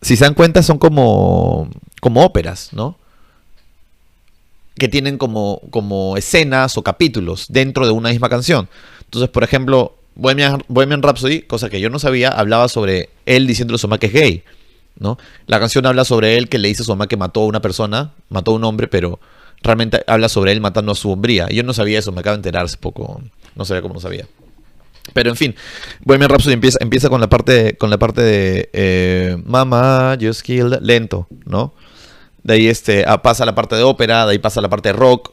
si 0.00 0.16
se 0.16 0.24
dan 0.24 0.34
cuenta, 0.34 0.64
son 0.64 0.78
como, 0.78 1.70
como 2.00 2.24
óperas, 2.24 2.70
¿no? 2.72 2.98
Que 4.78 4.88
tienen 4.88 5.18
como, 5.18 5.60
como 5.70 6.16
escenas 6.16 6.76
o 6.78 6.82
capítulos 6.82 7.46
dentro 7.48 7.86
de 7.86 7.92
una 7.92 8.10
misma 8.10 8.28
canción. 8.28 8.68
Entonces, 9.04 9.28
por 9.28 9.44
ejemplo, 9.44 9.96
Bohemian, 10.14 10.62
Bohemian 10.68 11.02
Rhapsody, 11.02 11.42
cosa 11.42 11.70
que 11.70 11.80
yo 11.80 11.90
no 11.90 11.98
sabía, 11.98 12.28
hablaba 12.28 12.68
sobre 12.68 13.10
él 13.26 13.46
diciéndole 13.46 13.76
a 13.76 13.78
su 13.78 13.88
mamá 13.88 13.98
que 13.98 14.06
es 14.06 14.12
gay. 14.12 14.44
¿no? 14.98 15.18
La 15.46 15.58
canción 15.58 15.86
habla 15.86 16.04
sobre 16.04 16.36
él 16.36 16.48
que 16.48 16.58
le 16.58 16.68
dice 16.68 16.82
a 16.82 16.86
su 16.86 16.92
mamá 16.92 17.06
que 17.06 17.16
mató 17.16 17.42
a 17.42 17.46
una 17.46 17.60
persona, 17.60 18.12
mató 18.28 18.52
a 18.52 18.54
un 18.54 18.64
hombre, 18.64 18.88
pero 18.88 19.20
realmente 19.62 20.02
habla 20.06 20.28
sobre 20.28 20.52
él 20.52 20.60
matando 20.60 20.92
a 20.92 20.94
su 20.94 21.10
hombría. 21.10 21.48
Yo 21.48 21.62
no 21.62 21.72
sabía 21.72 21.98
eso, 21.98 22.12
me 22.12 22.20
acabo 22.20 22.34
de 22.34 22.38
enterar 22.38 22.64
hace 22.64 22.76
poco, 22.76 23.22
no 23.54 23.64
sabía 23.64 23.82
cómo 23.82 23.94
no 23.94 24.00
sabía. 24.00 24.26
Pero 25.14 25.30
en 25.30 25.36
fin, 25.36 25.54
Bohemian 26.04 26.30
Rhapsody 26.30 26.54
empieza, 26.54 26.78
empieza 26.80 27.08
con 27.08 27.20
la 27.20 27.28
parte, 27.28 27.76
con 27.76 27.90
la 27.90 27.98
parte 27.98 28.22
de 28.22 29.42
Mama 29.44 30.16
just 30.20 30.42
killed 30.42 30.78
lento, 30.80 31.26
¿no? 31.44 31.74
De 32.44 32.54
ahí 32.54 32.68
este, 32.68 33.04
ah, 33.06 33.22
pasa 33.22 33.44
la 33.44 33.54
parte 33.54 33.76
de 33.76 33.82
ópera, 33.82 34.26
de 34.26 34.32
ahí 34.32 34.38
pasa 34.38 34.60
la 34.60 34.68
parte 34.68 34.90
de 34.90 34.92
rock, 34.94 35.32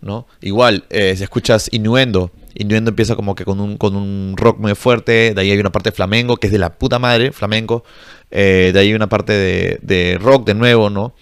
¿no? 0.00 0.26
Igual, 0.40 0.84
eh, 0.90 1.14
si 1.16 1.22
escuchas 1.22 1.68
Innuendo, 1.72 2.30
Innuendo 2.54 2.90
empieza 2.90 3.16
como 3.16 3.34
que 3.34 3.44
con 3.44 3.60
un, 3.60 3.76
con 3.76 3.96
un 3.96 4.34
rock 4.36 4.58
muy 4.58 4.74
fuerte, 4.74 5.34
de 5.34 5.40
ahí 5.40 5.50
hay 5.50 5.58
una 5.58 5.72
parte 5.72 5.90
de 5.90 5.96
flamenco, 5.96 6.36
que 6.36 6.46
es 6.46 6.52
de 6.52 6.58
la 6.58 6.78
puta 6.78 6.98
madre, 6.98 7.32
flamenco, 7.32 7.84
eh, 8.30 8.70
de 8.72 8.80
ahí 8.80 8.88
hay 8.88 8.94
una 8.94 9.08
parte 9.08 9.32
de, 9.32 10.18
rock 10.20 10.46
de 10.46 10.54
nuevo, 10.54 10.88
¿no? 10.90 11.14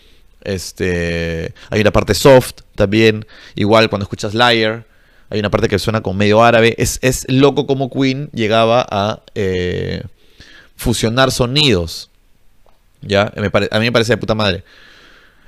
Este, 0.42 1.54
hay 1.70 1.80
una 1.80 1.90
parte 1.90 2.14
soft 2.14 2.60
también, 2.74 3.26
igual 3.54 3.88
cuando 3.88 4.04
escuchas 4.04 4.34
Liar, 4.34 4.86
hay 5.30 5.40
una 5.40 5.50
parte 5.50 5.68
que 5.68 5.78
suena 5.78 6.02
como 6.02 6.18
medio 6.18 6.44
árabe, 6.44 6.74
es, 6.78 6.98
es 7.02 7.26
loco 7.28 7.66
como 7.66 7.90
Queen 7.90 8.30
llegaba 8.32 8.86
a 8.88 9.22
eh, 9.34 10.04
fusionar 10.76 11.32
sonidos, 11.32 12.10
¿ya? 13.00 13.32
a 13.34 13.40
mí 13.40 13.86
me 13.86 13.92
parece 13.92 14.12
de 14.12 14.16
puta 14.18 14.34
madre 14.34 14.62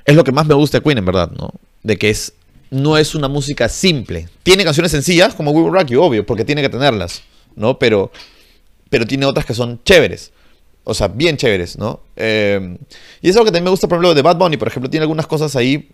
es 0.07 0.15
lo 0.15 0.23
que 0.23 0.31
más 0.31 0.47
me 0.47 0.55
gusta 0.55 0.79
de 0.79 0.83
Queen, 0.83 0.97
en 0.97 1.05
verdad, 1.05 1.29
¿no? 1.31 1.51
De 1.83 1.97
que 1.97 2.09
es, 2.09 2.33
no 2.71 2.97
es 2.97 3.13
una 3.13 3.27
música 3.27 3.67
simple. 3.67 4.29
Tiene 4.41 4.63
canciones 4.63 4.91
sencillas, 4.91 5.35
como 5.35 5.51
We 5.51 5.61
Will 5.61 5.73
Rock 5.73 5.89
You, 5.89 6.01
obvio, 6.01 6.25
porque 6.25 6.45
tiene 6.45 6.61
que 6.61 6.69
tenerlas, 6.69 7.21
¿no? 7.55 7.77
Pero, 7.77 8.09
pero 8.89 9.05
tiene 9.05 9.25
otras 9.25 9.45
que 9.45 9.53
son 9.53 9.81
chéveres. 9.83 10.31
O 10.85 10.93
sea, 10.93 11.09
bien 11.09 11.35
chéveres, 11.35 11.77
¿no? 11.77 11.99
Eh, 12.15 12.77
y 13.21 13.29
es 13.29 13.35
algo 13.35 13.43
que 13.43 13.51
también 13.51 13.65
me 13.65 13.69
gusta, 13.69 13.89
por 13.89 13.97
ejemplo, 13.97 14.15
de 14.15 14.21
Bad 14.21 14.37
Bunny, 14.37 14.55
por 14.55 14.69
ejemplo, 14.69 14.89
tiene 14.89 15.03
algunas 15.03 15.27
cosas 15.27 15.53
ahí 15.57 15.89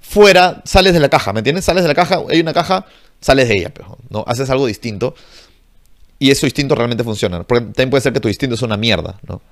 fuera, 0.00 0.62
sales 0.64 0.92
de 0.92 1.00
la 1.00 1.08
caja, 1.08 1.32
¿me 1.32 1.40
entiendes? 1.40 1.64
Sales 1.64 1.82
de 1.82 1.88
la 1.88 1.94
caja, 1.96 2.20
hay 2.28 2.40
una 2.40 2.52
caja, 2.52 2.86
sales 3.20 3.48
de 3.48 3.58
ella, 3.58 3.72
¿no? 4.08 4.22
Haces 4.28 4.48
algo 4.50 4.66
distinto. 4.66 5.16
Y 6.20 6.30
eso 6.30 6.46
distinto 6.46 6.76
realmente 6.76 7.02
funciona. 7.02 7.42
Porque 7.42 7.64
también 7.64 7.90
puede 7.90 8.02
ser 8.02 8.12
que 8.12 8.20
tu 8.20 8.28
distinto 8.28 8.54
es 8.54 8.62
una 8.62 8.76
mierda, 8.76 9.18
¿no? 9.26 9.42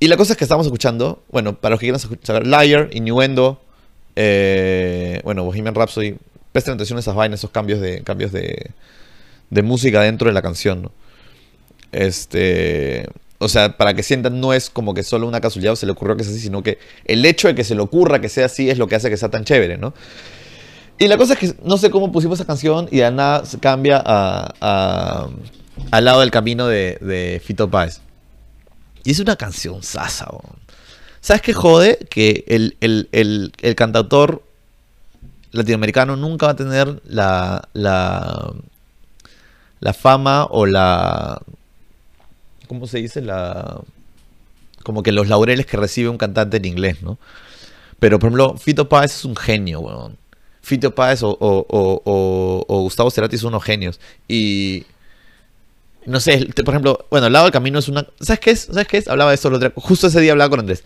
Y 0.00 0.06
la 0.06 0.16
cosa 0.16 0.32
es 0.32 0.36
que 0.38 0.44
estamos 0.44 0.66
escuchando, 0.66 1.22
bueno, 1.30 1.58
para 1.58 1.72
los 1.72 1.80
que 1.80 1.86
quieran 1.86 2.00
escuchar, 2.00 2.46
Liar, 2.46 2.88
Innuendo, 2.92 3.60
eh, 4.14 5.20
bueno, 5.24 5.44
Bohemian 5.44 5.74
Rhapsody, 5.74 6.16
presten 6.52 6.74
atención 6.74 6.98
a 6.98 7.00
esas 7.00 7.16
vainas, 7.16 7.40
esos 7.40 7.50
cambios 7.50 7.80
de, 7.80 8.02
cambios 8.02 8.30
de, 8.32 8.70
música 9.62 10.02
dentro 10.02 10.28
de 10.28 10.34
la 10.34 10.42
canción, 10.42 10.82
¿no? 10.82 10.92
Este, 11.90 13.06
o 13.38 13.48
sea, 13.48 13.76
para 13.76 13.94
que 13.94 14.04
sientan, 14.04 14.40
no 14.40 14.52
es 14.52 14.70
como 14.70 14.94
que 14.94 15.02
solo 15.02 15.26
una 15.26 15.40
casualidad 15.40 15.72
o 15.72 15.76
se 15.76 15.86
le 15.86 15.92
ocurrió 15.92 16.16
que 16.16 16.22
sea 16.22 16.32
así, 16.32 16.42
sino 16.42 16.62
que 16.62 16.78
el 17.04 17.24
hecho 17.24 17.48
de 17.48 17.54
que 17.54 17.64
se 17.64 17.74
le 17.74 17.80
ocurra 17.80 18.20
que 18.20 18.28
sea 18.28 18.46
así 18.46 18.70
es 18.70 18.78
lo 18.78 18.86
que 18.86 18.94
hace 18.94 19.10
que 19.10 19.16
sea 19.16 19.30
tan 19.30 19.44
chévere, 19.44 19.78
¿no? 19.78 19.94
Y 20.98 21.08
la 21.08 21.16
cosa 21.16 21.34
es 21.34 21.38
que 21.38 21.54
no 21.64 21.76
sé 21.76 21.90
cómo 21.90 22.12
pusimos 22.12 22.38
esa 22.38 22.46
canción 22.46 22.88
y 22.90 22.98
de 22.98 23.10
nada 23.10 23.44
se 23.46 23.58
cambia 23.58 24.02
a, 24.04 25.28
al 25.90 26.04
lado 26.04 26.20
del 26.20 26.30
camino 26.30 26.66
de, 26.66 26.98
de 27.00 27.40
Fito 27.44 27.70
Páez. 27.70 28.00
Y 29.08 29.12
es 29.12 29.20
una 29.20 29.36
canción 29.36 29.82
sasa. 29.82 30.28
¿Sabes 31.22 31.40
qué 31.40 31.54
jode? 31.54 31.96
Que 32.10 32.44
el, 32.46 32.76
el, 33.10 33.74
cantautor 33.74 34.42
latinoamericano 35.50 36.14
nunca 36.14 36.44
va 36.44 36.52
a 36.52 36.56
tener 36.56 37.00
la, 37.06 37.66
la, 37.72 38.52
la 39.80 39.94
fama 39.94 40.44
o 40.50 40.66
la... 40.66 41.40
¿Cómo 42.66 42.86
se 42.86 42.98
dice? 42.98 43.22
La... 43.22 43.80
Como 44.82 45.02
que 45.02 45.12
los 45.12 45.26
laureles 45.26 45.64
que 45.64 45.78
recibe 45.78 46.10
un 46.10 46.18
cantante 46.18 46.58
en 46.58 46.66
inglés, 46.66 47.00
¿no? 47.00 47.16
Pero, 47.98 48.18
por 48.18 48.26
ejemplo, 48.26 48.58
Fito 48.58 48.90
Páez 48.90 49.14
es 49.14 49.24
un 49.24 49.36
genio, 49.36 49.80
weón. 49.80 50.18
Fito 50.60 50.94
Páez 50.94 51.22
o, 51.22 51.34
o 51.40 52.80
Gustavo 52.82 53.10
Cerati 53.10 53.38
son 53.38 53.54
unos 53.54 53.64
genios. 53.64 54.00
Y 54.28 54.84
no 56.08 56.20
sé, 56.20 56.48
por 56.64 56.74
ejemplo, 56.74 57.06
bueno, 57.10 57.26
el 57.26 57.32
lado 57.32 57.44
del 57.44 57.52
camino 57.52 57.78
es 57.78 57.88
una... 57.88 58.06
¿Sabes 58.20 58.40
qué 58.40 58.50
es? 58.50 58.60
¿Sabes 58.62 58.88
qué 58.88 58.96
es? 58.96 59.08
Hablaba 59.08 59.30
de 59.30 59.34
eso 59.34 59.50
Justo 59.76 60.06
ese 60.06 60.20
día 60.20 60.32
hablaba 60.32 60.50
con 60.50 60.60
Andrés. 60.60 60.82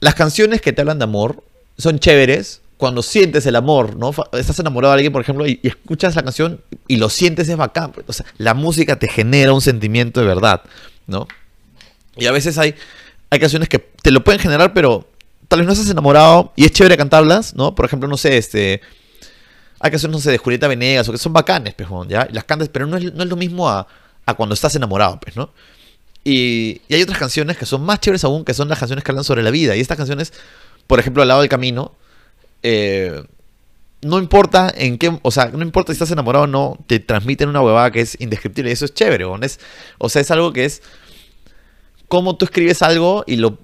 Las 0.00 0.14
canciones 0.14 0.60
que 0.60 0.72
te 0.72 0.80
hablan 0.80 0.98
de 0.98 1.04
amor 1.04 1.44
son 1.76 1.98
chéveres 1.98 2.60
cuando 2.76 3.02
sientes 3.02 3.46
el 3.46 3.56
amor, 3.56 3.96
¿no? 3.96 4.12
Estás 4.32 4.58
enamorado 4.58 4.92
de 4.92 4.98
alguien, 4.98 5.12
por 5.12 5.22
ejemplo, 5.22 5.46
y, 5.46 5.60
escuchas 5.62 6.16
la 6.16 6.22
canción 6.22 6.60
y 6.88 6.96
lo 6.96 7.08
sientes, 7.08 7.48
es 7.48 7.56
bacán. 7.56 7.92
O 8.06 8.12
sea, 8.12 8.26
la 8.38 8.54
música 8.54 8.98
te 8.98 9.08
genera 9.08 9.52
un 9.52 9.60
sentimiento 9.60 10.20
de 10.20 10.26
verdad, 10.26 10.62
¿no? 11.06 11.28
Y 12.16 12.26
a 12.26 12.32
veces 12.32 12.58
hay, 12.58 12.74
hay 13.30 13.38
canciones 13.38 13.68
que 13.68 13.78
te 13.78 14.10
lo 14.10 14.24
pueden 14.24 14.40
generar, 14.40 14.72
pero 14.72 15.06
tal 15.48 15.60
vez 15.60 15.66
no 15.66 15.72
estás 15.72 15.90
enamorado 15.90 16.52
y 16.56 16.64
es 16.64 16.72
chévere 16.72 16.96
cantarlas, 16.96 17.54
¿no? 17.54 17.74
Por 17.74 17.84
ejemplo, 17.84 18.08
no 18.08 18.16
sé, 18.16 18.36
este... 18.36 18.80
Hay 19.80 19.90
canciones, 19.90 20.16
no 20.16 20.20
sé, 20.22 20.30
de 20.30 20.38
Julieta 20.38 20.66
Venegas 20.66 21.08
o 21.08 21.12
que 21.12 21.18
son 21.18 21.34
bacanes, 21.34 21.74
pejón, 21.74 22.08
¿ya? 22.08 22.26
Las 22.32 22.44
cantas, 22.44 22.70
pero 22.70 22.86
no 22.86 22.96
es, 22.96 23.12
no 23.12 23.22
es 23.22 23.28
lo 23.28 23.36
mismo 23.36 23.68
a 23.68 23.86
a 24.26 24.34
cuando 24.34 24.54
estás 24.54 24.74
enamorado, 24.76 25.20
pues, 25.20 25.36
¿no? 25.36 25.50
Y, 26.24 26.80
hay 26.90 27.02
otras 27.02 27.18
canciones 27.18 27.58
que 27.58 27.66
son 27.66 27.84
más 27.84 28.00
chéveres 28.00 28.24
aún, 28.24 28.44
que 28.44 28.54
son 28.54 28.68
las 28.68 28.78
canciones 28.78 29.04
que 29.04 29.10
hablan 29.10 29.24
sobre 29.24 29.42
la 29.42 29.50
vida. 29.50 29.76
Y 29.76 29.80
estas 29.80 29.96
canciones, 29.96 30.32
por 30.86 30.98
ejemplo, 30.98 31.22
al 31.22 31.28
lado 31.28 31.40
del 31.40 31.50
camino, 31.50 31.92
eh, 32.62 33.22
no 34.00 34.18
importa 34.18 34.72
en 34.74 34.98
qué, 34.98 35.18
o 35.22 35.30
sea, 35.30 35.46
no 35.46 35.62
importa 35.62 35.92
si 35.92 35.96
estás 35.96 36.10
enamorado 36.10 36.44
o 36.44 36.46
no, 36.48 36.78
te 36.86 36.98
transmiten 36.98 37.48
una 37.48 37.60
huevada 37.60 37.90
que 37.90 38.00
es 38.00 38.18
indescriptible. 38.20 38.70
Y 38.70 38.72
eso 38.72 38.86
es 38.86 38.94
chévere, 38.94 39.26
es, 39.42 39.60
o 39.98 40.08
sea, 40.08 40.22
es 40.22 40.30
algo 40.30 40.52
que 40.52 40.64
es 40.64 40.82
como 42.08 42.36
tú 42.36 42.44
escribes 42.44 42.82
algo 42.82 43.24
y 43.26 43.36
lo, 43.36 43.58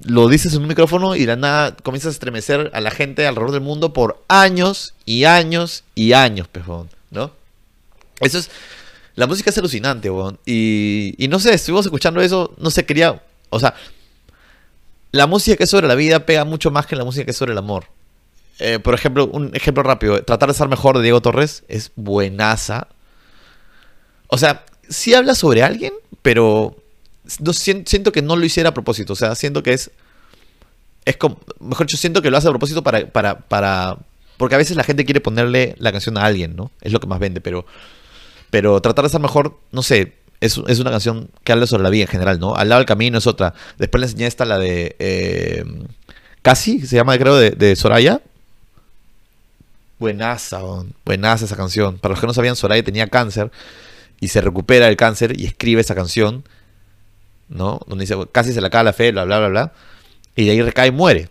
lo, 0.00 0.28
dices 0.28 0.54
en 0.54 0.62
un 0.62 0.68
micrófono 0.68 1.14
y 1.14 1.20
de 1.20 1.26
la 1.26 1.36
nada 1.36 1.76
comienzas 1.76 2.08
a 2.08 2.12
estremecer 2.12 2.70
a 2.74 2.80
la 2.80 2.90
gente 2.90 3.26
alrededor 3.26 3.52
del 3.52 3.60
mundo 3.60 3.92
por 3.92 4.24
años 4.28 4.94
y 5.04 5.24
años 5.24 5.84
y 5.94 6.12
años, 6.12 6.48
pejón, 6.48 6.88
¿no? 7.10 7.30
Eso 8.20 8.38
es, 8.38 8.50
la 9.16 9.26
música 9.26 9.50
es 9.50 9.58
alucinante, 9.58 10.08
weón. 10.10 10.38
Y, 10.46 11.14
y 11.18 11.28
no 11.28 11.40
sé, 11.40 11.54
estuvimos 11.54 11.86
escuchando 11.86 12.20
eso, 12.20 12.54
no 12.58 12.70
sé, 12.70 12.86
quería, 12.86 13.22
o 13.50 13.58
sea, 13.58 13.74
la 15.10 15.26
música 15.26 15.56
que 15.56 15.64
es 15.64 15.70
sobre 15.70 15.88
la 15.88 15.94
vida 15.94 16.26
pega 16.26 16.44
mucho 16.44 16.70
más 16.70 16.86
que 16.86 16.94
la 16.94 17.04
música 17.04 17.24
que 17.24 17.30
es 17.30 17.36
sobre 17.36 17.52
el 17.52 17.58
amor. 17.58 17.86
Eh, 18.58 18.78
por 18.78 18.94
ejemplo, 18.94 19.26
un 19.26 19.54
ejemplo 19.54 19.82
rápido. 19.82 20.22
Tratar 20.22 20.48
de 20.48 20.54
ser 20.54 20.68
mejor 20.68 20.96
de 20.96 21.02
Diego 21.02 21.20
Torres 21.20 21.64
es 21.68 21.92
buenaza. 21.96 22.88
O 24.28 24.38
sea, 24.38 24.64
sí 24.88 25.14
habla 25.14 25.34
sobre 25.34 25.62
alguien, 25.62 25.92
pero 26.22 26.76
no, 27.40 27.52
siento 27.52 28.12
que 28.12 28.22
no 28.22 28.36
lo 28.36 28.44
hiciera 28.44 28.70
a 28.70 28.74
propósito. 28.74 29.12
O 29.12 29.16
sea, 29.16 29.34
siento 29.34 29.62
que 29.62 29.72
es. 29.72 29.90
Es 31.04 31.16
como. 31.16 31.38
Mejor 31.60 31.86
yo 31.86 31.96
siento 31.96 32.22
que 32.22 32.30
lo 32.30 32.36
hace 32.36 32.48
a 32.48 32.50
propósito 32.50 32.82
para, 32.82 33.06
para, 33.06 33.38
para. 33.38 33.98
Porque 34.36 34.54
a 34.54 34.58
veces 34.58 34.76
la 34.76 34.84
gente 34.84 35.04
quiere 35.04 35.20
ponerle 35.20 35.74
la 35.78 35.92
canción 35.92 36.18
a 36.18 36.24
alguien, 36.24 36.56
¿no? 36.56 36.70
Es 36.80 36.92
lo 36.92 37.00
que 37.00 37.06
más 37.06 37.18
vende, 37.18 37.40
pero. 37.40 37.66
Pero 38.50 38.80
tratar 38.80 39.04
de 39.04 39.10
ser 39.10 39.20
mejor, 39.20 39.58
no 39.72 39.82
sé. 39.82 40.14
Es, 40.40 40.60
es 40.66 40.80
una 40.80 40.90
canción 40.90 41.30
que 41.44 41.52
habla 41.52 41.66
sobre 41.66 41.82
la 41.82 41.90
vida 41.90 42.02
en 42.02 42.08
general, 42.08 42.38
¿no? 42.38 42.54
Al 42.54 42.68
lado 42.68 42.80
del 42.80 42.86
camino 42.86 43.18
es 43.18 43.26
otra. 43.26 43.54
Después 43.78 44.00
le 44.00 44.06
enseñé 44.06 44.26
esta, 44.26 44.44
la 44.44 44.58
de. 44.58 44.94
Eh, 44.98 45.64
Casi, 46.46 46.86
se 46.86 46.94
llama, 46.94 47.18
creo, 47.18 47.34
de, 47.34 47.50
de 47.50 47.74
Soraya 47.74 48.20
Buenaza, 49.98 50.60
buenaza 51.04 51.46
esa 51.46 51.56
canción. 51.56 51.98
Para 51.98 52.12
los 52.12 52.20
que 52.20 52.26
no 52.28 52.34
sabían, 52.34 52.54
Soraya 52.54 52.84
tenía 52.84 53.08
cáncer 53.08 53.50
y 54.20 54.28
se 54.28 54.40
recupera 54.40 54.86
del 54.86 54.96
cáncer 54.96 55.40
y 55.40 55.46
escribe 55.46 55.80
esa 55.80 55.94
canción, 55.94 56.44
¿no? 57.48 57.80
Donde 57.86 58.04
dice, 58.04 58.14
casi 58.30 58.52
se 58.52 58.60
le 58.60 58.66
acaba 58.66 58.84
la 58.84 58.92
fe, 58.92 59.10
bla, 59.10 59.24
bla, 59.24 59.38
bla, 59.38 59.48
bla. 59.48 59.72
Y 60.36 60.44
de 60.44 60.52
ahí 60.52 60.62
recae 60.62 60.88
y 60.88 60.92
muere. 60.92 61.30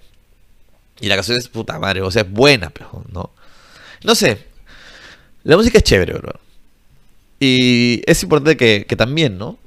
Y 0.99 1.07
la 1.07 1.16
canción 1.16 1.38
es 1.38 1.47
puta 1.47 1.78
madre, 1.80 2.01
o 2.01 2.09
sea, 2.09 2.24
es 2.24 2.32
buena, 2.32 2.72
pero, 2.72 3.03
¿no? 3.11 3.32
No 4.03 4.16
sé. 4.16 4.47
La 5.43 5.57
música 5.57 5.78
es 5.78 5.84
chévere, 5.84 6.13
bro. 6.13 6.39
Y 7.47 8.01
es 8.07 8.23
importante 8.23 8.57
que, 8.57 8.95
también, 8.95 9.37
¿no? 9.37 9.59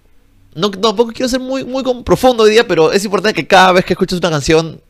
No, 0.55 0.71
tampoco 0.71 1.13
quiero 1.13 1.29
ser 1.29 1.39
muy, 1.39 1.65
muy 1.65 1.85
profundo 2.03 2.43
hoy 2.43 2.51
día, 2.51 2.67
pero 2.67 2.91
es 2.91 3.05
importante 3.05 3.41
que 3.41 3.47
cada 3.47 3.71
vez 3.73 3.85
que 3.85 3.93
escuches 3.93 4.19
una 4.19 4.31
canción, 4.31 4.81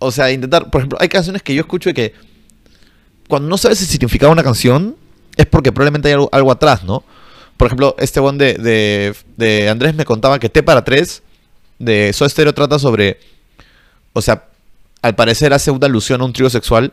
o 0.00 0.10
sea, 0.10 0.32
intentar, 0.32 0.70
por 0.70 0.80
ejemplo, 0.80 0.98
hay 1.00 1.08
canciones 1.08 1.42
que 1.42 1.54
yo 1.54 1.60
escucho 1.60 1.90
y 1.90 1.94
que 1.94 2.12
cuando 3.28 3.48
no 3.48 3.56
sabes 3.56 3.80
el 3.80 3.86
significado 3.86 4.30
de 4.30 4.32
una 4.32 4.42
canción, 4.42 4.96
es 5.36 5.46
porque 5.46 5.70
probablemente 5.70 6.08
hay 6.08 6.26
algo, 6.32 6.50
atrás, 6.50 6.82
¿no? 6.82 7.04
Por 7.56 7.66
ejemplo, 7.66 7.94
este 7.98 8.18
one 8.18 8.38
de, 8.38 9.14
de, 9.36 9.68
Andrés 9.68 9.94
me 9.94 10.04
contaba 10.04 10.40
que 10.40 10.48
T 10.48 10.64
para 10.64 10.82
3 10.82 11.22
de 11.78 12.12
Soda 12.12 12.28
Stereo 12.28 12.54
trata 12.54 12.78
sobre. 12.80 13.20
O 14.14 14.20
sea, 14.20 14.48
al 15.02 15.14
parecer 15.14 15.52
hace 15.52 15.70
una 15.70 15.86
alusión 15.86 16.20
a 16.22 16.24
un 16.24 16.32
trío 16.32 16.50
sexual, 16.50 16.92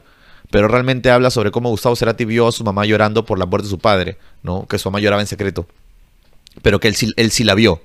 pero 0.49 0.67
realmente 0.67 1.11
habla 1.11 1.29
sobre 1.29 1.51
cómo 1.51 1.69
Gustavo 1.69 1.95
Cerati 1.95 2.25
vio 2.25 2.47
a 2.47 2.51
su 2.51 2.63
mamá 2.63 2.85
llorando 2.85 3.25
por 3.25 3.37
la 3.39 3.45
muerte 3.45 3.65
de 3.65 3.71
su 3.71 3.79
padre, 3.79 4.17
¿no? 4.43 4.65
Que 4.67 4.77
su 4.77 4.89
mamá 4.89 4.99
lloraba 4.99 5.21
en 5.21 5.27
secreto. 5.27 5.67
Pero 6.61 6.79
que 6.79 6.87
él, 6.87 6.95
él 7.17 7.31
sí 7.31 7.43
la 7.43 7.53
vio. 7.53 7.81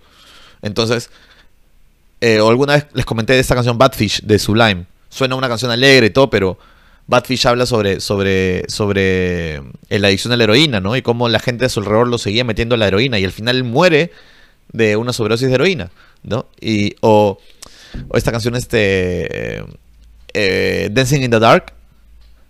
Entonces, 0.63 1.11
eh, 2.21 2.41
o 2.41 2.49
alguna 2.49 2.75
vez 2.75 2.87
les 2.95 3.05
comenté 3.05 3.33
de 3.33 3.41
esta 3.41 3.57
canción 3.57 3.79
Badfish 3.79 4.23
de 4.23 4.39
Sublime. 4.39 4.87
Suena 5.09 5.35
una 5.35 5.49
canción 5.49 5.73
alegre 5.73 6.07
y 6.07 6.11
todo, 6.11 6.31
pero 6.31 6.57
Badfish 7.09 7.47
habla 7.49 7.67
sobre, 7.67 8.01
sobre, 8.01 8.63
sobre 8.69 9.57
eh, 9.57 9.99
la 9.99 10.07
adicción 10.07 10.33
a 10.33 10.37
la 10.37 10.45
heroína, 10.45 10.81
¿no? 10.81 10.95
Y 10.95 11.03
cómo 11.03 11.29
la 11.29 11.41
gente 11.41 11.65
a 11.65 11.69
su 11.69 11.81
alrededor 11.81 12.07
lo 12.07 12.19
seguía 12.19 12.45
metiendo 12.45 12.77
a 12.77 12.79
la 12.79 12.87
heroína 12.87 13.19
y 13.19 13.25
al 13.25 13.33
final 13.33 13.65
muere 13.65 14.13
de 14.73 14.97
una 14.97 15.13
sobredosis 15.13 15.49
de 15.49 15.55
heroína, 15.55 15.91
¿no? 16.23 16.47
Y, 16.61 16.95
o, 17.01 17.39
esta 18.15 18.31
canción, 18.31 18.55
este, 18.55 19.65
eh, 20.33 20.89
Dancing 20.93 21.23
in 21.25 21.31
the 21.33 21.41
Dark, 21.41 21.75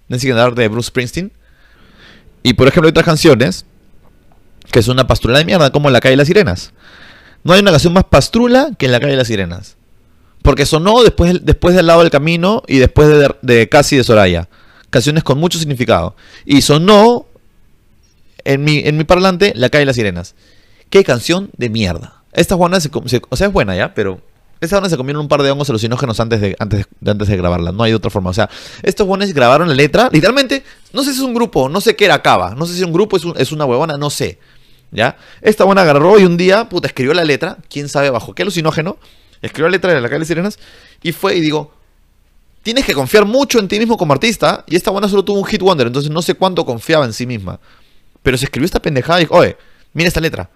The 0.08 0.32
Dark 0.32 0.54
de 0.54 0.68
Bruce 0.68 0.88
Springsteen. 0.88 1.32
Y 2.42 2.54
por 2.54 2.68
ejemplo 2.68 2.88
hay 2.88 2.90
otras 2.90 3.06
canciones 3.06 3.66
que 4.70 4.82
son 4.82 4.94
una 4.94 5.06
pastrula 5.06 5.38
de 5.38 5.44
mierda, 5.44 5.70
como 5.70 5.90
La 5.90 6.00
calle 6.00 6.12
de 6.12 6.18
las 6.18 6.26
sirenas. 6.26 6.72
No 7.44 7.52
hay 7.52 7.60
una 7.60 7.70
canción 7.70 7.92
más 7.92 8.04
pastrula 8.04 8.70
que 8.78 8.88
La 8.88 9.00
calle 9.00 9.12
de 9.12 9.18
las 9.18 9.28
sirenas. 9.28 9.76
Porque 10.42 10.66
sonó 10.66 11.02
después, 11.02 11.44
después 11.44 11.74
del 11.74 11.86
lado 11.86 12.00
del 12.00 12.10
camino 12.10 12.62
y 12.66 12.78
después 12.78 13.08
de, 13.08 13.34
de 13.42 13.68
Casi 13.68 13.96
de 13.96 14.04
Soraya. 14.04 14.48
Canciones 14.90 15.22
con 15.24 15.38
mucho 15.38 15.58
significado. 15.58 16.16
Y 16.44 16.62
sonó 16.62 17.26
en 18.44 18.64
mi, 18.64 18.78
en 18.78 18.96
mi 18.96 19.04
parlante 19.04 19.52
La 19.54 19.68
calle 19.68 19.82
de 19.82 19.86
las 19.86 19.96
sirenas. 19.96 20.34
Qué 20.90 21.04
canción 21.04 21.50
de 21.56 21.70
mierda. 21.70 22.22
Esta 22.32 22.56
Juana 22.56 22.80
se, 22.80 22.90
o 22.92 23.36
sea, 23.36 23.46
es 23.46 23.52
buena 23.52 23.76
ya, 23.76 23.94
pero 23.94 24.20
esta 24.62 24.76
Juana 24.76 24.88
se 24.88 24.96
comieron 24.96 25.22
un 25.22 25.28
par 25.28 25.42
de 25.42 25.50
hongos 25.50 25.68
alucinógenos 25.68 26.18
antes 26.20 26.40
de, 26.40 26.56
antes, 26.58 26.86
de, 27.00 27.10
antes 27.10 27.28
de 27.28 27.36
grabarla. 27.36 27.72
No 27.72 27.82
hay 27.82 27.92
otra 27.92 28.10
forma. 28.10 28.30
O 28.30 28.34
sea, 28.34 28.48
estos 28.82 29.06
Juanes 29.06 29.34
grabaron 29.34 29.68
la 29.68 29.74
letra. 29.74 30.08
Literalmente, 30.10 30.64
no 30.92 31.02
sé 31.02 31.12
si 31.12 31.18
es 31.18 31.24
un 31.24 31.34
grupo, 31.34 31.68
no 31.68 31.80
sé 31.80 31.96
qué 31.96 32.06
era 32.06 32.22
Cava. 32.22 32.54
No 32.54 32.64
sé 32.66 32.74
si 32.74 32.80
es 32.80 32.86
un 32.86 32.92
grupo, 32.92 33.16
es, 33.16 33.24
es 33.36 33.52
una 33.52 33.64
huevona, 33.64 33.96
no 33.96 34.08
sé. 34.08 34.38
¿Ya? 34.90 35.16
Esta 35.40 35.64
buena 35.64 35.82
agarró 35.82 36.18
y 36.18 36.24
un 36.24 36.36
día, 36.36 36.68
puta, 36.68 36.86
escribió 36.86 37.12
la 37.12 37.24
letra. 37.24 37.58
Quién 37.68 37.88
sabe 37.88 38.10
bajo 38.10 38.34
qué 38.34 38.42
alucinógeno 38.42 38.98
escribió 39.42 39.66
la 39.66 39.72
letra 39.72 39.92
de 39.92 40.00
la 40.00 40.08
calle 40.08 40.24
Sirenas 40.24 40.58
y 41.02 41.12
fue 41.12 41.36
y 41.36 41.40
digo, 41.40 41.72
tienes 42.62 42.86
que 42.86 42.94
confiar 42.94 43.26
mucho 43.26 43.58
en 43.58 43.68
ti 43.68 43.78
mismo 43.78 43.96
como 43.96 44.12
artista 44.12 44.64
y 44.68 44.76
esta 44.76 44.90
buena 44.90 45.08
solo 45.08 45.24
tuvo 45.24 45.38
un 45.38 45.44
hit 45.44 45.60
wonder, 45.60 45.88
entonces 45.88 46.10
no 46.10 46.22
sé 46.22 46.34
cuánto 46.34 46.64
confiaba 46.64 47.04
en 47.04 47.12
sí 47.12 47.26
misma. 47.26 47.60
Pero 48.22 48.38
se 48.38 48.44
escribió 48.44 48.66
esta 48.66 48.80
pendejada 48.80 49.20
y 49.20 49.24
dijo, 49.24 49.34
oye, 49.34 49.56
mira 49.92 50.08
esta 50.08 50.20
letra. 50.20 50.48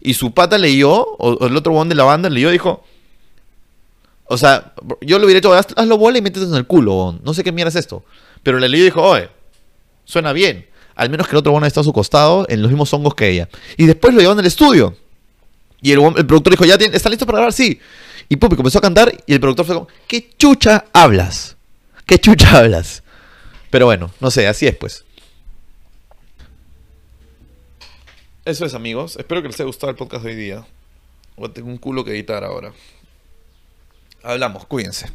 Y 0.00 0.14
su 0.14 0.32
pata 0.32 0.56
leyó, 0.56 0.92
o, 1.18 1.46
el 1.46 1.56
otro 1.56 1.74
one 1.74 1.88
de 1.88 1.96
la 1.96 2.04
banda 2.04 2.30
leyó 2.30 2.48
y 2.50 2.52
dijo, 2.52 2.84
o 4.32 4.38
sea, 4.38 4.74
yo 5.00 5.18
lo 5.18 5.24
hubiera 5.24 5.38
hecho, 5.40 5.52
Haz, 5.52 5.66
hazlo 5.74 5.98
bola 5.98 6.18
y 6.18 6.22
métete 6.22 6.46
en 6.46 6.54
el 6.54 6.64
culo, 6.64 7.18
no 7.24 7.34
sé 7.34 7.42
qué 7.42 7.50
mierda 7.50 7.70
es 7.70 7.74
esto. 7.74 8.04
Pero 8.44 8.60
le 8.60 8.68
leyó 8.68 8.84
y 8.84 8.86
dijo, 8.86 9.02
oye, 9.02 9.28
suena 10.04 10.32
bien. 10.32 10.68
Al 10.94 11.10
menos 11.10 11.26
que 11.26 11.32
el 11.32 11.38
otro 11.38 11.52
one 11.52 11.66
está 11.66 11.80
a 11.80 11.84
su 11.84 11.92
costado 11.92 12.46
en 12.48 12.62
los 12.62 12.70
mismos 12.70 12.94
hongos 12.94 13.16
que 13.16 13.28
ella. 13.28 13.48
Y 13.76 13.86
después 13.86 14.14
lo 14.14 14.20
llevaron 14.20 14.38
al 14.38 14.46
estudio. 14.46 14.96
Y 15.82 15.90
el, 15.90 15.98
el 15.98 16.26
productor 16.26 16.52
dijo, 16.52 16.64
¿ya 16.64 16.76
está 16.76 17.08
listo 17.08 17.26
para 17.26 17.38
grabar? 17.38 17.52
Sí. 17.52 17.80
Y 18.28 18.36
Pupi 18.36 18.54
comenzó 18.54 18.78
a 18.78 18.82
cantar 18.82 19.12
y 19.26 19.32
el 19.32 19.40
productor 19.40 19.66
fue 19.66 19.74
como, 19.74 19.88
¿qué 20.06 20.30
chucha 20.38 20.84
hablas? 20.92 21.56
¿Qué 22.06 22.20
chucha 22.20 22.58
hablas? 22.58 23.02
Pero 23.68 23.86
bueno, 23.86 24.12
no 24.20 24.30
sé, 24.30 24.46
así 24.46 24.68
es 24.68 24.76
pues. 24.76 25.04
Eso 28.44 28.64
es 28.64 28.74
amigos, 28.74 29.16
espero 29.16 29.42
que 29.42 29.48
les 29.48 29.56
haya 29.56 29.66
gustado 29.66 29.90
el 29.90 29.96
podcast 29.96 30.22
de 30.22 30.30
hoy 30.30 30.36
día. 30.36 30.64
Tengo 31.52 31.68
un 31.68 31.78
culo 31.78 32.04
que 32.04 32.12
editar 32.12 32.44
ahora. 32.44 32.72
Hablamos, 34.22 34.66
cuídense. 34.66 35.08